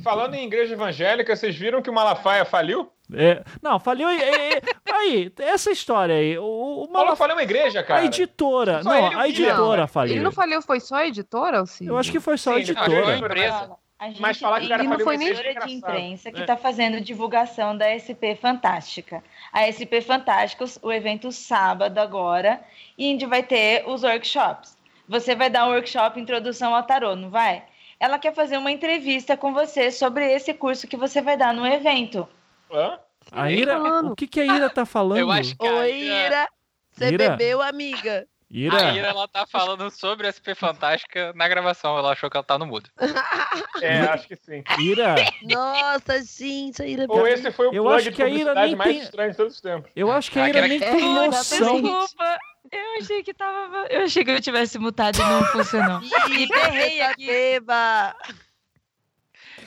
[0.03, 2.91] Falando em igreja evangélica, vocês viram que o Malafaia faliu?
[3.15, 4.07] É, não, faliu.
[4.09, 4.61] é, é,
[4.93, 6.37] aí, essa história aí.
[6.39, 8.01] O, o Malafaia é uma igreja, cara.
[8.01, 8.83] A editora.
[8.83, 10.23] Só Não, ele a editora Ele faliu.
[10.23, 11.89] não falhou, foi só a editora, Alcide?
[11.89, 13.27] Eu acho que foi só a Sim, ele Não, acho que foi a editora.
[13.27, 13.71] empresa.
[13.99, 16.31] A gente Mas falar que o cara tem não foi uma nem- é de imprensa
[16.31, 16.41] que É.
[16.43, 19.25] está fazendo divulgação da SP Fantástica.
[19.53, 22.61] A SP Fantásticos, o evento sábado agora,
[22.97, 24.79] e onde vai ter os workshops.
[25.09, 27.65] Você vai dar um workshop Introdução ao Tarô, não vai?
[27.99, 31.67] Ela quer fazer uma entrevista com você sobre esse curso que você vai dar no
[31.67, 32.29] evento.
[32.71, 33.01] Hã?
[33.33, 35.19] A Ira, o que, que a Ira tá falando?
[35.19, 36.49] Eu acho que a Oi, Ira, Ira.
[36.93, 37.31] Você Ira?
[37.31, 38.27] bebeu, amiga?
[38.51, 41.99] Ira, a Ira, ela tá falando sobre a SP Fantástica na gravação.
[41.99, 42.89] Ela achou que ela tá no mudo.
[43.83, 44.65] É, acho que sim.
[44.81, 48.29] Ira, Nossa, gente, a Ira Ou esse foi o Eu plug acho de que a
[48.29, 49.91] Ira nem mais tem- estranho de todos os tempos.
[49.95, 51.81] eu acho que a Ira nem tem É, noção.
[51.81, 52.39] Desculpa,
[52.73, 53.87] eu achei que tava.
[53.89, 56.01] Eu achei que eu tivesse mutado e não funcionou.
[56.03, 57.27] E berrei Essa aqui.
[57.27, 58.17] beba.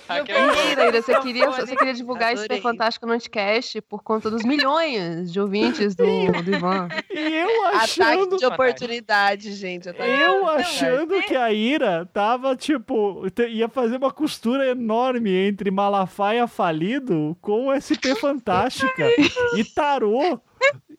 [0.10, 2.62] Mentira, Ira, você queria, você queria divulgar esse Adorei.
[2.62, 6.88] Fantástico no Anticast por conta dos milhões de ouvintes do, do Ivan.
[7.10, 8.38] E eu Ataque achando.
[8.38, 9.90] de oportunidade, gente.
[9.90, 16.48] Ataque Eu achando que a Ira tava, tipo, ia fazer uma costura enorme entre Malafaia
[16.48, 19.08] falido com SP Fantástica
[19.56, 20.40] e tarô.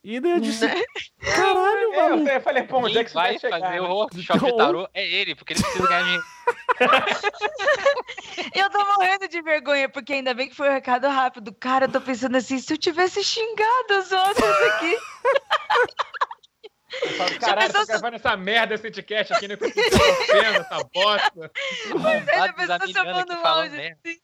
[0.05, 0.67] E daí eu disse,
[1.21, 3.61] caralho, É, eu falei, pô, onde é que isso vai vai chegar?
[3.61, 3.81] fazer né?
[3.81, 6.25] o workshop de Então- tarô é ele, porque ele precisa ganhar dinheiro.
[8.55, 11.53] Eu tô morrendo de vergonha, porque ainda bem que foi um recado rápido.
[11.55, 14.97] Cara, eu tô pensando assim, se eu tivesse xingado os outros aqui.
[17.01, 19.57] Eu falo, Caralho, tô gravando essa merda, esse etiquete aqui, né?
[19.57, 21.51] Com esse ofendo, essa bosta.
[21.91, 24.21] Ainda Vários pensou se eu americanos mando que um falam áudio assim.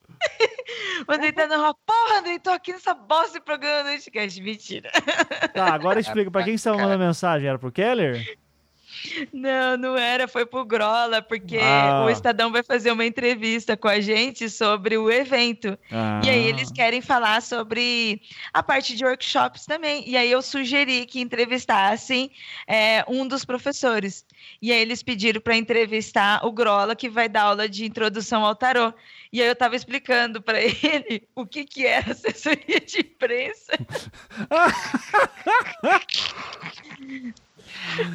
[1.07, 4.41] Mandei tá no porra, Andrei, tô aqui nessa bosta de programa do podcast.
[4.41, 4.91] Mentira.
[5.53, 6.29] Tá, agora explica.
[6.29, 7.47] Pra quem que você tava mandando mensagem?
[7.47, 8.37] Era pro Keller?
[9.33, 12.03] Não, não era, foi pro Grola, porque Ah.
[12.05, 15.77] o Estadão vai fazer uma entrevista com a gente sobre o evento.
[15.91, 16.21] Ah.
[16.23, 18.21] E aí eles querem falar sobre
[18.53, 20.03] a parte de workshops também.
[20.07, 22.31] E aí eu sugeri que entrevistassem
[22.67, 24.25] é, um dos professores.
[24.61, 28.55] E aí eles pediram para entrevistar o Grola, que vai dar aula de introdução ao
[28.55, 28.93] tarô.
[29.31, 33.73] E aí eu estava explicando para ele o que, que era assessoria de imprensa.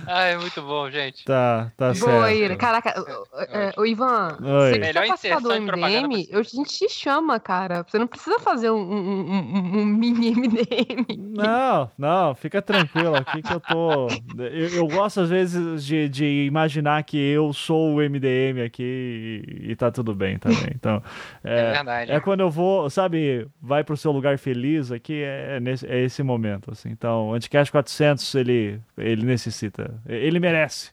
[0.06, 1.24] Ah, é muito bom, gente.
[1.24, 1.94] Tá, tá Boa,
[2.26, 2.34] certo.
[2.36, 2.56] Ira.
[2.56, 4.70] Caraca, o- é, o Ivan, Oi.
[4.70, 7.84] você que Melhor quer participar do MDM, eu, a gente te chama, cara.
[7.88, 11.06] Você não precisa fazer um, um- um- um mini MDM.
[11.36, 14.08] Não, não, fica tranquilo aqui que eu tô.
[14.38, 19.70] Eu, eu gosto às vezes de, de imaginar que eu sou o MDM aqui e,
[19.72, 20.70] e tá tudo bem também.
[20.74, 21.02] Então,
[21.44, 22.12] É, é, verdade.
[22.12, 26.22] é quando eu vou, sabe, vai pro seu lugar feliz aqui, é, nesse, é esse
[26.22, 26.70] momento.
[26.70, 26.88] Assim.
[26.90, 30.90] Então, o Anticast 400 ele, ele necessita, ele merece.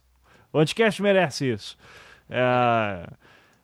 [0.51, 1.77] O Anticast merece isso.
[2.29, 3.07] É,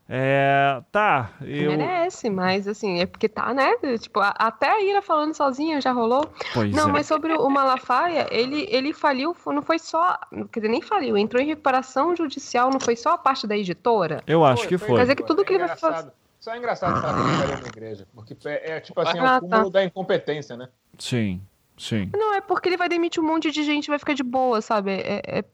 [0.09, 1.71] é, tá, eu.
[1.75, 3.73] Merece, mas assim, é porque tá, né?
[3.99, 6.29] Tipo, a- até a Ira falando sozinha já rolou.
[6.53, 6.91] Pois Não, é.
[6.93, 10.17] mas sobre o Malafaia, ele, ele faliu, não foi só.
[10.51, 14.23] Quer dizer, nem faliu, entrou em recuperação judicial, não foi só a parte da editora.
[14.25, 14.95] Eu acho que foi.
[14.95, 15.93] Quer dizer que tudo que ele vai engraçado.
[15.93, 18.07] fazer- Só é engraçado falar que ele faria na igreja.
[18.15, 19.39] Porque é, é, tipo assim, é Ah, o tá.
[19.41, 20.69] cúmulo da incompetência, né?
[20.97, 21.41] Sim,
[21.77, 22.09] sim.
[22.13, 24.91] Não, é porque ele vai demitir um monte de gente vai ficar de boa, sabe?
[24.91, 25.45] É, é-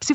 [0.00, 0.14] se,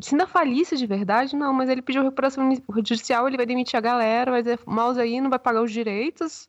[0.00, 2.50] se ainda falisse de verdade, não, mas ele pediu recuperação
[2.84, 6.48] judicial, ele vai demitir a galera, vai dizer, mouse aí, não vai pagar os direitos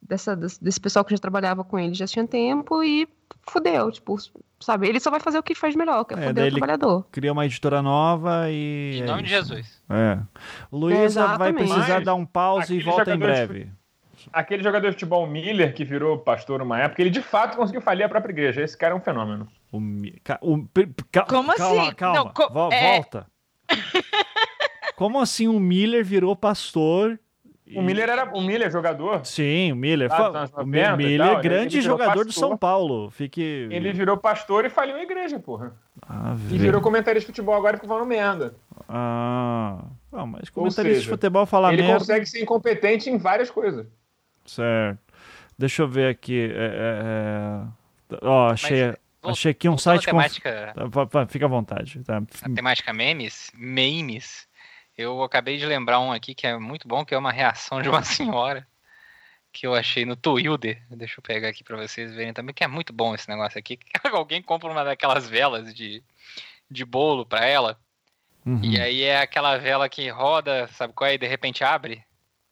[0.00, 3.08] dessa, desse, desse pessoal que já trabalhava com ele, já tinha tempo e
[3.48, 4.16] fudeu, tipo,
[4.60, 4.88] sabe?
[4.88, 7.06] Ele só vai fazer o que faz melhor, que é, É, fuder daí o trabalhor.
[7.10, 8.98] Cria uma editora nova e.
[8.98, 9.48] Em é nome de isso.
[9.48, 9.82] Jesus.
[9.88, 10.18] É.
[10.70, 13.72] Luísa vai precisar Mas dar um pause e volta em jogador de breve.
[14.32, 18.04] Aquele jogador de futebol Miller, que virou pastor uma época, ele de fato conseguiu falir
[18.04, 18.62] a própria igreja.
[18.62, 19.46] Esse cara é um fenômeno.
[19.70, 20.68] O o-
[21.10, 21.94] cal- Como calma, assim?
[21.94, 23.26] Calma, Não, co- Vo- é- Volta.
[24.96, 27.18] Como assim o Miller virou pastor?
[27.66, 29.24] e- O Miller era o Miller, jogador.
[29.26, 30.08] Sim, o Miller.
[30.08, 32.48] Fa- dos anos o 90 Miller, tal, ele- grande ele jogador do pastor.
[32.48, 33.10] São Paulo.
[33.10, 33.68] Fique.
[33.70, 35.74] Ele virou pastor e faliu a igreja, porra.
[36.06, 38.54] Ah, E virou comentarista de futebol agora e ficou falando merda.
[38.88, 39.84] Ah.
[40.10, 41.98] Não, mas comentarista de seja, futebol falar ele merda.
[41.98, 43.86] consegue ser incompetente em várias coisas.
[44.44, 44.98] Certo.
[45.58, 46.50] Deixa eu ver aqui.
[46.52, 46.66] é,
[48.10, 50.04] é, é, Ó, achei, Vol- achei aqui um site.
[50.04, 50.74] com- temática,
[51.10, 52.02] Tá, Fica à vontade.
[52.04, 52.18] Tá.
[52.18, 54.48] a temática memes, memes,
[54.98, 57.88] eu acabei de lembrar um aqui que é muito bom, que é uma reação de
[57.88, 58.66] uma senhora
[59.52, 60.82] que eu achei no Twilder.
[60.90, 63.78] Deixa eu pegar aqui pra vocês verem também, que é muito bom esse negócio aqui.
[64.12, 66.02] Alguém compra uma daquelas velas de,
[66.70, 67.78] de bolo pra ela,
[68.44, 68.58] Uhum.
[68.60, 72.02] e aí é aquela vela que roda, sabe qual é, e de repente abre.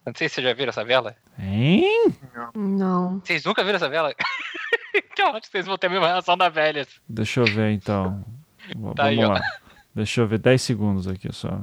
[0.07, 1.17] Não sei se vocês já viram essa vela.
[1.43, 2.15] Hein?
[2.55, 3.21] Não.
[3.21, 4.15] Vocês nunca viram essa vela?
[5.15, 6.87] que vocês vão ter a mesma reação da velha.
[7.09, 8.25] Deixa eu ver então.
[8.95, 9.33] Tá aí, Vamos ó.
[9.35, 9.41] lá.
[9.95, 11.59] Deixa eu ver 10 segundos aqui só.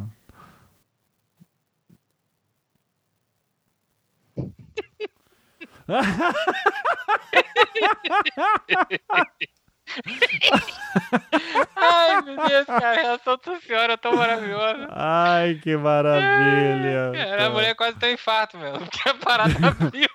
[11.75, 14.87] Ai, meu Deus, cara, a reação da senhora é tão maravilhosa.
[14.91, 17.11] Ai, que maravilha.
[17.13, 18.73] Cara, a mulher quase tem infarto, meu.
[18.73, 20.09] Porque a parada abriu.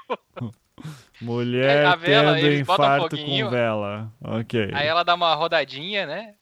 [1.20, 3.46] Mulher a vela, tendo eles botam infarto foguinho.
[3.46, 4.12] com vela.
[4.22, 4.70] Ok.
[4.74, 6.34] Aí ela dá uma rodadinha, né?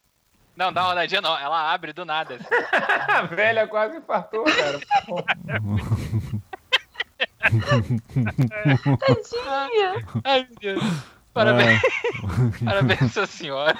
[0.56, 2.34] Não, dá uma rodadinha não, ela abre do nada.
[2.34, 2.44] assim.
[3.08, 4.80] A velha quase infartou, cara.
[8.98, 10.04] Tadinha.
[10.24, 11.19] Ai, meu Deus.
[11.32, 13.76] Parabéns, Ah, parabéns, sua senhora.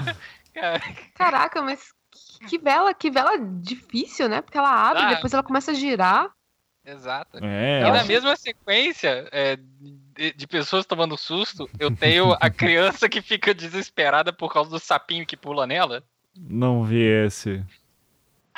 [0.55, 0.81] Cara,
[1.14, 1.93] Caraca, mas
[2.48, 4.40] que vela, que vela difícil, né?
[4.40, 5.14] Porque ela abre, Ah.
[5.14, 6.31] depois ela começa a girar.
[6.85, 7.39] exato.
[7.43, 9.56] é, E na acho- mesma sequência é,
[10.16, 14.78] de, de pessoas tomando susto, eu tenho a criança que fica desesperada por causa do
[14.78, 16.02] sapinho que pula nela.
[16.36, 17.64] não vi esse.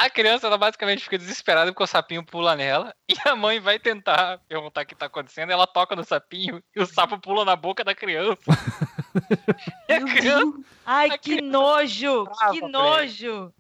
[0.03, 2.93] A criança, ela basicamente fica desesperada porque o sapinho pula nela.
[3.09, 5.53] E a mãe vai tentar perguntar o que tá acontecendo.
[5.53, 8.43] Ela toca no sapinho e o sapo pula na boca da criança.
[9.89, 10.59] E criança.
[10.87, 12.27] Ai, A que criança nojo!
[12.51, 13.53] Que nojo!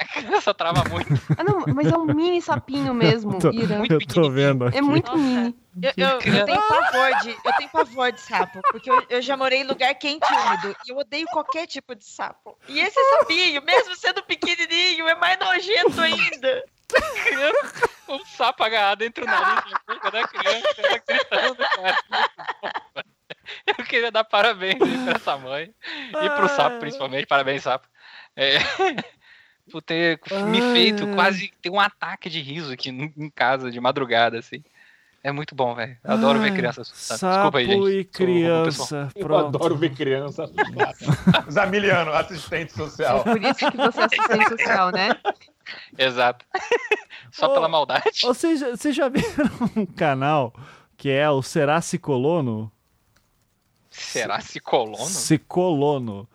[0.02, 1.12] a criança trava muito.
[1.36, 3.76] Ah, não, mas é um mini sapinho mesmo, Tô- Ira.
[3.76, 4.78] Muito Eu tô vendo aqui.
[4.78, 5.22] É muito Nossa.
[5.22, 5.54] mini.
[5.82, 9.36] Eu, eu- eu tenho pavor de, eu tenho pavor de sapo, porque eu, eu já
[9.36, 12.58] morei em lugar quente e úmido e eu odeio qualquer tipo de sapo.
[12.68, 16.64] E esse sapinho, mesmo sendo pequenininho, é mais nojento ainda.
[17.22, 21.96] criança, um sapo agarrado entre o nariz e a boca da criança, ela gritando, cara.
[23.78, 25.72] Eu queria dar parabéns pra essa mãe.
[26.22, 27.26] E pro sapo, principalmente.
[27.26, 27.86] Parabéns, sapo.
[28.36, 28.58] É,
[29.70, 30.20] por ter
[30.50, 31.14] me Ai, feito ai.
[31.14, 34.62] quase ter um ataque de riso aqui em casa, de madrugada, assim.
[35.22, 35.98] É muito bom, velho.
[36.02, 37.18] Adoro ver Ai, crianças assustando.
[37.20, 38.00] Sapo Desculpa aí, gente.
[38.00, 39.08] e criança.
[39.14, 40.96] Eu adoro ver criança assustada.
[41.50, 43.22] Zamiliano, assistente social.
[43.22, 45.10] Por isso que você é assistente social, né?
[45.98, 46.46] Exato.
[47.30, 48.24] Só Ô, pela maldade.
[48.24, 50.54] Ou seja, vocês já viram um canal
[50.96, 52.72] que é o Será Cicolono?
[53.90, 55.04] Será se colono?
[55.04, 56.28] Cicolono.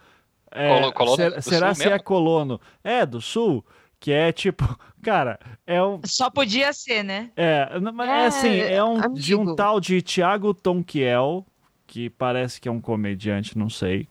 [0.55, 2.59] É, Colo- ser- será se é colono?
[2.83, 3.63] É, do sul,
[3.99, 4.63] que é tipo,
[5.03, 5.99] cara, é um.
[6.05, 7.31] Só podia ser, né?
[7.35, 9.55] É, mas é É, assim, é um de um amigo.
[9.55, 11.45] tal de Thiago Tonquiel,
[11.87, 14.07] que parece que é um comediante, não sei.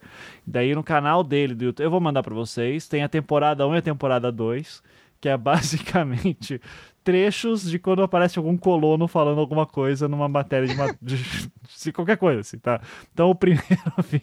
[0.46, 3.74] Daí no canal dele do YouTube, eu vou mandar pra vocês, tem a temporada 1
[3.74, 4.82] e a temporada 2,
[5.20, 6.60] que é basicamente
[7.04, 11.16] trechos de quando aparece algum colono falando alguma coisa numa matéria de, ma- de,
[11.82, 12.80] de qualquer coisa, assim, tá?
[13.12, 13.64] Então o primeiro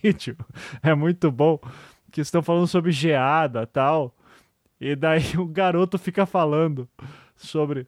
[0.01, 0.35] vídeo
[0.81, 1.59] é muito bom,
[2.11, 4.13] que estão falando sobre geada tal,
[4.79, 6.87] e daí o garoto fica falando
[7.35, 7.87] sobre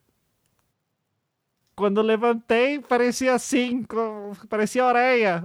[1.76, 3.86] quando levantei, parecia assim,
[4.48, 5.44] parecia orelha.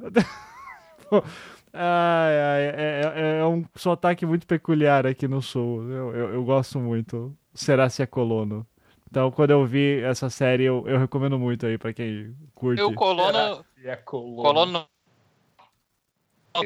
[1.72, 5.82] ai, ai, é, é- é um sotaque muito peculiar aqui no sul.
[5.90, 7.34] Eu, eu, eu gosto muito.
[7.54, 8.66] Será se é colono?
[9.10, 12.80] Então, quando eu vi essa série, eu, eu recomendo muito aí pra quem curte.
[12.80, 13.64] Eu colono.
[13.82, 14.42] É colono.
[14.42, 14.88] Colono.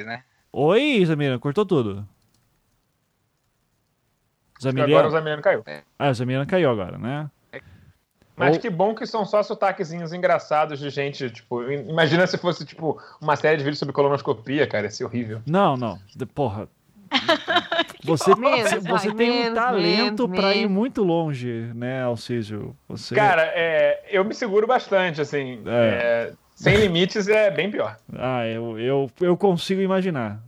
[0.04, 0.24] Né?
[0.52, 2.06] Oi, Zamira, cortou tudo.
[4.64, 5.10] Agora o.
[5.10, 5.64] Zamiliano caiu.
[5.98, 7.30] Ah, o Zamiriano caiu agora, né?
[8.36, 13.00] Mas que bom que são só sotaquezinhos engraçados de gente, tipo, imagina se fosse, tipo,
[13.20, 15.42] uma série de vídeos sobre colonoscopia, cara, ia ser horrível.
[15.46, 15.98] Não, não.
[16.16, 16.68] De- Porra.
[18.04, 22.76] Você, Menos, você, vai, tem um talento menos, pra ir muito longe, né, Alcísio?
[22.88, 23.14] Você...
[23.14, 26.30] Cara, é, eu me seguro bastante, assim, É.
[26.30, 26.32] é,
[26.62, 27.96] sem limites é bem pior.
[28.16, 30.40] Ah, eu, eu, eu consigo imaginar.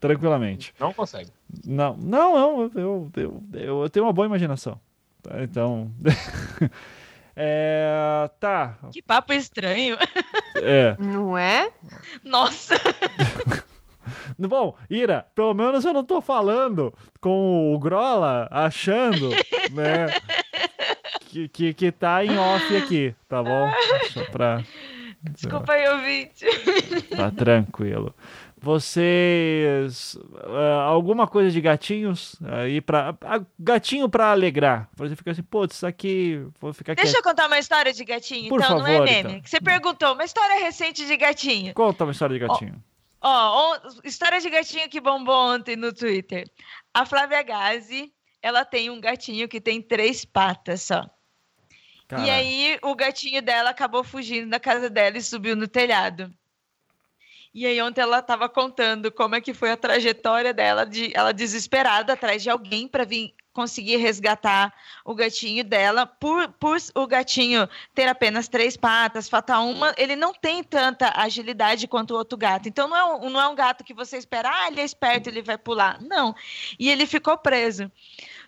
[0.00, 0.74] Tranquilamente.
[0.80, 1.30] Não consegue.
[1.66, 2.62] Não, não, não.
[2.74, 4.80] Eu, eu, eu, eu tenho uma boa imaginação.
[5.22, 5.90] Tá, Então.
[7.36, 8.78] é, tá.
[8.90, 9.98] Que papo estranho.
[10.56, 10.96] É.
[10.98, 11.70] Não é?
[12.24, 12.74] Nossa.
[14.38, 19.28] Bom, Ira, pelo menos eu não tô falando com o Grola achando,
[19.72, 20.06] né?
[21.30, 23.70] Que, que, que tá em off aqui, tá bom?
[24.12, 24.64] Só pra.
[25.22, 26.44] Desculpa aí, ouvinte.
[27.16, 28.14] Tá tranquilo.
[28.56, 30.16] vocês.
[30.44, 33.14] ah, alguma coisa de gatinhos aí para
[33.58, 34.88] Gatinho pra alegrar.
[34.96, 36.42] Você fica assim, putz, isso aqui.
[36.60, 37.24] Vou ficar Deixa quieto.
[37.24, 39.30] eu contar uma história de gatinho, Por então, não é favor, meme.
[39.32, 39.42] então.
[39.44, 41.74] Você perguntou, uma história recente de gatinho.
[41.74, 42.82] Conta uma história de gatinho.
[43.22, 46.48] Ó, on- história de gatinho que bombou ontem no Twitter.
[46.94, 48.10] A Flávia Gazi,
[48.42, 51.04] ela tem um gatinho que tem três patas só.
[52.10, 56.28] Cara, E aí o gatinho dela acabou fugindo da casa dela e subiu no telhado.
[57.54, 61.32] E aí ontem ela estava contando como é que foi a trajetória dela, de ela
[61.32, 64.74] desesperada atrás de alguém para vir conseguir resgatar
[65.04, 66.04] o gatinho dela.
[66.04, 71.86] Por, por o gatinho ter apenas três patas, falta uma, ele não tem tanta agilidade
[71.86, 72.68] quanto o outro gato.
[72.68, 75.28] Então não é um, não é um gato que você espera, ah, ele é esperto,
[75.28, 76.00] ele vai pular.
[76.02, 76.34] Não.
[76.76, 77.88] E ele ficou preso.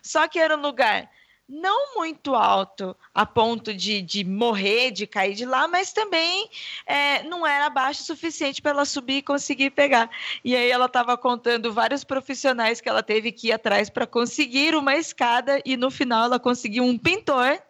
[0.01, 1.09] Só que era um lugar
[1.47, 6.49] não muito alto a ponto de, de morrer, de cair de lá, mas também
[6.85, 10.09] é, não era baixo o suficiente para ela subir e conseguir pegar.
[10.43, 14.75] E aí ela estava contando vários profissionais que ela teve que ir atrás para conseguir
[14.75, 17.61] uma escada e no final ela conseguiu um pintor.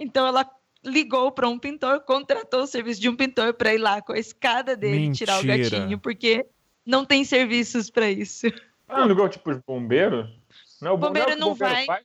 [0.00, 0.48] Então ela
[0.84, 4.18] ligou para um pintor, contratou o serviço de um pintor para ir lá com a
[4.18, 5.78] escada dele tirar o Mentira.
[5.78, 6.46] gatinho, porque
[6.86, 8.46] não tem serviços para isso.
[8.88, 10.26] Ah, não ligou tipo os bombeiros?
[10.80, 11.84] Não, o bom- Bombeiro é não bombeiro vai.
[11.86, 12.04] faz?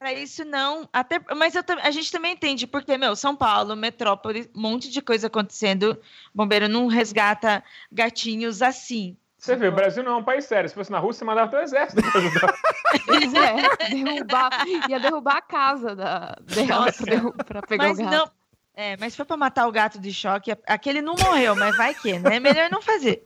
[0.00, 4.50] Para isso não, até, mas eu a gente também entende, porque, meu, São Paulo, metrópole,
[4.56, 5.94] um monte de coisa acontecendo,
[6.34, 7.62] bombeiro não resgata
[7.92, 9.14] gatinhos assim.
[9.36, 10.70] Você vê, o Brasil não é um país sério.
[10.70, 12.54] Se fosse na Rússia, você mandava teu exército pra ajudar.
[13.06, 14.50] Pois é, derrubar,
[14.88, 17.04] ia derrubar a casa da, dela Nossa.
[17.04, 18.12] pra, derru- pra pegar Mas o gato.
[18.16, 18.30] não,
[18.74, 22.18] é, mas foi para matar o gato de choque, aquele não morreu, mas vai que,
[22.18, 22.36] né?
[22.36, 23.22] É melhor não fazer.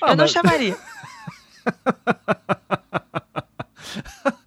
[0.00, 0.76] Ah, eu não mas- chamaria.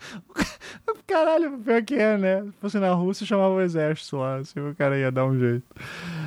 [1.18, 2.44] Caralho, pior que é, né?
[2.44, 4.36] Se fosse na Rússia, chamava o exército lá.
[4.38, 5.66] Assim, o cara ia dar um jeito.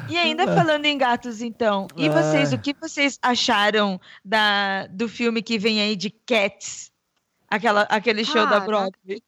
[0.09, 2.11] E ainda falando em gatos, então, e Ah.
[2.11, 6.91] vocês, o que vocês acharam da, do filme que vem aí de Cats?
[7.49, 8.59] Aquela, aquele show da.
[8.61, 9.23] Broadway.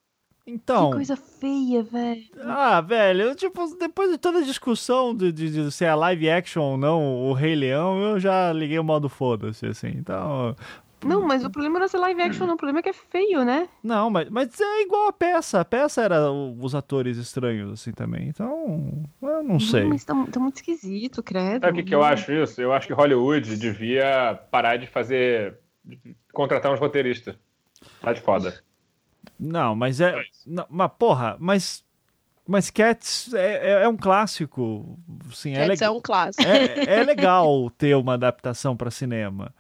[0.45, 0.91] Então.
[0.91, 2.25] Que coisa feia, velho.
[2.45, 6.29] Ah, velho, eu, tipo, depois de toda a discussão de, de, de se é live
[6.29, 9.93] action ou não, o Rei Leão, eu já liguei o modo foda-se, assim.
[9.95, 10.57] Então.
[11.05, 12.55] Não, mas o problema não é ser live action, não.
[12.55, 13.69] O problema é que é feio, né?
[13.83, 15.61] Não, mas, mas é igual a peça.
[15.61, 18.29] A peça era o- os atores estranhos, assim, também.
[18.29, 19.83] Então, eu não sei.
[19.83, 21.63] Não, mas tá, tá muito esquisito, credo.
[21.65, 22.61] Sabe o que, que eu acho isso?
[22.61, 25.59] Eu acho que Hollywood devia parar de fazer.
[25.85, 27.35] de contratar uns roteiristas.
[28.01, 28.63] Tá de foda.
[29.39, 30.15] Não, mas é.
[30.47, 31.85] Não, mas, porra, mas.
[32.47, 34.99] Mas Cats é, é, é um clássico.
[35.33, 36.45] Sim, é, Cats le- é um clássico.
[36.47, 39.55] é, é legal ter uma adaptação para cinema.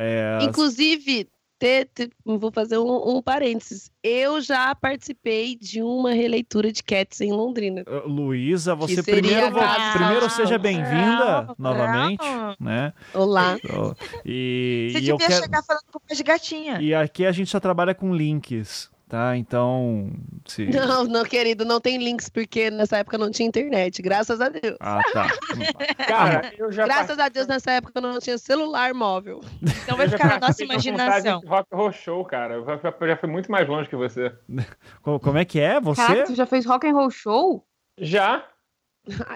[0.00, 3.90] É, Inclusive, te- te- vou fazer um, um parênteses.
[4.00, 7.82] Eu já participei de uma releitura de Cats em Londrina.
[7.82, 9.50] Uh, Luísa, você primeiro,
[9.92, 12.22] primeiro seja bem-vinda novamente,
[12.60, 12.92] né?
[13.12, 13.58] Olá.
[13.62, 13.92] Então,
[14.24, 16.80] E, Você e eu devia quero chegar falando com de gatinha.
[16.80, 19.36] e aqui a gente só trabalha com links, tá?
[19.36, 20.12] Então,
[20.46, 24.00] se Não, não, querido, não tem links, porque nessa época não tinha internet.
[24.02, 24.76] Graças a Deus.
[24.80, 25.26] Ah, tá.
[26.06, 29.40] Cara, eu já Graças a Deus, nessa época não tinha celular móvel.
[29.82, 31.40] Então vai eu ficar na nossa imaginação.
[31.46, 32.54] Rock and Roll Show, cara.
[32.54, 34.32] Eu já, já fui muito mais longe que você.
[35.02, 35.80] Co- Como é que é?
[35.80, 36.06] Você?
[36.06, 37.66] Caraca, tu já fez rock and roll show?
[37.96, 38.46] Já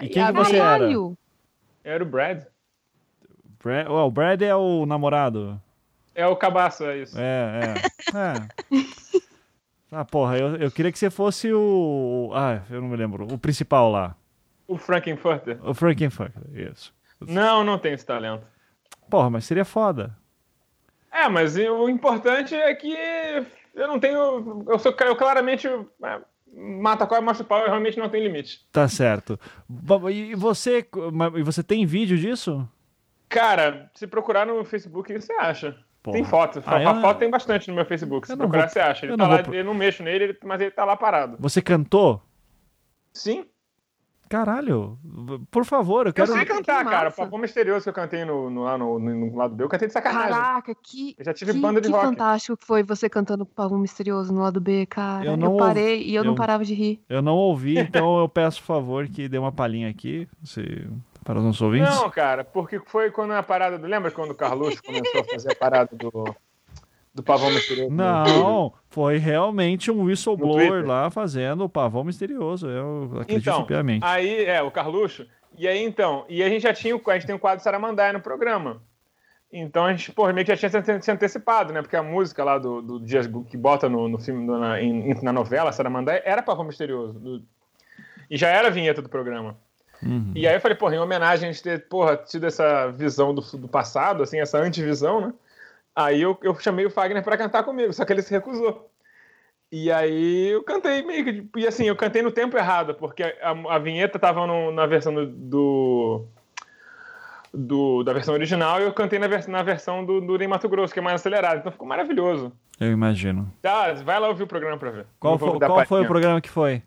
[0.03, 0.79] E quem que você era?
[0.79, 1.17] Caralho!
[1.85, 2.45] era o Brad.
[3.63, 5.61] Brad, oh, o Brad é o namorado.
[6.15, 7.19] É o cabaço, é isso.
[7.19, 7.61] É,
[8.13, 8.17] é.
[8.19, 8.87] é.
[9.95, 12.31] Ah, porra, eu, eu queria que você fosse o.
[12.35, 13.27] Ah, eu não me lembro.
[13.31, 14.17] O principal lá.
[14.67, 15.59] O Frankenfurter.
[15.63, 16.95] O Frankenfucker, isso.
[17.21, 18.47] Não, não tem esse talento.
[19.11, 20.17] Porra, mas seria foda.
[21.13, 22.97] É, mas o importante é que
[23.75, 24.65] eu não tenho.
[24.67, 25.69] Eu sou eu claramente.
[25.69, 26.21] é,
[26.55, 28.67] Mata qual e o pau, eu realmente não tenho limite.
[28.71, 29.41] Tá certo.
[30.11, 30.87] E você,
[31.37, 32.69] e você tem vídeo disso?
[33.27, 35.75] Cara, se procurar no Facebook, você acha.
[36.03, 36.17] Porra.
[36.17, 36.63] Tem foto.
[36.67, 38.27] Ah, a eu- foto tem bastante no meu Facebook.
[38.27, 39.07] Se Eu procurar, vou- você acha.
[39.07, 40.97] Ele eu tá não lá, vou eu não mexo nele, ele- mas ele tá lá
[40.97, 41.37] parado.
[41.39, 42.21] Você cantou?
[43.15, 43.45] Sim.
[44.29, 44.99] Caralho,
[45.51, 46.33] por favor, eu Eu quero.
[46.33, 47.11] sei cantar, que cara.
[47.11, 47.13] O.
[47.13, 49.93] Pavão Misterioso que eu cantei no, no, lá no, no- lado B, eu cantei de
[49.93, 50.31] sacanagem.
[50.33, 52.07] Caraca, que, Eu já tive que, banda de que rock.
[52.07, 55.27] fantástico que foi você cantando Pavão Misterioso no lado B, cara.
[55.27, 57.03] Eu Eu, não parei e eu, eu- não parava de rir.
[57.11, 60.89] Eu não ouvi, então eu peço por favor que dê uma palhinha aqui, se...
[61.25, 61.95] para os nossos ouvintes.
[61.95, 63.87] Não, cara, porque foi quando a parada do.
[63.87, 66.11] Lembra quando o Carluxo começou a fazer a parada do.
[67.15, 67.91] Do Pavão Misterioso?
[67.95, 72.67] Não, foi realmente um whistleblower lá fazendo o pavão misterioso.
[72.67, 74.03] Eu acredito Então, piamente.
[74.03, 75.27] Aí, é, o Carluxo.
[75.59, 78.15] E aí, então, e a gente já tinha, o- a gente tem o quadro Saramandaia
[78.15, 78.83] no programa.
[79.53, 81.83] Então a gente, porra, meio que já tinha se, antecipado, né?
[81.83, 84.77] Porque a música lá do, do Dias que bota no, no filme, na,
[85.23, 87.19] na novela, Saramandaia, era Pavão Misterioso.
[87.21, 87.43] do-
[88.31, 89.59] e já era a vinheta do programa.
[90.05, 90.33] Uhum.
[90.35, 93.41] E aí eu falei, porra, em homenagem a gente ter, porra, tido essa visão do,
[93.57, 95.33] do passado, assim, essa antivisão, né?
[95.95, 98.91] Aí eu, eu chamei o Fagner pra cantar comigo, só que ele se recusou.
[99.71, 101.61] E aí eu cantei meio que.
[101.61, 105.15] E assim, eu cantei no tempo errado, porque a, a vinheta tava no- na versão
[105.15, 105.27] do.
[105.27, 106.25] do-
[107.55, 110.93] do- da versão original e eu cantei na, vers- na versão do, do Mato Grosso,
[110.93, 111.59] que é mais acelerado.
[111.59, 112.53] Então ficou maravilhoso.
[112.81, 113.53] Eu imagino.
[113.61, 115.07] Tá, vai lá ouvir o programa pra ver.
[115.21, 116.83] Qual, foi, qual foi o programa que foi?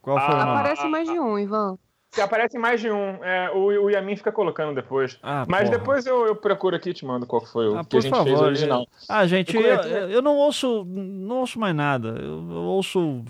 [0.00, 0.58] Qual foi o Ah, nome?
[0.60, 1.78] Aparece mais de um, Ivan.
[2.12, 3.24] Se aparece mais de um.
[3.24, 5.18] É, o, o Yamin fica colocando depois.
[5.22, 5.78] Ah, Mas porra.
[5.78, 8.00] depois eu, eu procuro aqui e te mando qual foi o Ah, que por a
[8.02, 8.24] gente favor.
[8.26, 8.86] fez original.
[9.08, 12.08] Ah, gente, Eu eu, eu não ouço, não ouço mais nada.
[12.08, 13.24] Eu, eu ouço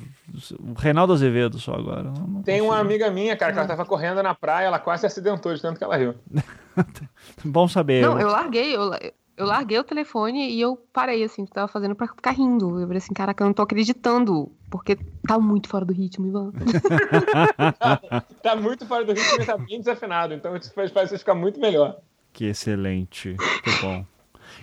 [0.59, 2.12] o Reinaldo Azevedo só agora.
[2.44, 2.74] Tem uma consigo.
[2.74, 5.78] amiga minha, cara, que ela tava correndo na praia, ela quase se acidentou de tanto
[5.78, 6.14] que ela riu.
[7.44, 8.02] Bom saber.
[8.02, 8.90] Não, eu larguei, eu,
[9.36, 12.78] eu larguei o telefone e eu parei, assim, o que tava fazendo pra ficar rindo.
[12.80, 14.96] Eu falei assim, caraca, eu não tô acreditando, porque
[15.26, 16.52] tá muito fora do ritmo, Ivan.
[18.42, 21.34] Tá muito fora do ritmo e tá bem desafinado, então isso faz, faz você ficar
[21.34, 21.98] muito melhor.
[22.32, 23.36] Que excelente.
[23.38, 24.04] Muito bom.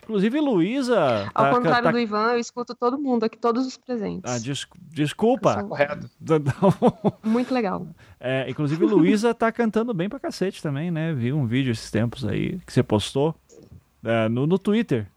[0.04, 1.30] Inclusive, Luísa.
[1.34, 4.32] Ao tá- contrário tá- do Ivan, eu escuto todo mundo aqui, todos os presentes.
[4.32, 5.54] Ah, des- desculpa.
[5.54, 6.10] São- Correto.
[7.24, 7.88] Muito legal.
[8.20, 11.14] É, inclusive, Luísa tá cantando bem pra cacete também, né?
[11.14, 13.36] Vi um vídeo esses tempos aí que você postou
[14.04, 15.08] é, no, no Twitter.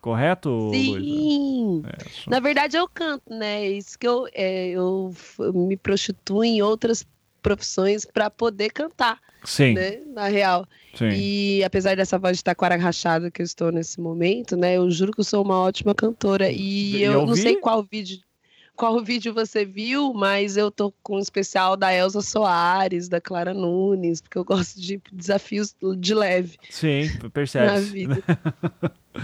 [0.00, 0.70] Correto?
[0.72, 1.82] Sim.
[1.86, 3.64] É, só- Na verdade, eu canto, né?
[3.64, 5.12] É Isso que eu, é, eu
[5.54, 7.06] me prostituo em outras
[7.42, 10.00] profissões para poder cantar, Sim, né?
[10.14, 10.66] Na real.
[10.94, 11.08] sim.
[11.10, 14.76] E apesar dessa voz de taquara rachada que eu estou nesse momento, né?
[14.76, 16.50] Eu juro que eu sou uma ótima cantora.
[16.50, 18.18] E E eu, eu não vi- sei qual vídeo.
[18.76, 23.54] Qual vídeo você viu, mas eu tô com um especial da Elza Soares, da Clara
[23.54, 27.80] Nunes, porque eu gosto de desafios de leve Sim, na percebe.
[27.80, 28.22] vida.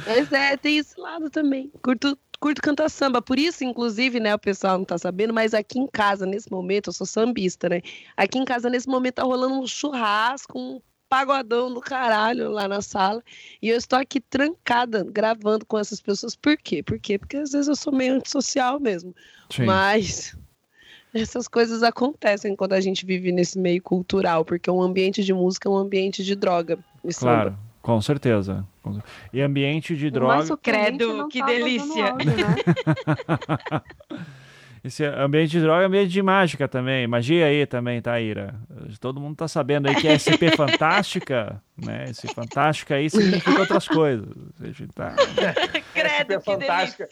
[0.07, 1.71] Mas é, tem esse lado também.
[1.83, 3.21] Curto, curto cantar samba.
[3.21, 6.89] Por isso, inclusive, né, o pessoal não tá sabendo, mas aqui em casa, nesse momento,
[6.89, 7.83] eu sou sambista, né?
[8.17, 10.81] Aqui em casa, nesse momento, tá rolando um churrasco, um
[11.11, 13.23] pagodão do caralho lá na sala.
[13.61, 16.37] E eu estou aqui trancada, gravando com essas pessoas.
[16.37, 16.83] Por quê?
[16.83, 17.19] Por quê?
[17.19, 19.13] Porque às vezes eu sou meio antissocial mesmo.
[19.51, 19.65] Sim.
[19.65, 20.39] Mas
[21.13, 25.69] essas coisas acontecem quando a gente vive nesse meio cultural, porque um ambiente de música
[25.69, 26.79] é um ambiente de droga.
[27.05, 27.33] E samba.
[27.33, 28.65] Claro, com certeza.
[29.33, 30.47] E ambiente de droga.
[30.47, 32.13] surpreendente Credo, que tá delícia.
[32.13, 33.83] áudio, né?
[34.83, 37.07] Esse ambiente de droga é ambiente de mágica também.
[37.07, 38.55] Magia aí também, Ira?
[38.99, 42.05] Todo mundo tá sabendo aí que é SP Fantástica, né?
[42.09, 44.29] Esse Fantástica aí significa outras coisas.
[44.61, 45.15] A gente tá...
[45.93, 47.09] Credo, é que fantástica.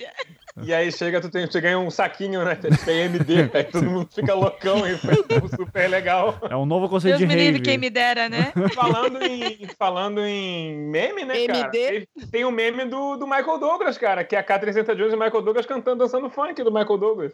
[0.63, 2.57] E aí chega, tu, tem, tu ganha um saquinho, né?
[2.85, 5.17] Tem MD, aí todo mundo fica loucão e foi
[5.57, 6.39] super legal.
[6.49, 7.61] É um novo conceito Deus de rave.
[7.61, 8.53] quem me dera, né?
[8.75, 11.59] Falando em, falando em meme, né, cara?
[11.59, 11.71] MD?
[11.71, 15.17] Tem, tem o meme do, do Michael Douglas, cara, que é a K300 Jones e
[15.17, 17.33] o Michael Douglas cantando, dançando funk do Michael Douglas.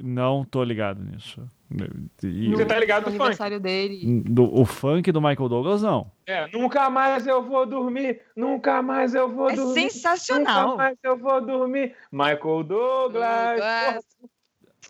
[0.00, 1.44] Não tô ligado nisso.
[2.22, 3.22] E- Você tá ligado No do funk?
[3.22, 4.22] aniversário dele.
[4.24, 6.10] do- o funk do Michael Douglas, não.
[6.26, 9.68] É, nunca mais eu vou dormir, nunca mais eu vou É dormir.
[9.74, 10.76] Nunca sensacional.
[10.76, 11.94] mais eu vou dormir.
[12.12, 13.60] Michael Douglas.
[13.60, 14.04] Douglas.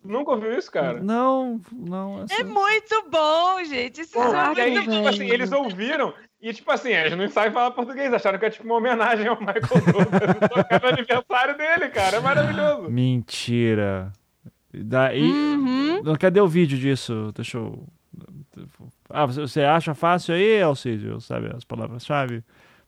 [0.04, 1.00] Nunca ouviu isso, cara?
[1.02, 2.20] Não, não.
[2.20, 4.02] É essa- muito bom, gente.
[4.02, 7.28] Isso Pô, é e aí, muito tipo assim, eles ouviram e, tipo assim, eles não
[7.28, 10.08] sabem falar português, acharam que é tipo uma homenagem ao Michael Douglas.
[10.52, 12.18] tocaram no aniversário dele, cara.
[12.18, 12.88] É maravilhoso.
[12.88, 14.12] Mentira.
[14.84, 15.22] Daí.
[15.30, 16.02] Uhum.
[16.02, 17.32] Não, Cadê o vídeo disso?
[17.34, 17.86] Deixa eu.
[19.10, 21.20] Ah, você- você acha fácil aí, Alcídio?
[21.20, 22.42] Sabe as palavras-chave?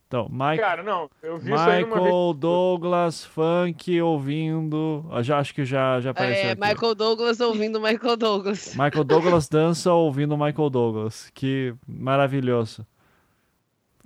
[0.09, 2.07] Então, Mike, Cara, não, eu vi isso aí uma vez.
[2.07, 5.07] Michael Douglas Funk ouvindo.
[5.09, 6.49] Eu já acho que já, já apareceu.
[6.49, 6.61] É, aqui.
[6.61, 8.75] Michael Douglas ouvindo Michael Douglas.
[8.75, 11.31] Michael Douglas dança ouvindo Michael Douglas.
[11.33, 12.85] Que maravilhoso.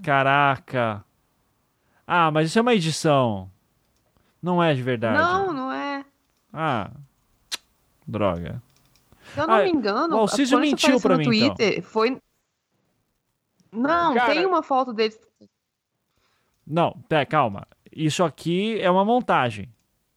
[0.02, 1.02] Caraca.
[2.06, 3.50] Ah, mas isso é uma edição.
[4.42, 5.16] Não é de verdade.
[5.16, 6.04] Não, não é.
[6.52, 6.90] Ah.
[8.06, 8.62] Droga.
[9.32, 11.54] Se eu não Ah, me engano, o isso mentiu no mim, então.
[11.56, 12.20] Twitter, foi.
[13.72, 15.14] Não, Cara- tem uma foto dele.
[16.66, 17.66] Não, pé, calma.
[17.90, 19.68] Isso aqui é uma montagem.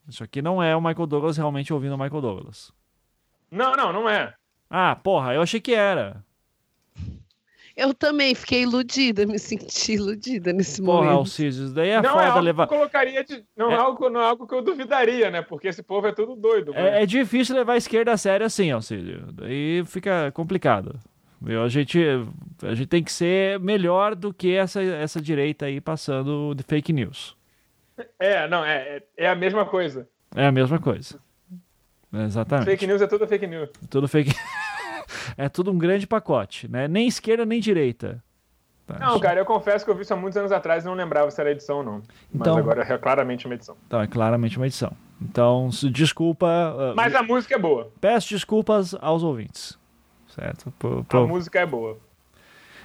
[0.08, 2.72] Isso aqui não é o Michael Douglas realmente ouvindo o Michael Douglas.
[3.52, 4.34] Não, não, não é.
[4.70, 6.24] Ah, porra, eu achei que era.
[7.78, 11.18] Eu também fiquei iludida, me senti iludida nesse Porra, momento.
[11.20, 12.68] Alcides, isso daí é não é foda algo levar.
[12.68, 13.46] que eu colocaria de.
[13.56, 13.76] Não é.
[13.76, 13.78] É.
[13.78, 15.44] algo, não é algo que eu duvidaria, né?
[15.44, 16.74] Porque esse povo é tudo doido.
[16.74, 19.32] É, é difícil levar a esquerda a sério assim, Alcídio.
[19.32, 21.00] Daí fica complicado.
[21.40, 21.62] Viu?
[21.62, 22.00] A, gente,
[22.64, 26.92] a gente tem que ser melhor do que essa, essa direita aí passando de fake
[26.92, 27.38] news.
[28.18, 30.10] É, não, é, é- é a mesma coisa.
[30.36, 31.20] É a mesma coisa.
[32.12, 32.66] Exatamente.
[32.66, 33.70] Fake news é tudo fake news.
[33.88, 34.32] Tudo fake.
[35.38, 36.88] é tudo um grande pacote, né?
[36.88, 38.24] Nem esquerda nem direita.
[38.86, 40.94] Tá, Não, cara, eu confesso que eu vi isso há muitos anos atrás e não
[40.94, 42.02] lembrava se era edição ou não.
[42.34, 43.76] Então- Mas agora é claramente uma edição.
[43.86, 44.94] Então, é claramente uma edição.
[45.22, 46.46] Então, desculpa.
[46.48, 47.92] uh, Mas a música é boa.
[48.00, 49.78] Peço desculpas aos ouvintes.
[50.30, 50.72] Certo?
[50.80, 51.98] Por- A por- música é boa.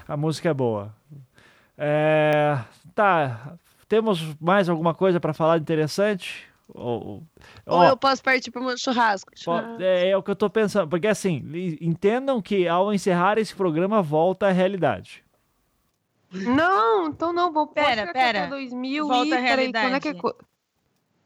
[0.09, 0.93] a música é boa.
[1.79, 2.59] É,
[2.95, 3.53] Tá.
[3.89, 6.47] temos mais alguma coisa para falar de interessante?
[6.75, 7.27] Ou,
[7.67, 9.33] Ou ó, eu posso partir para um churrasco.
[9.37, 9.83] Churrasco.
[9.83, 10.89] é, é o que eu tô pensando.
[10.89, 11.43] Porque assim,
[11.81, 15.25] entendam que ao encerrar esse programa, volta à realidade.
[16.33, 18.39] Não, então não, vou Pera, ficar pera.
[18.41, 20.01] até 2000 Volta e à peraí, quando é realidade.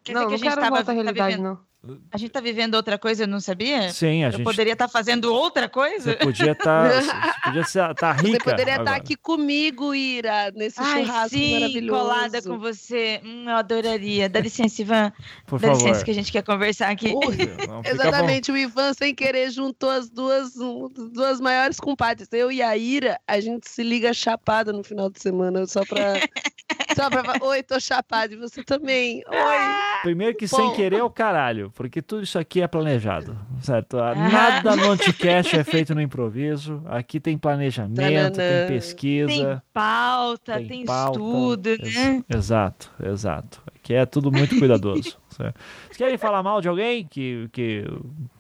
[0.05, 1.66] que é Não, que a não gente quero tava, voltar à tá realidade, vivendo, não.
[2.11, 3.93] A gente tá vivendo outra coisa, eu não sabia?
[3.93, 6.13] Sim, a eu gente poderia estar fazendo outra coisa?
[6.13, 7.03] você podia estar
[7.45, 8.31] podia estar tá rica.
[8.31, 8.97] Você poderia estar agora.
[8.97, 12.01] aqui comigo, Ira, nesse Ai, churrasco sim, maravilhoso.
[12.01, 13.21] colada com você.
[13.25, 14.29] Hum, eu adoraria.
[14.29, 15.13] Dá licença, Ivan.
[15.47, 15.83] Por Dá favor.
[15.87, 17.13] licença que a gente quer conversar aqui.
[17.15, 17.37] Ui,
[17.67, 22.29] Não, Exatamente, o Ivan, sem querer, juntou as duas, as duas maiores compadres.
[22.33, 26.15] Eu e a Ira, a gente se liga chapada no final de semana, só pra.
[26.97, 27.23] só pra.
[27.41, 29.19] Oi, tô chapada, e você também.
[29.19, 29.23] Oi.
[29.37, 30.03] bom.
[30.03, 30.75] Primeiro que sem Bom.
[30.75, 33.99] querer é o caralho, porque tudo isso aqui é planejado, certo?
[33.99, 34.15] Ah.
[34.15, 36.83] Nada no Anticast é feito no improviso.
[36.87, 38.67] Aqui tem planejamento, tem Tananã.
[38.69, 39.27] pesquisa.
[39.29, 41.19] Tem pauta, tem tem, pauta.
[41.19, 42.25] estudo, Ex- né?
[42.29, 43.63] Exato, exato.
[43.75, 45.19] Aqui é tudo muito cuidadoso.
[45.31, 45.61] certo?
[45.87, 47.85] Vocês querem falar mal de alguém que, que,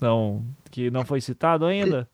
[0.00, 2.08] não, que não foi citado ainda?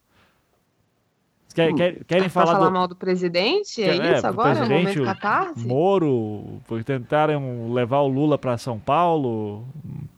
[1.52, 2.22] Vocês querem, querem.
[2.24, 3.82] Pra falar, falar do mal do presidente?
[3.82, 4.50] É, É, isso agora?
[4.50, 5.66] É o presidente, momento o catarse?
[5.66, 6.60] Moro?
[6.66, 9.64] Porque tentaram levar o Lula para São Paulo?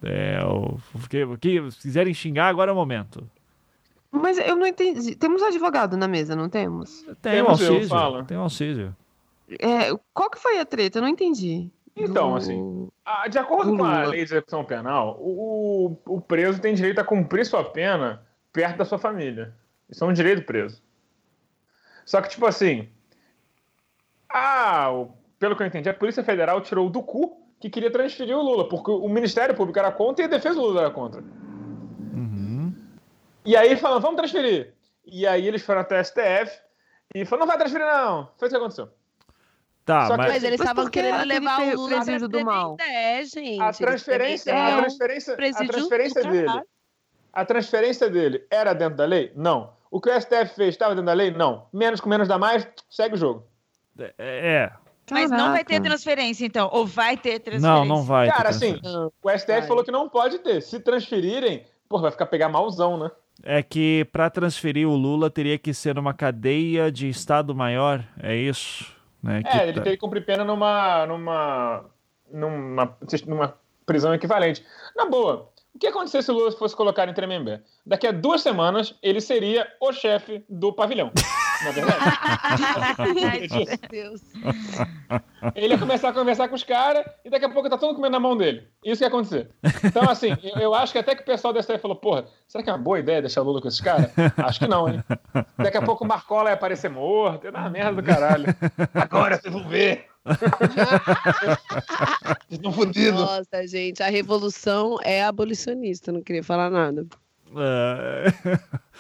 [0.03, 3.29] É, o, porque, porque, se quiserem xingar, agora é o momento.
[4.11, 5.17] Mas eu não entendi.
[5.17, 7.03] Temos advogado na mesa, não temos?
[7.21, 7.89] Tem o Temos eu, Alcísio.
[7.89, 8.25] fala.
[8.25, 8.97] Tem o Alcísio.
[9.59, 10.99] É, qual que foi a treta?
[10.99, 11.69] Eu não entendi.
[11.97, 14.09] Então, Do- assim, Ah, De acordo Do com a Lula.
[14.11, 18.85] lei de execução penal, o, o preso tem direito a cumprir sua pena perto da
[18.85, 19.53] sua família.
[19.91, 20.83] Isso é um direito preso.
[22.05, 22.89] Só que, tipo assim.
[24.29, 28.37] Ah, o- pelo que eu entendi, a Polícia Federal tirou do cu que queria transferir
[28.37, 31.23] o Lula, porque o Ministério Público era contra e a defesa do Lula era contra.
[31.23, 32.75] Uhum.
[33.45, 34.75] E aí falaram, vamos transferir.
[35.07, 36.59] E aí eles foram até a STF
[37.15, 38.31] e falaram, não vai transferir, não.
[38.37, 38.89] Foi isso que aconteceu.
[39.85, 42.77] Tá, Só que- mas, Mas eles Mas estavam querendo levar o Lula presídio do mal?
[42.81, 43.61] É, gente.
[43.61, 46.63] A transferência, a transferência, a transferência dele.
[47.33, 49.31] A transferência dele era dentro da lei?
[49.37, 49.74] Não.
[49.95, 51.31] O que o STF fez estava dentro da lei?
[51.31, 51.67] Não.
[51.73, 53.45] Menos com menos dá mais, segue o jogo.
[53.97, 54.73] é, é.
[55.09, 56.69] Mas não vai ter transferência, então.
[56.73, 57.69] Ou vai ter transferência?
[57.71, 58.27] Não, não vai.
[58.29, 58.81] Cara, assim,
[59.23, 59.63] o STF Vai.
[59.69, 60.61] falou que não pode ter.
[60.63, 63.09] Se transferirem, pô, vai ficar pegar malzão, né?
[63.45, 68.35] É que para transferir o Lula teria que ser uma cadeia de Estado Maior, é
[68.35, 68.93] isso?
[69.23, 69.43] Né?
[69.45, 71.85] que É, ele tá- teria que cumprir pena numa, numa,
[72.33, 72.97] numa,
[73.29, 73.55] numa
[73.87, 74.65] prisão equivalente.
[74.97, 77.61] Na boa, o que ia acontecer se o Lula fosse colocado em Tremembé?
[77.85, 81.11] Daqui a duas semanas, ele seria o chefe do pavilhão.
[81.65, 82.01] Na verdade.
[82.99, 84.21] Ai, meu Deus.
[85.55, 87.97] Ele ia começar a conversar com os caras e daqui a pouco tá todo mundo
[87.97, 88.69] comendo na mão dele.
[88.85, 89.51] Isso que ia acontecer.
[89.83, 92.63] Então, assim, eu, eu acho que até que o pessoal da STF falou, porra, será
[92.63, 94.13] que é uma boa ideia deixar o Lula com esses caras?
[94.39, 95.03] Acho que não, hein?
[95.59, 98.47] Daqui a pouco o Marcola ia aparecer morto, ia dar uma merda do caralho.
[98.95, 100.07] Agora vocês vão ver.
[101.45, 101.59] Vocês
[102.51, 103.21] estão fodidos.
[103.21, 107.07] Nossa, gente, a revolução é abolicionista, não queria falar nada.
[107.57, 108.25] É,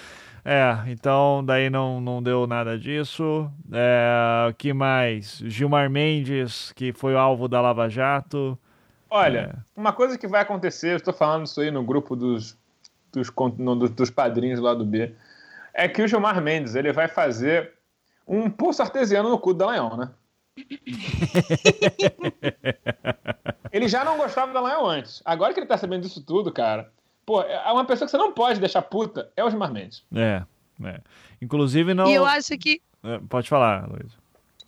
[0.46, 3.50] É, então daí não, não deu nada disso.
[3.72, 5.38] É, o que mais?
[5.46, 8.58] Gilmar Mendes, que foi o alvo da Lava Jato.
[9.08, 12.58] Olha, uma coisa que vai acontecer, eu estou falando isso aí no grupo dos,
[13.10, 15.14] dos, con- no- dos, dos padrinhos lá do B,
[15.72, 17.72] é que o Gilmar Mendes ele vai fazer
[18.28, 20.10] um pulso artesiano no cu do Dallagnol, né?
[23.72, 25.22] ele já não gostava do Dallagnol antes.
[25.24, 26.92] Agora que ele tá sabendo disso tudo, cara,
[27.26, 30.04] pô, é uma pessoa que você não pode deixar puta é o Gilmar Mendes.
[30.14, 30.42] É,
[30.84, 31.00] é.
[31.40, 32.06] Inclusive não.
[32.06, 32.80] E eu acho que.
[33.02, 34.12] É, Pode falar, Luiz.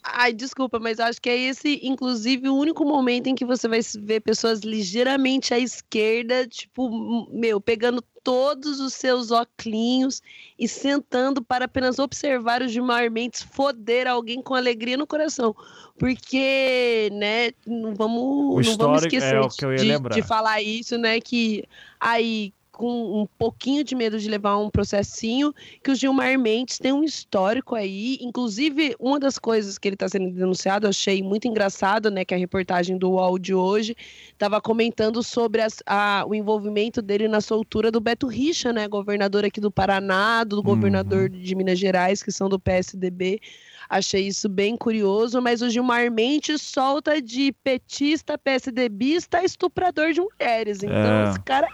[0.09, 3.81] Ai, desculpa, mas acho que é esse, inclusive, o único momento em que você vai
[3.99, 10.23] ver pessoas ligeiramente à esquerda, tipo, meu, pegando todos os seus oclinhos
[10.57, 15.55] e sentando para apenas observar o Gilmar Mendes foder alguém com alegria no coração.
[15.99, 21.65] Porque, né, não vamos, não vamos histórico esquecer é de, de falar isso, né, que
[21.99, 25.51] aí com um pouquinho de medo de levar um processinho,
[25.83, 30.07] que o Gilmar Mendes tem um histórico aí, inclusive uma das coisas que ele está
[30.07, 33.97] sendo denunciado, eu achei muito engraçado, né, que a reportagem do UOL de hoje
[34.31, 39.43] estava comentando sobre as- a- o envolvimento dele na soltura do Beto Richa, né, governador
[39.43, 43.41] aqui do Paraná, do governador de Minas Gerais, que são do PSDB.
[43.89, 50.83] Achei isso bem curioso, mas o Gilmar Mendes solta de petista, PSDBista, estuprador de mulheres.
[50.83, 51.31] Então, É.
[51.31, 51.69] esse cara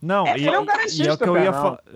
[0.00, 1.50] Não, É, e, ele é um e é o que eu ia,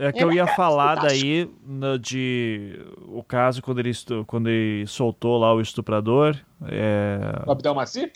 [0.08, 1.22] é que eu é ia falar fantástico.
[1.24, 3.92] daí no- de o caso quando ele,
[4.26, 6.36] quando ele soltou lá o estuprador.
[6.68, 7.18] É...
[7.46, 8.10] O Abdel Maci?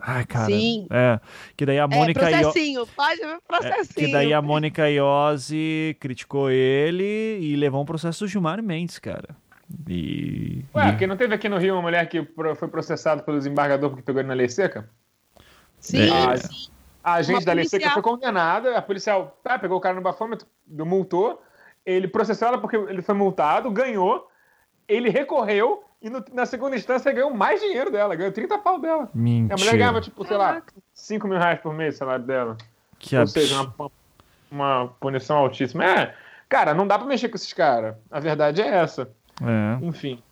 [0.00, 0.46] Ai, cara.
[0.46, 0.86] Sim.
[0.90, 1.18] É,
[1.56, 4.06] que daí a é Mônica Io- processinho, pode ver é, processinho.
[4.06, 9.28] que daí a Mônica Iose criticou ele e levou um processo do Gilmar Mendes, cara.
[9.88, 12.22] E, Ué, e- porque não teve aqui no Rio uma mulher que
[12.56, 14.90] foi processada pelo desembargador porque pegou ele na lei seca?
[15.78, 16.68] Sim, Ah, sim.
[17.04, 20.00] A agente Uma da Lei Seca foi condenada, a policial tá, pegou o cara no
[20.00, 21.42] bafômetro, multou,
[21.84, 24.26] ele processou ela porque ele foi multado, ganhou,
[24.88, 29.10] ele recorreu e no- na segunda instância ganhou mais dinheiro dela, ganhou 30 pau dela.
[29.14, 29.76] A mulher Mentira.
[29.76, 30.62] ganhava, tipo, sei lá,
[30.94, 32.56] 5 mil reais por mês o salário dela.
[32.98, 33.92] Que Ou seja, absurdo.
[34.50, 35.84] uma, uma punição altíssima.
[35.84, 36.14] É,
[36.48, 37.96] cara, não dá pra mexer com esses caras.
[38.10, 39.10] A verdade é essa.
[39.42, 39.84] É.
[39.84, 40.22] Enfim.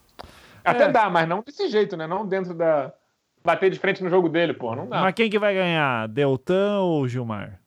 [0.65, 0.89] Até É.
[0.90, 2.07] dá, mas não desse jeito, né?
[2.07, 2.93] Não dentro da.
[3.44, 4.74] Bater de frente no jogo dele, pô.
[4.77, 5.01] Não dá.
[5.01, 6.06] Mas quem que vai ganhar?
[6.09, 7.59] Deltan ou Gilmar?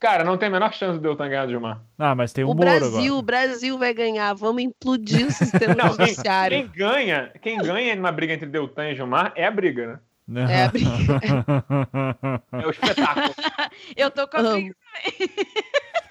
[0.00, 1.80] Cara, não tem a menor chance de eu ter ganhado, Gilmar.
[1.98, 3.14] Ah, mas tem o, O Moro Brasil, agora.
[3.14, 4.34] o Brasil vai ganhar.
[4.34, 6.56] Vamos implodir o sistema Não, quem, judiciário.
[6.58, 10.44] quem ganha, quem ganha numa briga entre Deltan e Gilmar é a briga, né?
[10.50, 10.90] É a briga.
[12.52, 13.34] É o espetáculo.
[13.96, 14.74] Eu tô com a briga.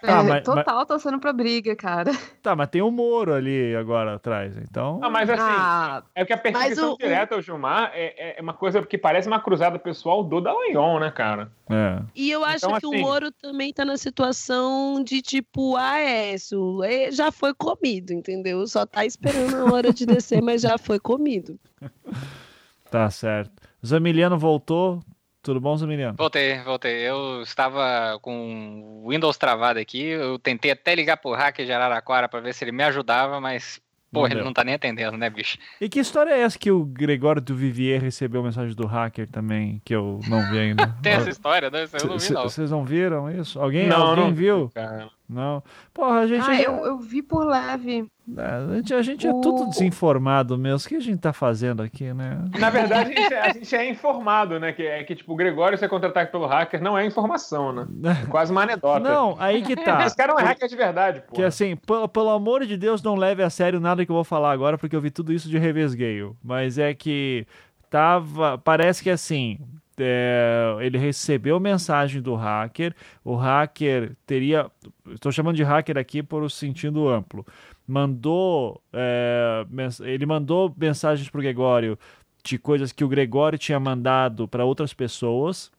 [0.03, 2.11] Ah, É, mas- total torcendo pra briga, cara.
[2.41, 4.99] tá, mas tem o Moro ali agora atrás, então.
[4.99, 8.41] Não, mas assim, Ah, é que a perseguição Mas o- direta ao Gilmar é, é
[8.41, 11.51] uma coisa que parece uma cruzada pessoal do Dallagnol, né, cara?
[11.69, 12.01] É.
[12.15, 15.99] E eu acho Então, que o assim- Moro também tá na situação de tipo, ah,
[15.99, 18.65] é, isso é, já foi comido, entendeu?
[18.67, 21.59] Só tá esperando a hora de descer, mas já foi comido.
[22.89, 23.51] Tá certo.
[23.85, 24.99] Zamiliano voltou.
[25.41, 26.15] Tudo bom, Zamiliano?
[26.17, 26.97] Voltei, voltei.
[26.97, 30.01] Eu estava com o Windows travado aqui.
[30.03, 33.81] Eu tentei até ligar pro hacker de Araraquara para ver se ele me ajudava, mas,
[34.11, 35.57] Não porra, ele não tá nem atendendo, né, bicho?
[35.79, 39.81] E que história é essa que o Gregório do Vivier recebeu mensagem do hacker também,
[39.83, 40.95] que eu não vi ainda?
[41.01, 41.87] Tem essa história, né?
[42.01, 42.43] Eu não vi, não.
[42.43, 43.59] Vocês não viram isso?
[43.59, 44.33] Alguém, Não, alguém não.
[44.35, 44.69] viu?
[44.75, 45.09] Cara.
[45.31, 45.63] Não.
[45.93, 48.05] Porra, a gente, ah, é, eu, eu vi por leve.
[48.37, 50.85] a gente, a gente é O- tudo desinformado mesmo.
[50.85, 52.43] O que a gente tá fazendo aqui, né?
[52.59, 54.73] Na verdade, a gente, é- a gente é informado, né?
[54.73, 57.87] Que é que, tipo, o Gregório ser contratado pelo hacker não é informação, né?
[58.23, 58.99] É quase uma anedota.
[58.99, 60.05] Não, aí que tá.
[60.05, 61.33] Esse cara não é hacker de verdade, pô.
[61.33, 61.77] Que assim,
[62.11, 64.95] pelo, amor de Deus, não leve a sério nada que eu vou falar agora, porque
[64.95, 66.33] eu vi tudo isso de revés Gale.
[66.43, 67.47] Mas é que
[67.89, 68.57] tava.
[68.57, 69.59] Parece que assim.
[70.03, 72.93] É, ele recebeu mensagem do hacker.
[73.23, 74.69] O hacker teria.
[75.11, 77.45] Estou chamando de hacker aqui por um sentido amplo.
[77.87, 78.81] Mandou.
[78.93, 79.65] é,
[80.01, 81.97] ele mandou mensagens pro Gregório
[82.43, 85.71] de coisas que o Gregório tinha mandado para outras pessoas,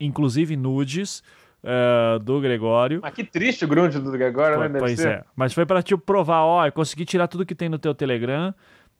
[0.00, 1.22] inclusive nudes
[1.62, 3.00] é, do Gregório.
[3.02, 4.68] Mas que triste o grunge do Gregório, né?
[4.68, 5.08] Deve Pois ser.
[5.08, 5.24] é.
[5.36, 8.54] Mas foi pra tipo provar, ó, eu consegui tirar tudo que tem no teu Telegram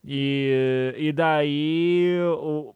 [0.04, 2.74] e, e daí o-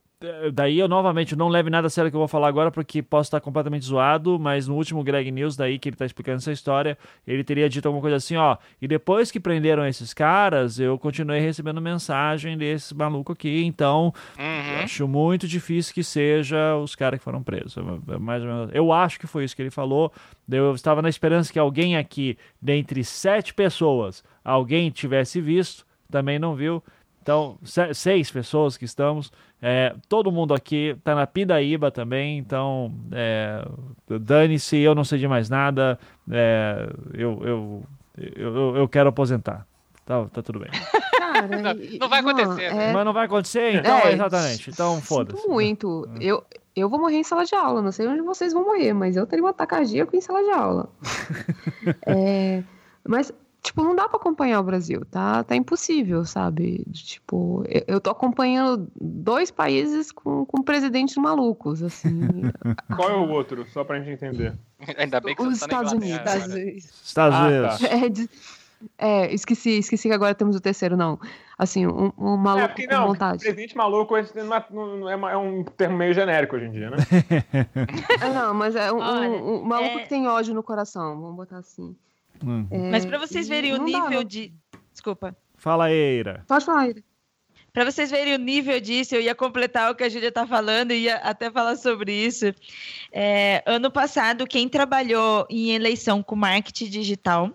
[0.52, 3.28] daí eu novamente não leve nada a sério que eu vou falar agora porque posso
[3.28, 6.96] estar completamente zoado, mas no último Greg News daí que ele tá explicando essa história,
[7.26, 11.40] ele teria dito alguma coisa assim, ó, e depois que prenderam esses caras, eu continuei
[11.40, 14.82] recebendo mensagem desses maluco aqui, então Uhum.
[14.84, 17.76] acho muito difícil que seja os caras que foram presos.
[17.76, 20.10] É Mais ou menos- Eu acho que foi isso que ele falou.
[20.50, 26.54] Eu estava na esperança que alguém aqui, dentre sete pessoas, alguém tivesse visto, também não
[26.54, 26.82] viu.
[27.22, 29.32] Então, se- seis pessoas que estamos.
[29.60, 33.66] É, todo mundo aqui está na Pindaíba também, então é,
[34.20, 35.98] dane-se, eu não sei de mais nada.
[36.30, 37.82] é, eu, eu,
[38.36, 39.66] eu, eu quero aposentar.
[40.04, 40.70] Tá, tá tudo bem.
[41.18, 42.90] Cara, Não, não vai acontecer, né?
[42.90, 44.70] é- Mas não vai acontecer, então, É, exatamente.
[44.70, 45.48] Então, foda-se.
[45.48, 46.08] muito.
[46.20, 46.44] Eu,
[46.76, 47.82] eu vou morrer em sala de aula.
[47.82, 50.50] Não sei onde vocês vão morrer, mas eu teria um ataque cardíaco em sala de
[50.50, 50.88] aula.
[52.06, 52.62] É,
[53.06, 53.32] mas,
[53.66, 55.42] tipo, não dá pra acompanhar o Brasil, tá?
[55.44, 56.84] Tá impossível, sabe?
[56.92, 62.10] Tipo, eu, eu tô acompanhando dois países com, com presidentes malucos, assim.
[62.96, 63.66] Qual é o outro?
[63.70, 64.54] Só pra gente entender.
[64.96, 66.18] Ainda bem que Os tá Estados Unidos.
[66.26, 66.60] agora.
[66.60, 67.78] Estados Ah, Unidos.
[67.78, 67.86] tá.
[67.88, 68.30] É, de-
[68.98, 71.18] é, esqueci, esqueci que agora temos o terceiro, não.
[71.58, 73.38] Assim, um, um É, maluco porque com não, vontade.
[73.38, 74.54] presidente maluco esse não
[75.08, 76.96] é, é é um termo meio genérico hoje em dia, né?
[78.20, 81.18] É, não, mas é um, um- Olha, um maluco é- que tem ódio no coração,
[81.20, 81.96] vamos botar assim.
[82.44, 82.66] Hum.
[82.70, 84.24] É, Mas pra vocês verem o dá, nível não.
[84.24, 84.52] de.
[84.92, 85.36] Desculpa.
[85.56, 86.44] Fala aí, Eira.
[86.46, 87.02] Pode falar, Ira.
[87.72, 90.92] Para vocês verem o nível disso, eu ia completar o que a Júlia está falando
[90.92, 92.46] e ia até falar sobre isso.
[93.12, 97.50] É, ano passado, quem trabalhou em eleição com marketing digital,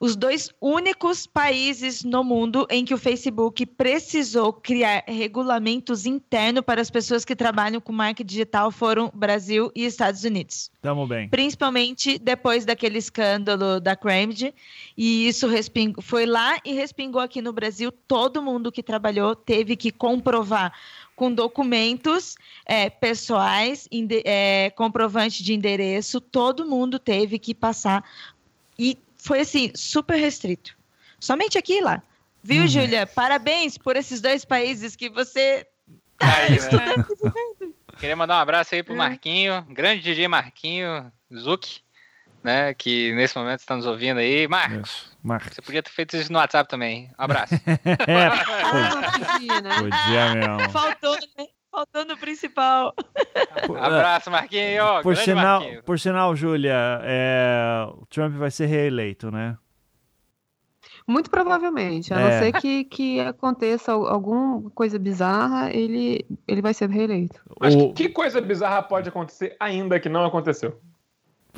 [0.00, 6.80] os dois únicos países no mundo em que o Facebook precisou criar regulamentos internos para
[6.80, 11.28] as pessoas que trabalham com marketing digital foram Brasil e Estados Unidos Tamo bem.
[11.28, 14.54] principalmente depois daquele escândalo da Cambridge,
[14.96, 17.90] e isso respingou, foi lá e respingou aqui no Brasil.
[17.90, 20.72] Todo mundo que trabalhou teve que comprovar
[21.16, 23.88] com documentos é, pessoais,
[24.24, 28.04] é, comprovante de endereço, todo mundo teve que passar.
[28.78, 28.96] E
[29.28, 30.76] foi assim, super restrito.
[31.20, 32.02] Somente aqui e lá.
[32.42, 32.66] Viu, Uhum.
[32.68, 33.06] Júlia?
[33.06, 35.66] Parabéns por esses dois países que você
[36.20, 37.72] Aí, né?
[37.98, 38.96] Queria mandar um abraço aí pro É.
[38.96, 41.80] Marquinho, grande DJ Marquinho Zuc,
[42.42, 42.72] né?
[42.74, 44.48] Que nesse momento está nos ouvindo aí.
[44.48, 45.18] Marcos, Isso.
[45.22, 45.54] Marcos.
[45.54, 47.10] você podia ter feito isso no WhatsApp também.
[47.18, 47.54] Um abraço.
[48.06, 49.78] É, Ah, podia, né?
[49.78, 50.70] podia mesmo.
[50.70, 51.46] Faltou, né?
[51.78, 52.92] Faltando o principal.
[53.80, 55.02] Abraço, Marquinhos.
[55.02, 55.84] Por sinal, Marquinhos.
[55.84, 59.56] por sinal, Júlia, é, o Trump vai ser reeleito, né?
[61.06, 62.12] Muito provavelmente.
[62.12, 62.22] A É.
[62.24, 67.40] não ser que, que aconteça al- alguma coisa bizarra, ele, ele vai ser reeleito.
[67.60, 70.78] Mas O- que coisa bizarra pode acontecer ainda que não aconteceu?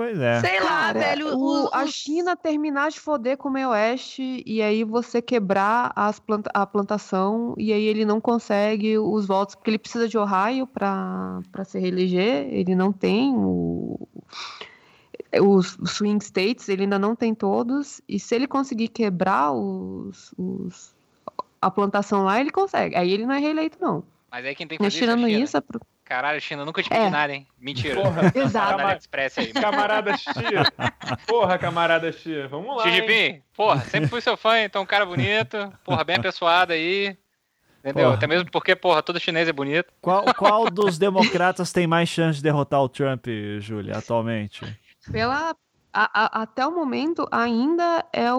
[0.01, 0.41] Pois é.
[0.41, 1.37] Sei lá, Cara, velho.
[1.37, 5.93] o- os- a China terminar de foder com o meio oeste e aí você quebrar
[5.95, 10.17] as planta, a plantação e aí ele não consegue os votos, porque ele precisa de
[10.17, 14.09] Ohio para se reeleger, ele não tem o,
[15.43, 20.95] os swing states, ele ainda não tem todos, e se ele conseguir quebrar os, os-
[21.61, 22.97] a plantação lá, ele consegue.
[22.97, 24.03] Aí ele não é reeleito, não.
[24.31, 25.45] Mas aí quem tem que Mas fazer isso é a tirando China.
[25.45, 25.81] isso, é pro-
[26.11, 27.09] Caralho, China, nunca te pedi É.
[27.09, 27.47] nada, hein?
[27.57, 27.95] Mentira.
[27.95, 28.77] Porra, Exato.
[28.79, 29.53] Na AliExpress aí.
[29.53, 30.65] camarada Xia.
[31.25, 32.49] Porra, camarada Xia.
[32.49, 32.83] Vamos lá.
[32.83, 37.17] Xi porra, sempre fui seu fã, então um cara bonito, porra, bem apessoado aí.
[37.79, 38.07] Entendeu?
[38.07, 38.17] Porra.
[38.17, 39.87] Até mesmo porque, porra, todo chinês é bonito.
[40.01, 43.27] Qual, qual dos democratas tem mais chance de derrotar o Trump,
[43.61, 44.67] Júlia, atualmente?
[45.13, 45.55] pela,
[45.93, 48.39] a- a- até o momento, ainda é o,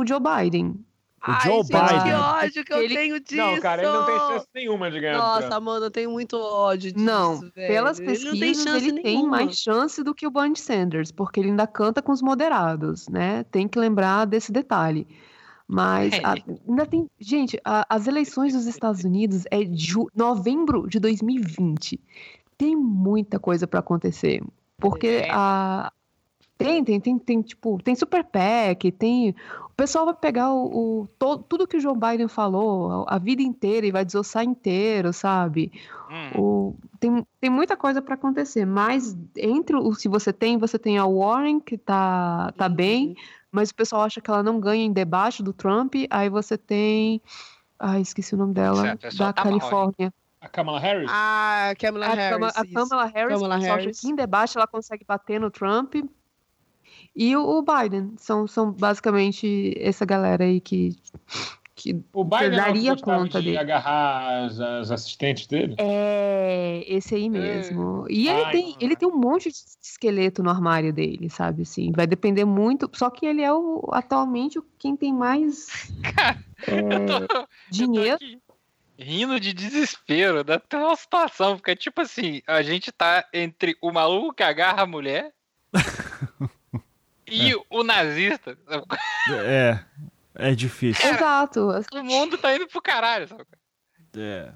[0.00, 0.84] o Joe Biden.
[1.26, 2.02] O Ai, Joe gente, Biden.
[2.04, 3.36] Que ódio que eu Ele- tenho disso.
[3.36, 5.18] Não, cara, ele não tem chance nenhuma de ganhar.
[5.18, 5.52] Nossa, Trump.
[5.54, 7.04] Amanda, eu tenho muito ódio disso.
[7.04, 7.52] Não, velho.
[7.52, 11.10] pelas Ele não tem pesquisas, chance ele tem mais chance do que o Bernie Sanders,
[11.10, 13.42] porque ele ainda canta com os moderados, né?
[13.50, 15.06] Tem que lembrar desse detalhe.
[15.68, 16.34] Mas a-
[16.68, 17.10] ainda tem.
[17.18, 21.98] Gente, a- as eleições dos Estados Unidos é de ju- novembro de 2020.
[22.56, 24.40] Tem muita coisa para acontecer.
[24.78, 25.30] Porque Tem.
[25.32, 25.90] a.
[26.58, 29.30] Tem, tem, tem, tem, tipo, tem Super PAC, tem.
[29.30, 33.18] O pessoal vai pegar o, o- to- tudo que o Joe Biden falou a, a
[33.18, 35.70] vida inteira e vai desossar inteiro, sabe?
[36.10, 40.78] Hum, O- tem, tem muita coisa para acontecer, mas entre o se você tem, você
[40.78, 43.14] tem a Warren que tá, tá bem,
[43.52, 47.20] mas o pessoal acha que ela não ganha em debate do Trump, aí você tem,
[47.78, 49.58] ai, esqueci o nome dela, pessoa da tá mal?
[49.60, 50.12] Califórnia.
[50.40, 51.10] A Kamala Harris?
[51.12, 52.30] Ah, Kamala a, Harris.
[52.30, 52.64] Kama- a.
[52.88, 54.00] Kamala Harris, Kamala o pessoal acha Harris.
[54.00, 55.94] que em debate ela consegue bater no Trump.
[57.16, 60.94] E o, o Biden, são, são basicamente essa galera aí que,
[61.74, 63.58] que O Biden daria conta de dele.
[63.58, 65.74] agarrar as, as assistentes dele?
[65.78, 68.04] É, esse aí mesmo.
[68.10, 68.76] E ele Ai, tem, não.
[68.80, 71.62] ele tem um monte de esqueleto no armário dele, sabe?
[71.62, 72.90] Assim, vai depender muito.
[72.92, 75.68] Só que ele é o, atualmente o- quem tem mais
[76.66, 78.14] é, eu tô dinheiro.
[78.16, 78.38] aqui
[78.98, 84.32] rindo de desespero da tua situação, porque tipo assim, a gente tá entre o maluco
[84.34, 85.32] que agarra a mulher
[87.26, 88.56] e o nazista.
[89.44, 89.78] É,
[90.34, 91.08] é difícil.
[91.08, 91.68] Exato.
[91.92, 93.44] O mundo tá indo pro caralho, sabe?
[94.16, 94.52] É.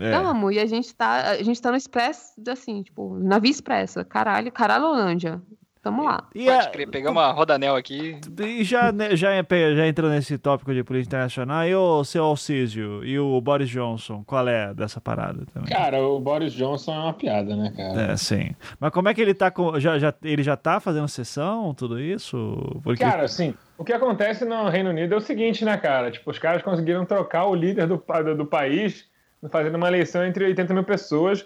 [0.00, 0.10] é.
[0.10, 4.04] Tamo, e a gente tá, a gente tá no expresso, assim, tipo, na via expressa.
[4.04, 5.42] Caralho, Caralolândia.
[5.84, 6.24] Tamo lá.
[6.34, 8.18] E, Pode a- crer, pegamos uma rodanel aqui.
[8.40, 13.04] e já, né, já, já entrou nesse tópico de política internacional, e o seu Alcísio
[13.04, 15.68] e o Boris Johnson, qual é dessa parada também?
[15.68, 18.12] Cara, o Boris Johnson é uma piada, né, cara?
[18.12, 18.52] É, sim.
[18.80, 19.78] Mas como é que ele tá com.
[19.78, 22.80] Já, já, ele já tá fazendo sessão, tudo isso?
[22.82, 23.04] Porque.
[23.04, 26.10] Cara, assim, o que acontece no Reino Unido é o seguinte, né, cara?
[26.10, 29.04] Tipo, os caras conseguiram trocar o líder do, do, do país
[29.50, 31.44] fazendo uma eleição entre 80 mil pessoas,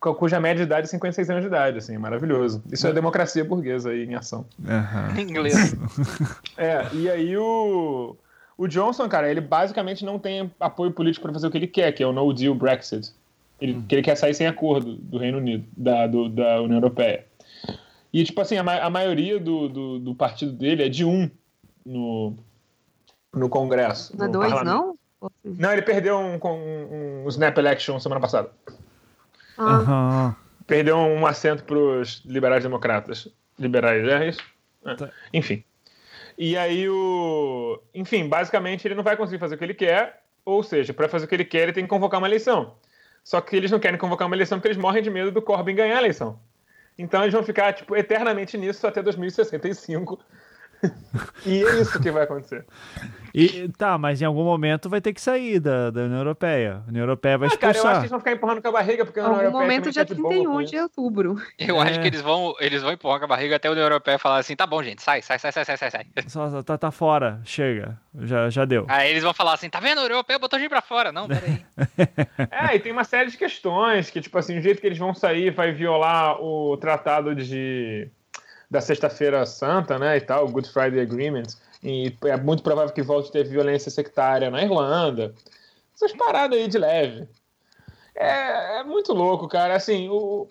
[0.00, 2.62] cuja média de idade é 56 anos de idade, assim, é maravilhoso.
[2.72, 4.46] Isso é democracia burguesa aí em ação.
[4.66, 5.14] Aham.
[5.18, 5.74] Em inglês.
[6.56, 8.16] É, e aí o,
[8.58, 11.90] o Johnson, cara, ele basicamente não tem apoio político para fazer o que ele quer,
[11.92, 13.12] que é o no deal Brexit.
[13.60, 17.26] Ele, que ele quer sair sem acordo do Reino Unido, da, do- da União Europeia.
[18.12, 21.30] E, tipo assim, a, ma- a maioria do, do, do partido dele é de um
[21.84, 22.34] no,
[23.34, 24.16] no Congresso.
[24.16, 24.98] Não é dois, parlamento.
[25.22, 25.30] não?
[25.44, 28.50] Não, ele perdeu um, com um, um snap election semana passada.
[29.60, 30.36] Ah, Aham.
[30.66, 33.28] Perdeu um assento para os liberais democratas.
[33.58, 34.40] Liberais, é isso?
[34.86, 34.94] É.
[34.94, 35.10] Tá.
[35.32, 35.62] Enfim.
[36.38, 37.82] E aí o.
[37.94, 40.22] Enfim, basicamente ele não vai conseguir fazer o que ele quer.
[40.44, 42.74] Ou seja, para fazer o que ele quer, ele tem que convocar uma eleição.
[43.22, 45.74] Só que eles não querem convocar uma eleição porque eles morrem de medo do Corbyn
[45.74, 46.40] ganhar a eleição.
[46.96, 50.18] Então eles vão ficar, tipo, eternamente nisso até 2065.
[51.46, 52.64] e é isso que vai acontecer.
[53.34, 56.82] E, tá, mas em algum momento vai ter que sair da, da União Europeia.
[56.84, 58.00] A União Europeia vai Ah, cara, eu acho que expulsar.
[58.00, 60.14] eles vão ficar empurrando com a barriga, porque a União algum Europeia momento, dia tá
[60.14, 61.36] de 31 de outubro.
[61.58, 61.82] Eu É.
[61.88, 64.38] acho que eles vão, eles vão empurrar com a barriga até a União Europeia falar
[64.38, 66.06] assim, tá bom, gente, sai, sai, sai, sai, sai, sai, sai.
[66.26, 67.98] Só, tá, tá fora, chega.
[68.22, 68.84] Já, já deu.
[68.88, 71.12] Aí eles vão falar assim, tá vendo, a União Europeia botou a gente pra fora.
[71.12, 71.64] Não, peraí.
[72.50, 75.14] É, e tem uma série de questões que, tipo assim, o jeito que eles vão
[75.14, 78.08] sair vai violar o tratado de
[78.70, 81.46] da Sexta-feira Santa, né, e tal, o Good Friday Agreement,
[81.82, 85.34] e é muito provável que volte a ter violência sectária na Irlanda.
[85.94, 87.28] Essas paradas aí de leve.
[88.14, 89.74] É, é muito louco, cara.
[89.74, 90.46] Assim, o,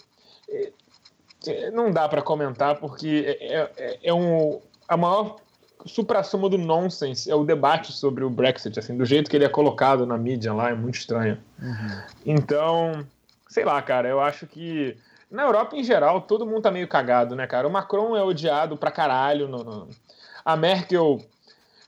[1.47, 5.37] é- não dá pra comentar porque é, é, é um a maior
[5.85, 9.49] supra-sumo do nonsense é o debate sobre o Brexit, assim, do jeito que ele é
[9.49, 11.37] colocado na mídia lá, é muito estranho.
[12.25, 13.05] Então,
[13.47, 14.97] sei lá, cara, eu acho que
[15.29, 17.67] na Europa em geral todo mundo tá meio cagado, né, cara?
[17.67, 19.47] O Macron é odiado pra caralho.
[19.47, 19.89] No, no...
[20.43, 21.19] A Merkel,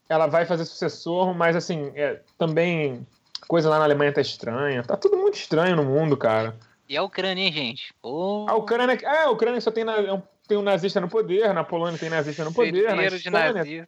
[0.07, 3.05] ela vai fazer sucessor, mas assim, é, também
[3.47, 4.83] coisa lá na Alemanha tá estranha.
[4.83, 6.55] Tá tudo muito estranho no mundo, cara.
[6.87, 7.93] E a Ucrânia, hein, gente?
[8.01, 11.07] Pô, A Ucrânia, é, a Ucrânia só tem, na- é um- tem um nazista no
[11.07, 13.87] poder, na Polônia tem nazista no poder, na cheiro de nazista.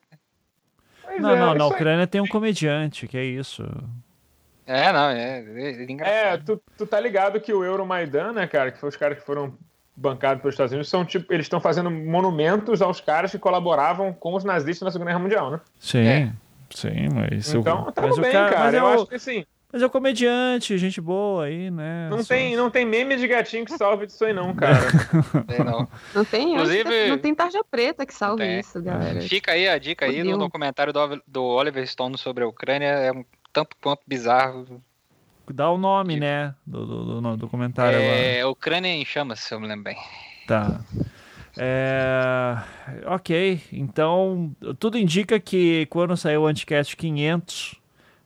[1.03, 1.71] Pois Não, é, não, na isso aí.
[1.73, 3.63] Ucrânia tem um comediante, que é isso.
[4.65, 6.15] É, não, é, é, é engraçado.
[6.15, 9.25] É, tu, tu tá ligado que o Euromaidan, né, cara, que foi os caras que
[9.25, 9.57] foram
[9.95, 14.33] bancados pelos Estados Unidos, são tipo, eles estão fazendo monumentos aos caras que colaboravam com
[14.33, 15.59] os nazistas na Segunda Guerra Mundial, né?
[15.79, 16.31] Sim, É.
[16.69, 17.53] sim, mas...
[17.53, 18.63] Então, o, tá mas o bem, cara, cara.
[18.65, 22.07] Mas é, eu o, acho que assim, mas é o comediante, gente boa aí, né?
[22.09, 24.77] não Só- tem, não tem meme de gatinho que salve disso aí, não, cara.
[25.49, 25.87] É, não.
[26.13, 28.59] Não tem, Inclusive- não tem tarja preta que salve tem.
[28.59, 29.19] isso, galera.
[29.21, 32.85] Fica aí a dica aí do documentário do, do Oliver Stone sobre a Ucrânia.
[32.87, 34.83] É um tanto quanto bizarro.
[35.53, 38.15] Dá o nome, né, do, do, do, do documentário agora.
[38.15, 39.97] É, Ucrânia em chamas, se eu me lembro bem.
[40.47, 40.81] Tá.
[41.57, 42.55] É,
[43.05, 47.75] ok, então tudo indica que quando sair o Anticast 500,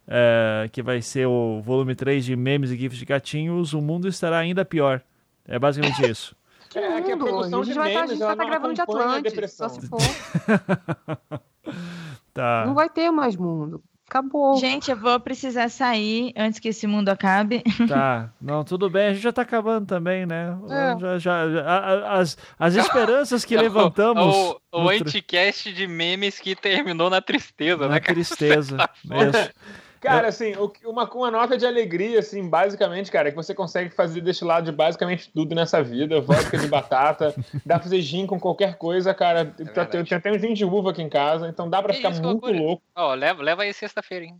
[0.07, 4.07] é, que vai ser o volume 3 de memes e gifs de gatinhos, o mundo
[4.07, 5.01] estará ainda pior.
[5.45, 6.35] É basicamente isso.
[6.69, 8.45] Que É, que a mundo, produção a gente de vai estar memes, tá ela não
[8.45, 9.69] gravando de a depressão.
[9.69, 9.99] só se for.
[12.33, 12.65] Tá.
[12.67, 13.83] Não vai ter mais mundo.
[14.09, 14.57] Acabou.
[14.57, 17.61] Gente, eu vou precisar sair antes que esse mundo acabe.
[17.87, 20.57] Tá, não, tudo bem, a gente já tá acabando também, né?
[20.69, 20.99] É.
[20.99, 24.33] Já, já, já- a- a- as, as esperanças que levantamos.
[24.35, 28.13] O, o no tri- anticast de memes que terminou na tristeza, na né, cara?
[28.13, 28.77] tristeza.
[29.03, 29.51] Isso.
[29.99, 30.53] Cara, assim,
[30.85, 34.65] uma, uma nota de alegria, assim, basicamente, cara, é que você consegue fazer deste lado
[34.65, 36.21] de basicamente tudo nessa vida.
[36.21, 37.33] Vodka de batata,
[37.65, 39.45] dá pra fazer gin com qualquer coisa, cara.
[39.45, 39.89] Tá- verdade.
[39.91, 42.11] tem, tem até um gin de uva aqui em casa, então dá pra Que ficar
[42.11, 42.57] isso, muito loucura.
[42.59, 42.83] louco.
[42.95, 44.35] Ó, leva, leva aí sexta-feira, hein?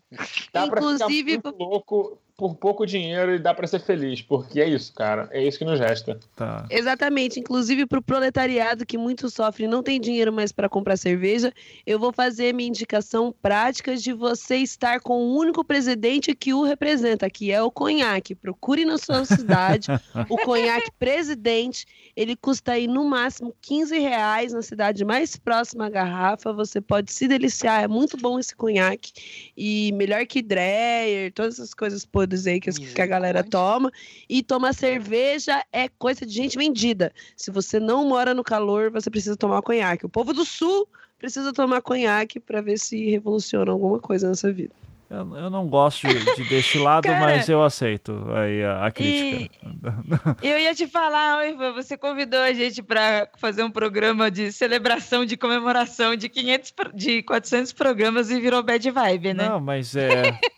[0.53, 4.61] Dá pra Inclusive, ficar muito louco por pouco dinheiro e dá pra ser feliz, porque
[4.61, 5.27] é isso, cara.
[5.31, 6.19] É isso que nos resta.
[6.35, 6.67] Tá.
[6.69, 10.97] Exatamente, inclusive para o proletariado que muito sofre e não tem dinheiro mais para comprar
[10.97, 11.51] cerveja,
[11.83, 16.61] eu vou fazer minha indicação prática de você estar com o único presidente que o
[16.61, 18.35] representa, que é o conhaque.
[18.35, 19.87] Procure na sua cidade
[20.29, 21.87] o conhaque presidente.
[22.15, 26.53] Ele custa aí no máximo 15 reais na cidade mais próxima à garrafa.
[26.53, 29.11] Você pode se deliciar, é muito bom esse conhaque.
[29.57, 33.91] E melhor que Dreyer, todas essas coisas podres aí que, as- que a galera toma.
[34.29, 37.13] E tomar cerveja é coisa de gente vendida.
[37.35, 40.05] Se você não mora no calor, você precisa tomar conhaque.
[40.05, 40.87] O povo do sul
[41.17, 44.73] precisa tomar conhaque para ver se revoluciona alguma coisa nessa vida.
[45.09, 49.49] Eu, eu não gosto de, de destilado, Cara, mas eu aceito aí a, a crítica.
[50.43, 54.51] Eu ia te falar, oi, Ivan, você convidou a gente para fazer um programa de
[54.51, 59.47] celebração, de comemoração de 500, pro- de 400 programas e virou bad vibe, né?
[59.47, 60.37] Não, mas é.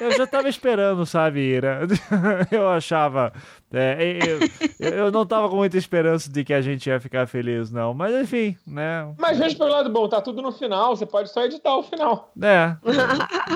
[0.00, 1.80] Eu já tava esperando, sabe, Ira?
[2.50, 3.32] Eu achava.
[3.72, 4.18] é,
[4.78, 7.92] eu, eu não tava com muita esperança de que a gente ia ficar feliz, não.
[7.92, 9.12] Mas enfim, né?
[9.18, 12.30] Mas veja pelo lado bom, tá tudo no final, você pode só editar o final.
[12.40, 12.76] É.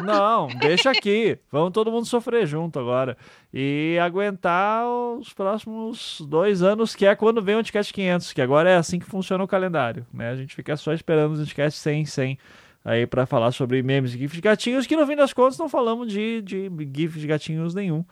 [0.04, 1.38] Não, deixa aqui.
[1.50, 3.16] Vamos todo mundo sofrer junto agora.
[3.52, 8.70] E aguentar os próximos dois anos, que é quando vem o Anticast 500, que agora
[8.70, 10.06] é assim que funciona o calendário.
[10.12, 10.30] Né?
[10.30, 12.38] A gente fica só esperando os Anticast 100, 100
[12.88, 15.68] aí para falar sobre memes e GIFs de gatinhos, que no fim das contas não
[15.68, 18.04] falamos de, de GIFs de gatinhos nenhum.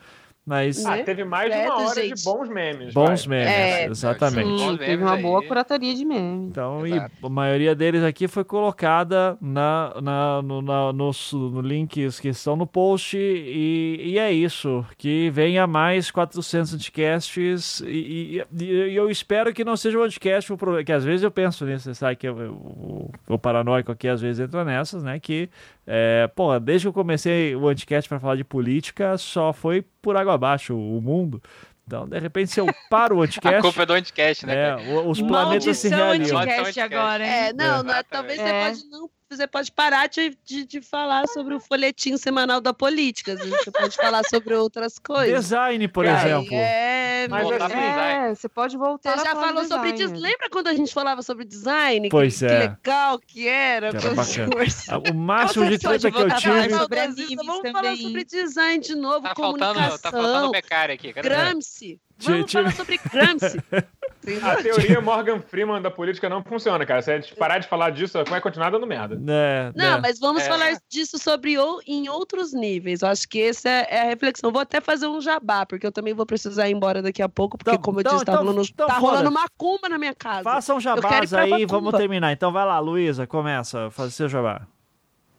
[0.47, 2.15] Mas Ah, teve mais de uma hora gente.
[2.15, 2.95] de bons memes.
[2.95, 3.39] bons vai.
[3.39, 4.47] memes, É, exatamente.
[4.49, 5.23] Bons Sim, teve uma aí.
[5.23, 6.51] boa curatoria de memes.
[6.51, 7.13] Então, Exato.
[7.21, 12.29] e a maioria deles aqui foi colocada na, na, no, na- nos no links que
[12.29, 13.17] estão no post.
[13.19, 14.87] E, e é isso.
[14.97, 17.81] Que venha mais 400 podcasts.
[17.81, 21.25] E, e- e eu espero que não seja um podcast, o pro- que às vezes
[21.25, 24.65] eu penso nisso, você sabe que eu- eu- o, o paranoico aqui às vezes entra
[24.65, 25.19] nessas, né?
[25.19, 25.49] Que,
[25.87, 30.17] é, pô, desde que eu comecei o Anticast para falar de política, só foi por
[30.17, 31.41] água abaixo o mundo.
[31.87, 33.61] Então, de repente, se eu paro o A Anticast.
[33.63, 34.71] culpa é do anticast, né?
[34.71, 34.77] É,
[35.07, 36.35] os planetas se Maldição realizam.
[36.35, 36.95] Maldição Anticast Anticast.
[36.95, 37.33] agora, hein?
[37.33, 38.07] É, não, não, Exatamente.
[38.11, 38.45] talvez É.
[38.73, 39.11] você pode não.
[39.29, 43.37] Você pode parar de, de, de falar sobre o folhetim semanal da política.
[43.37, 45.45] Você pode falar sobre outras coisas.
[45.47, 46.55] Design, por exemplo.
[46.55, 48.31] É, Mas assim, design.
[48.31, 50.13] É, você pode voltar Você já falar falou de sobre design.
[50.13, 50.33] design.
[50.33, 52.09] Lembra quando a gente falava sobre design?
[52.09, 52.49] Pois que, é.
[52.49, 53.91] Que legal que era.
[53.91, 55.11] Que era.
[55.11, 56.69] O máximo de treta que eu tive.
[56.69, 57.73] Vamos também.
[57.73, 61.13] falar sobre design de novo, Tá faltando, comunicação, tá faltando becário aqui.
[61.13, 61.29] Cadê?
[61.29, 62.01] Gramsci.
[62.19, 63.59] Vamos falar sobre Gramsci.
[64.43, 67.01] A teoria Morgan Freeman da política não funciona, cara.
[67.01, 69.15] Se a gente parar de falar disso, vai continuar dando merda.
[69.29, 70.01] É, Não, né.
[70.03, 70.49] mas vamos É.
[70.49, 73.03] falar disso sobre ou, em outros níveis.
[73.03, 74.51] Eu acho que essa é a reflexão.
[74.51, 77.57] Vou até fazer um jabá, porque eu também vou precisar ir embora daqui a pouco,
[77.57, 80.15] porque, Então- como eu então- disse, tá, então- rolando, então tá rolando macumba na minha
[80.15, 80.43] casa.
[80.43, 80.89] Façam quero
[81.25, 82.33] ir jabás aí, vamos terminar.
[82.33, 83.91] Então vai lá, Luísa, começa.
[83.93, 84.63] Faz seu jabá.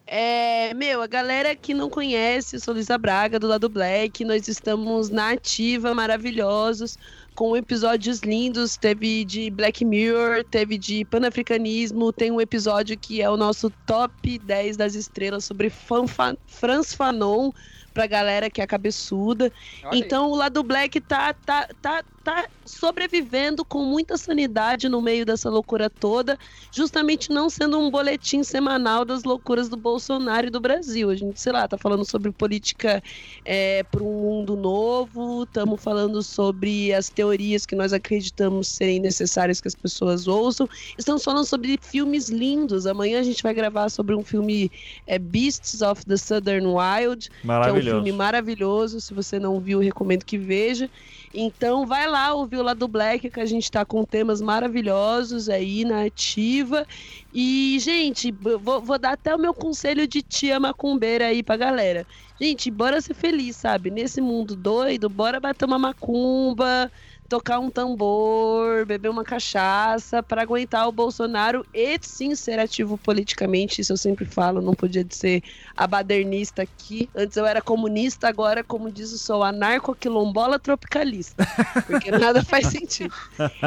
[0.09, 4.23] É, meu, a galera que não conhece, eu sou Luísa Braga, do lado Black.
[4.23, 6.97] Nós estamos na ativa, maravilhosos,
[7.35, 8.77] com episódios lindos.
[8.77, 12.13] Teve de Black Mirror, teve de Panafricanismo.
[12.13, 17.51] Tem um episódio que é o nosso top 10 das estrelas sobre Fanfa Franz Fanon,
[17.93, 19.51] pra galera que é cabeçuda.
[19.83, 19.99] Olha aí.
[19.99, 25.49] Então o lado Black tá, tá, tá, tá sobrevivendo com muita sanidade no meio dessa
[25.49, 26.37] loucura toda,
[26.73, 31.09] justamente não sendo um boletim semanal das loucuras do Bolsonaro e do Brasil.
[31.09, 33.01] A gente, sei lá, tá falando sobre política
[33.45, 39.61] é, para um mundo novo, estamos falando sobre as teorias que nós acreditamos serem necessárias
[39.61, 40.67] que as pessoas ouçam.
[40.97, 42.85] Estamos falando sobre filmes lindos.
[42.85, 44.69] Amanhã a gente vai gravar sobre um filme
[45.05, 48.99] é, Beasts of the Southern Wild, que é um filme maravilhoso.
[48.99, 50.89] Se você não viu, recomendo que veja.
[51.33, 55.83] Então vai lá ouvir o lado Black, que a gente tá com temas maravilhosos aí
[55.85, 56.85] na ativa.
[57.31, 62.05] E, gente, vou, vou dar até o meu conselho de tia macumbeira aí pra galera.
[62.39, 63.91] Gente, bora ser feliz, sabe?
[63.91, 66.91] Nesse mundo doido, bora bater uma macumba,
[67.27, 73.81] tocar um tambor, beber uma cachaça para aguentar o Bolsonaro e sim ser ativo politicamente.
[73.81, 75.43] Isso eu sempre falo, não podia ser
[75.75, 77.09] a badernista aqui.
[77.15, 81.45] Antes eu era comunista, agora, como diz o sou anarco-quilombola tropicalista.
[81.85, 83.13] Porque nada faz sentido.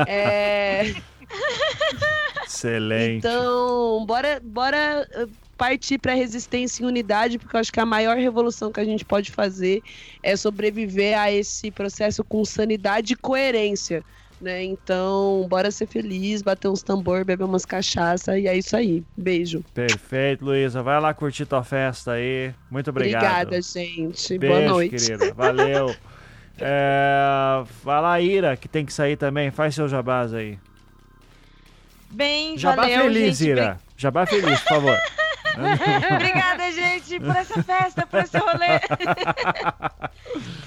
[0.06, 0.94] É,
[2.44, 3.18] Excelente.
[3.18, 5.06] então, bora, bora
[5.60, 9.04] partir para resistência e unidade, porque eu acho que a maior revolução que a gente
[9.04, 9.82] pode fazer
[10.22, 14.02] é sobreviver a esse processo com sanidade e coerência.
[14.40, 14.64] Né?
[14.64, 19.04] Então, bora ser feliz, bater uns tambor, beber umas cachaça e é isso aí.
[19.14, 19.62] Beijo.
[19.74, 20.82] Perfeito, Luísa.
[20.82, 22.54] Vai lá curtir tua festa aí.
[22.70, 23.22] Muito obrigado.
[23.22, 24.38] Obrigada, gente.
[24.38, 24.96] Beijo, Boa noite.
[24.96, 25.34] querida.
[25.34, 25.94] Valeu.
[26.62, 29.50] É, vai lá, Ira, que tem que sair também.
[29.50, 30.58] Faz seu jabás aí.
[32.10, 33.48] Bem, Jabá valeu, feliz, gente.
[33.48, 33.80] Ira.
[33.96, 34.98] Jabá feliz, por favor.
[36.14, 38.80] Obrigada, gente, por essa festa, por esse rolê.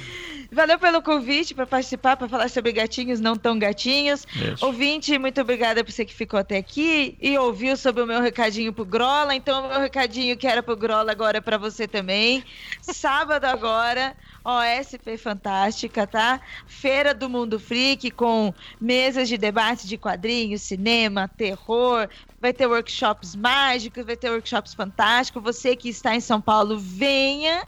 [0.53, 4.25] Valeu pelo convite para participar, para falar sobre gatinhos não tão gatinhos.
[4.35, 4.65] Isso.
[4.65, 8.71] Ouvinte, muito obrigada por você que ficou até aqui e ouviu sobre o meu recadinho
[8.71, 9.35] pro Grola.
[9.35, 12.43] Então, o meu recadinho que era pro Grola agora é para você também.
[12.81, 16.39] Sábado agora, OSP Fantástica, tá?
[16.67, 22.07] Feira do Mundo Freak com mesas de debate de quadrinhos, cinema, terror.
[22.39, 25.41] Vai ter workshops mágicos, vai ter workshops fantásticos.
[25.41, 27.65] Você que está em São Paulo, venha.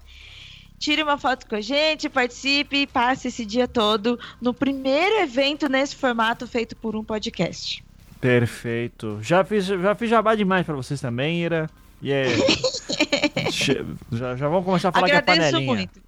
[0.86, 5.68] Tire uma foto com a gente, participe e passe esse dia todo no primeiro evento
[5.68, 7.84] nesse formato feito por um podcast.
[8.22, 9.18] Perfeito.
[9.20, 11.68] Já fiz, já fiz jabá demais pra vocês também, Ira.
[12.04, 12.30] E aí?
[13.52, 15.74] Che- já, já vamos começar a falar que é Agradeço panelinha.
[15.74, 16.00] muito.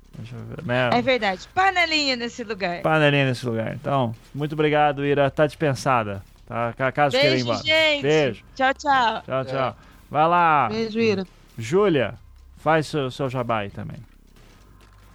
[0.63, 0.89] Né?
[0.93, 1.47] É verdade.
[1.55, 2.81] Panelinha nesse lugar.
[2.83, 3.73] Panelinha nesse lugar.
[3.73, 5.31] Então, muito obrigado, Ira.
[5.31, 6.23] Tá dispensada.
[6.45, 6.71] Tá?
[6.77, 7.63] Ca- Caso queira ir Beijo, embora.
[7.63, 8.01] gente.
[8.03, 8.43] Beijo.
[8.55, 9.21] Tchau, tchau.
[9.25, 9.77] Tchau, tchau.
[10.09, 10.69] Vai lá.
[10.69, 11.25] Beijo, Ira.
[11.57, 12.13] Júlia,
[12.57, 13.97] faz seu, seu jabá aí também.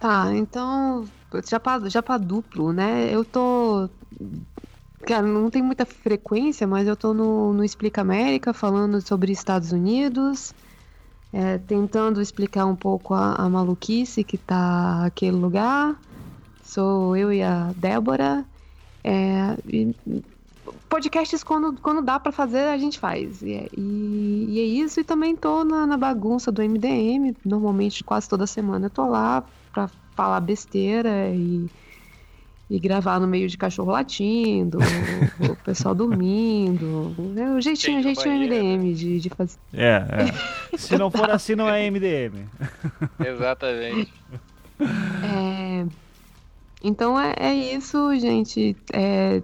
[0.03, 1.09] Tá, então,
[1.49, 3.09] já pra, já pra duplo, né?
[3.13, 3.89] Eu tô.
[5.05, 9.71] Cara, não tem muita frequência, mas eu tô no, no Explica América falando sobre Estados
[9.73, 10.53] Unidos,
[11.33, 15.99] é, tentando explicar um pouco a, a maluquice que tá aquele lugar.
[16.61, 18.47] Sou eu e a Débora.
[19.03, 19.95] É, e
[20.89, 23.41] podcasts quando, quando dá pra fazer, a gente faz.
[23.41, 24.99] E, é- e- e é isso.
[24.99, 27.35] E também tô na, na bagunça do MDM.
[27.45, 31.67] Normalmente, quase toda semana eu tô lá pra falar besteira e,
[32.69, 37.13] e gravar no meio de cachorro latindo, o, o pessoal dormindo.
[37.37, 38.47] É o jeitinho, o Gente, jeitinho.
[38.47, 39.57] MDM de, de fazer.
[39.73, 40.05] É,
[40.71, 40.77] é.
[40.77, 42.47] Se não for assim, não é MDM.
[43.19, 44.13] Exatamente.
[44.79, 45.85] É,
[46.83, 48.77] então é, é isso, gente.
[48.93, 49.41] É,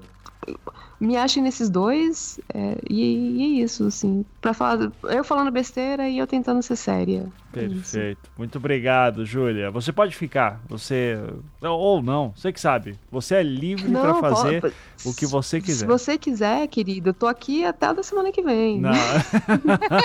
[1.00, 4.26] me achem nesses dois é, e, e é isso, assim.
[4.42, 7.26] Pra falar, eu falando besteira e eu tentando ser séria.
[7.54, 7.60] É.
[7.62, 8.30] Perfeito.
[8.38, 9.72] Muito obrigado, Júlia.
[9.72, 10.62] Você pode ficar.
[10.68, 11.18] Você.
[11.62, 12.96] Ou não, você que sabe.
[13.12, 14.74] Você é livre Não, fazer pode-
[15.06, 15.88] o que você Se quiser.
[15.88, 18.80] você quiser, querido, eu tô aqui até a da semana que vem.
[18.82, 18.92] Não.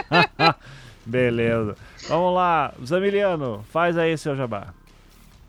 [1.06, 1.76] Beleza.
[2.08, 2.72] Vamos lá.
[2.84, 4.68] Zamiliano, faz aí seu jabá.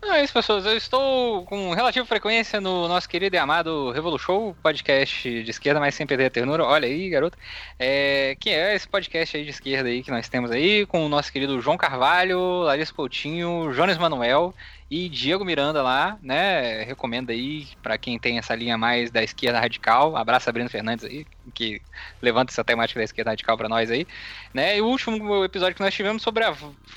[0.08, 0.64] É isso, pessoas.
[0.64, 5.80] Eu estou com relativa frequência no nosso querido e amado Revolu Show, podcast de esquerda,
[5.80, 6.64] mas sem perder a ternura.
[6.64, 7.36] Olha aí, garoto.
[7.78, 11.08] É, que é esse podcast aí de esquerda aí que nós temos aí, com o
[11.08, 14.54] nosso querido João Carvalho, Larissa Coutinho, Jonas Manuel
[14.90, 16.84] e Diego Miranda lá, né?
[16.84, 20.16] Recomendo aí pra quem tem essa linha mais da esquerda radical.
[20.16, 21.82] Abraço Sabrina Fernandes aí, que
[22.22, 24.06] levanta essa temática da esquerda radical pra nós aí.
[24.54, 24.78] Né?
[24.78, 26.54] E o último episódio que nós tivemos sobre a,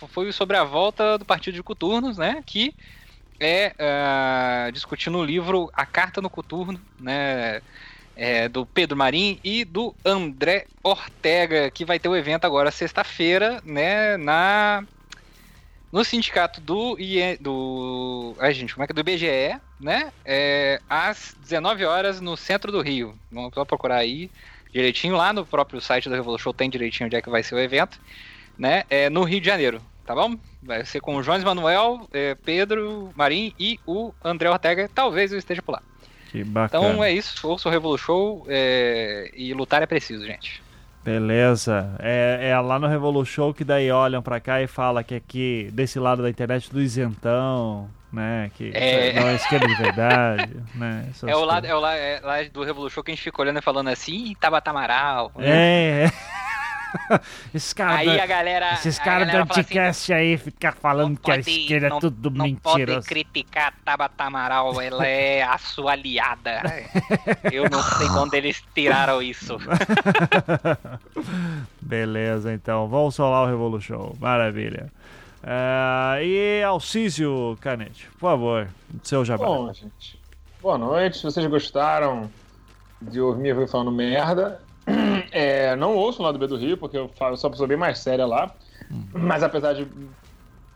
[0.09, 2.43] foi sobre a volta do Partido de Coturnos, né?
[2.45, 2.73] Que
[3.39, 7.61] é discutindo o livro A Carta no Coturno, né?
[8.19, 13.61] é, do Pedro Marim e do André Ortega, que vai ter o evento agora sexta-feira,
[13.63, 14.17] né?
[14.17, 14.83] Na
[15.91, 20.11] no sindicato do IE, do, ai gente, como é que é do IBGE, né?
[20.23, 23.17] É, às 19 horas no centro do Rio.
[23.31, 24.29] Vamos só procurar aí
[24.71, 27.59] direitinho lá no próprio site do Revolution tem direitinho onde é que vai ser o
[27.59, 27.99] evento,
[28.57, 28.83] né?
[28.89, 30.35] É no Rio de Janeiro, tá bom?
[30.63, 34.89] Vai ser com o Jones Manuel, é, Pedro Marim e o André Ortega.
[34.91, 35.83] Talvez eu esteja por lá.
[36.31, 36.87] Que bacana.
[36.87, 40.63] Então é isso, ouça o Revolution é, e lutar é preciso, gente.
[41.03, 41.95] Beleza.
[41.99, 45.99] É, é lá no Revolution que daí olham pra cá e fala que aqui, desse
[45.99, 48.49] lado da internet, do isentão, né?
[48.55, 49.13] Que É.
[49.13, 51.05] não é esquerda de verdade, né?
[51.11, 51.69] essas É o, lado, coisas.
[51.69, 54.31] é o lado é lá do Revolution que a gente fica olhando e falando assim,
[54.31, 55.31] "Ih, Tabata Amaral.
[55.35, 55.45] né?
[55.47, 56.11] É, é.
[57.53, 58.73] Esses caras Aí da- a galera.
[58.73, 61.99] esses caras do fala assim, aí ficam falando não que a pode- esquerda é não-
[61.99, 63.07] tudo não pode mentiroso.
[63.07, 66.61] criticar a Tabata Amaral, ela é a sua aliada.
[67.51, 69.57] Eu não sei de onde eles tiraram isso.
[71.81, 72.87] Beleza, então.
[72.87, 74.13] Vamos solar o Revolution.
[74.19, 74.91] Maravilha.
[75.43, 78.67] É, e Alcísio Canete, por favor,
[79.03, 79.45] seu jabá.
[79.45, 80.19] Bom, gente.
[80.61, 81.17] Boa noite.
[81.17, 82.29] Se vocês gostaram
[83.01, 84.61] de ouvir me falando merda,
[85.31, 87.77] é, não ouçam lá do B do Rio, porque eu falo, sou uma pessoa bem
[87.77, 88.53] mais séria lá.
[89.13, 89.87] Mas apesar de.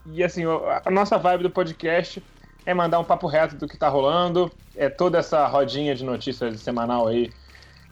[0.05, 2.21] E assim, o- a nossa vibe do podcast
[2.65, 4.51] é mandar um papo reto do que tá rolando.
[4.75, 7.31] É toda essa rodinha de notícias semanal aí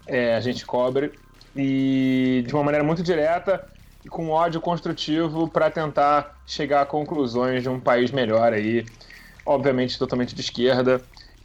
[0.08, 1.12] é, a gente cobre.
[1.56, 3.64] E de uma maneira muito direta
[4.06, 8.86] e com ódio construtivo para tentar chegar a conclusões de um país melhor aí.
[9.46, 11.02] Obviamente totalmente de esquerda.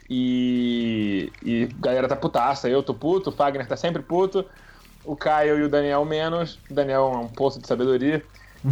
[0.09, 2.69] E, e galera tá putaça.
[2.69, 4.45] Eu tô puto, o Fagner tá sempre puto.
[5.07, 6.59] O Caio e o Daniel menos.
[6.71, 8.23] O Daniel é um poço de sabedoria.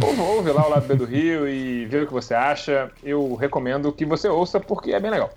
[0.01, 2.91] Ouve, ouve lá o lado B do Rio e vê o que você acha.
[3.01, 5.31] Eu recomendo que você ouça porque é bem legal.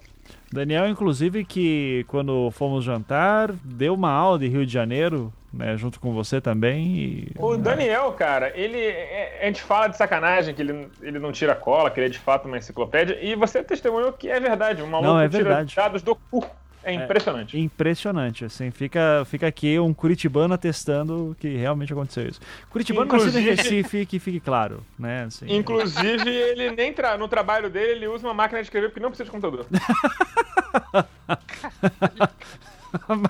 [0.53, 6.01] Daniel, inclusive, que quando fomos jantar, deu uma aula de Rio de Janeiro, né, junto
[6.01, 6.87] com você também.
[6.97, 8.79] E, O Daniel, cara, ele.
[8.79, 12.11] é- A gente fala de sacanagem, que ele, ele não tira cola, que ele é
[12.11, 14.83] de fato uma enciclopédia, e você testemunhou que é verdade.
[14.83, 15.77] Um maluco Não, é tira verdade.
[15.77, 16.45] dados do cu.
[16.89, 17.59] É impressionante.
[17.59, 22.41] Impressionante, assim, fica, fica aqui um curitibano atestando que realmente aconteceu isso.
[22.71, 25.47] Curitibano nascido em Inclusive- Recife, que fique claro, né, assim.
[25.55, 27.19] Inclusive, ele nem tra...
[27.19, 29.67] no trabalho dele, ele usa uma máquina de escrever porque não precisa de computador.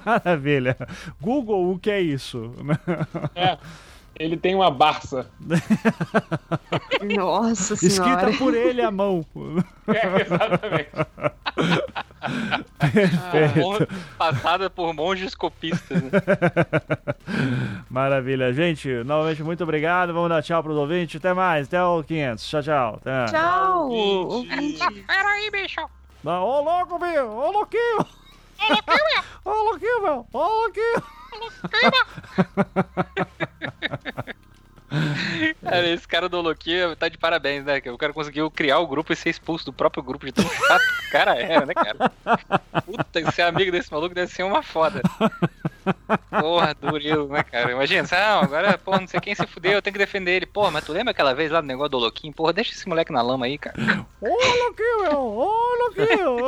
[0.05, 0.76] Maravilha.
[1.20, 2.52] Google, o que é isso?
[3.35, 3.59] É.
[4.19, 5.31] Ele tem uma Barça.
[7.16, 8.23] Nossa senhora.
[8.31, 9.24] Escrita por ele à mão.
[9.89, 10.90] É, exatamente.
[13.32, 13.89] Perfeito.
[14.19, 16.03] Passada por monges copistas.
[16.03, 16.11] Né?
[17.89, 18.53] Maravilha.
[18.53, 20.12] Gente, novamente, muito obrigado.
[20.12, 21.16] Vamos dar tchau pros ouvintes.
[21.16, 21.69] Até mais.
[21.69, 22.47] Até o 500.
[22.47, 22.95] Tchau, tchau.
[23.01, 23.32] Até.
[23.32, 25.03] Tchau, ouvinte.
[25.07, 25.81] Peraí, bicho.
[26.23, 27.31] Não, Ô, louco, meu!
[27.31, 28.05] Ô, louquinho!
[29.44, 30.26] Ô, louquinho, meu!
[30.32, 31.02] Ô, louquinho!
[35.62, 37.80] Cara, esse cara do Loquia tá de parabéns, né?
[37.80, 40.48] Que o cara conseguiu criar o grupo e ser expulso do próprio grupo de tão
[40.48, 42.10] chato que o cara era, né, cara?
[42.85, 45.02] Puta, ser amigo desse maluco deve ser uma foda.
[46.40, 47.70] Porra, duril, né, cara?
[47.70, 50.47] Imagina, não, agora, pô, não sei quem se fudeu, eu tenho que defender ele.
[50.47, 52.32] Porra, mas tu lembra aquela vez lá do negócio do Loquinho?
[52.32, 53.76] Porra, deixa esse moleque na lama aí, cara.
[54.22, 55.20] Ô, louquinho, meu!
[55.20, 55.52] Ô,
[55.82, 56.39] louquinho!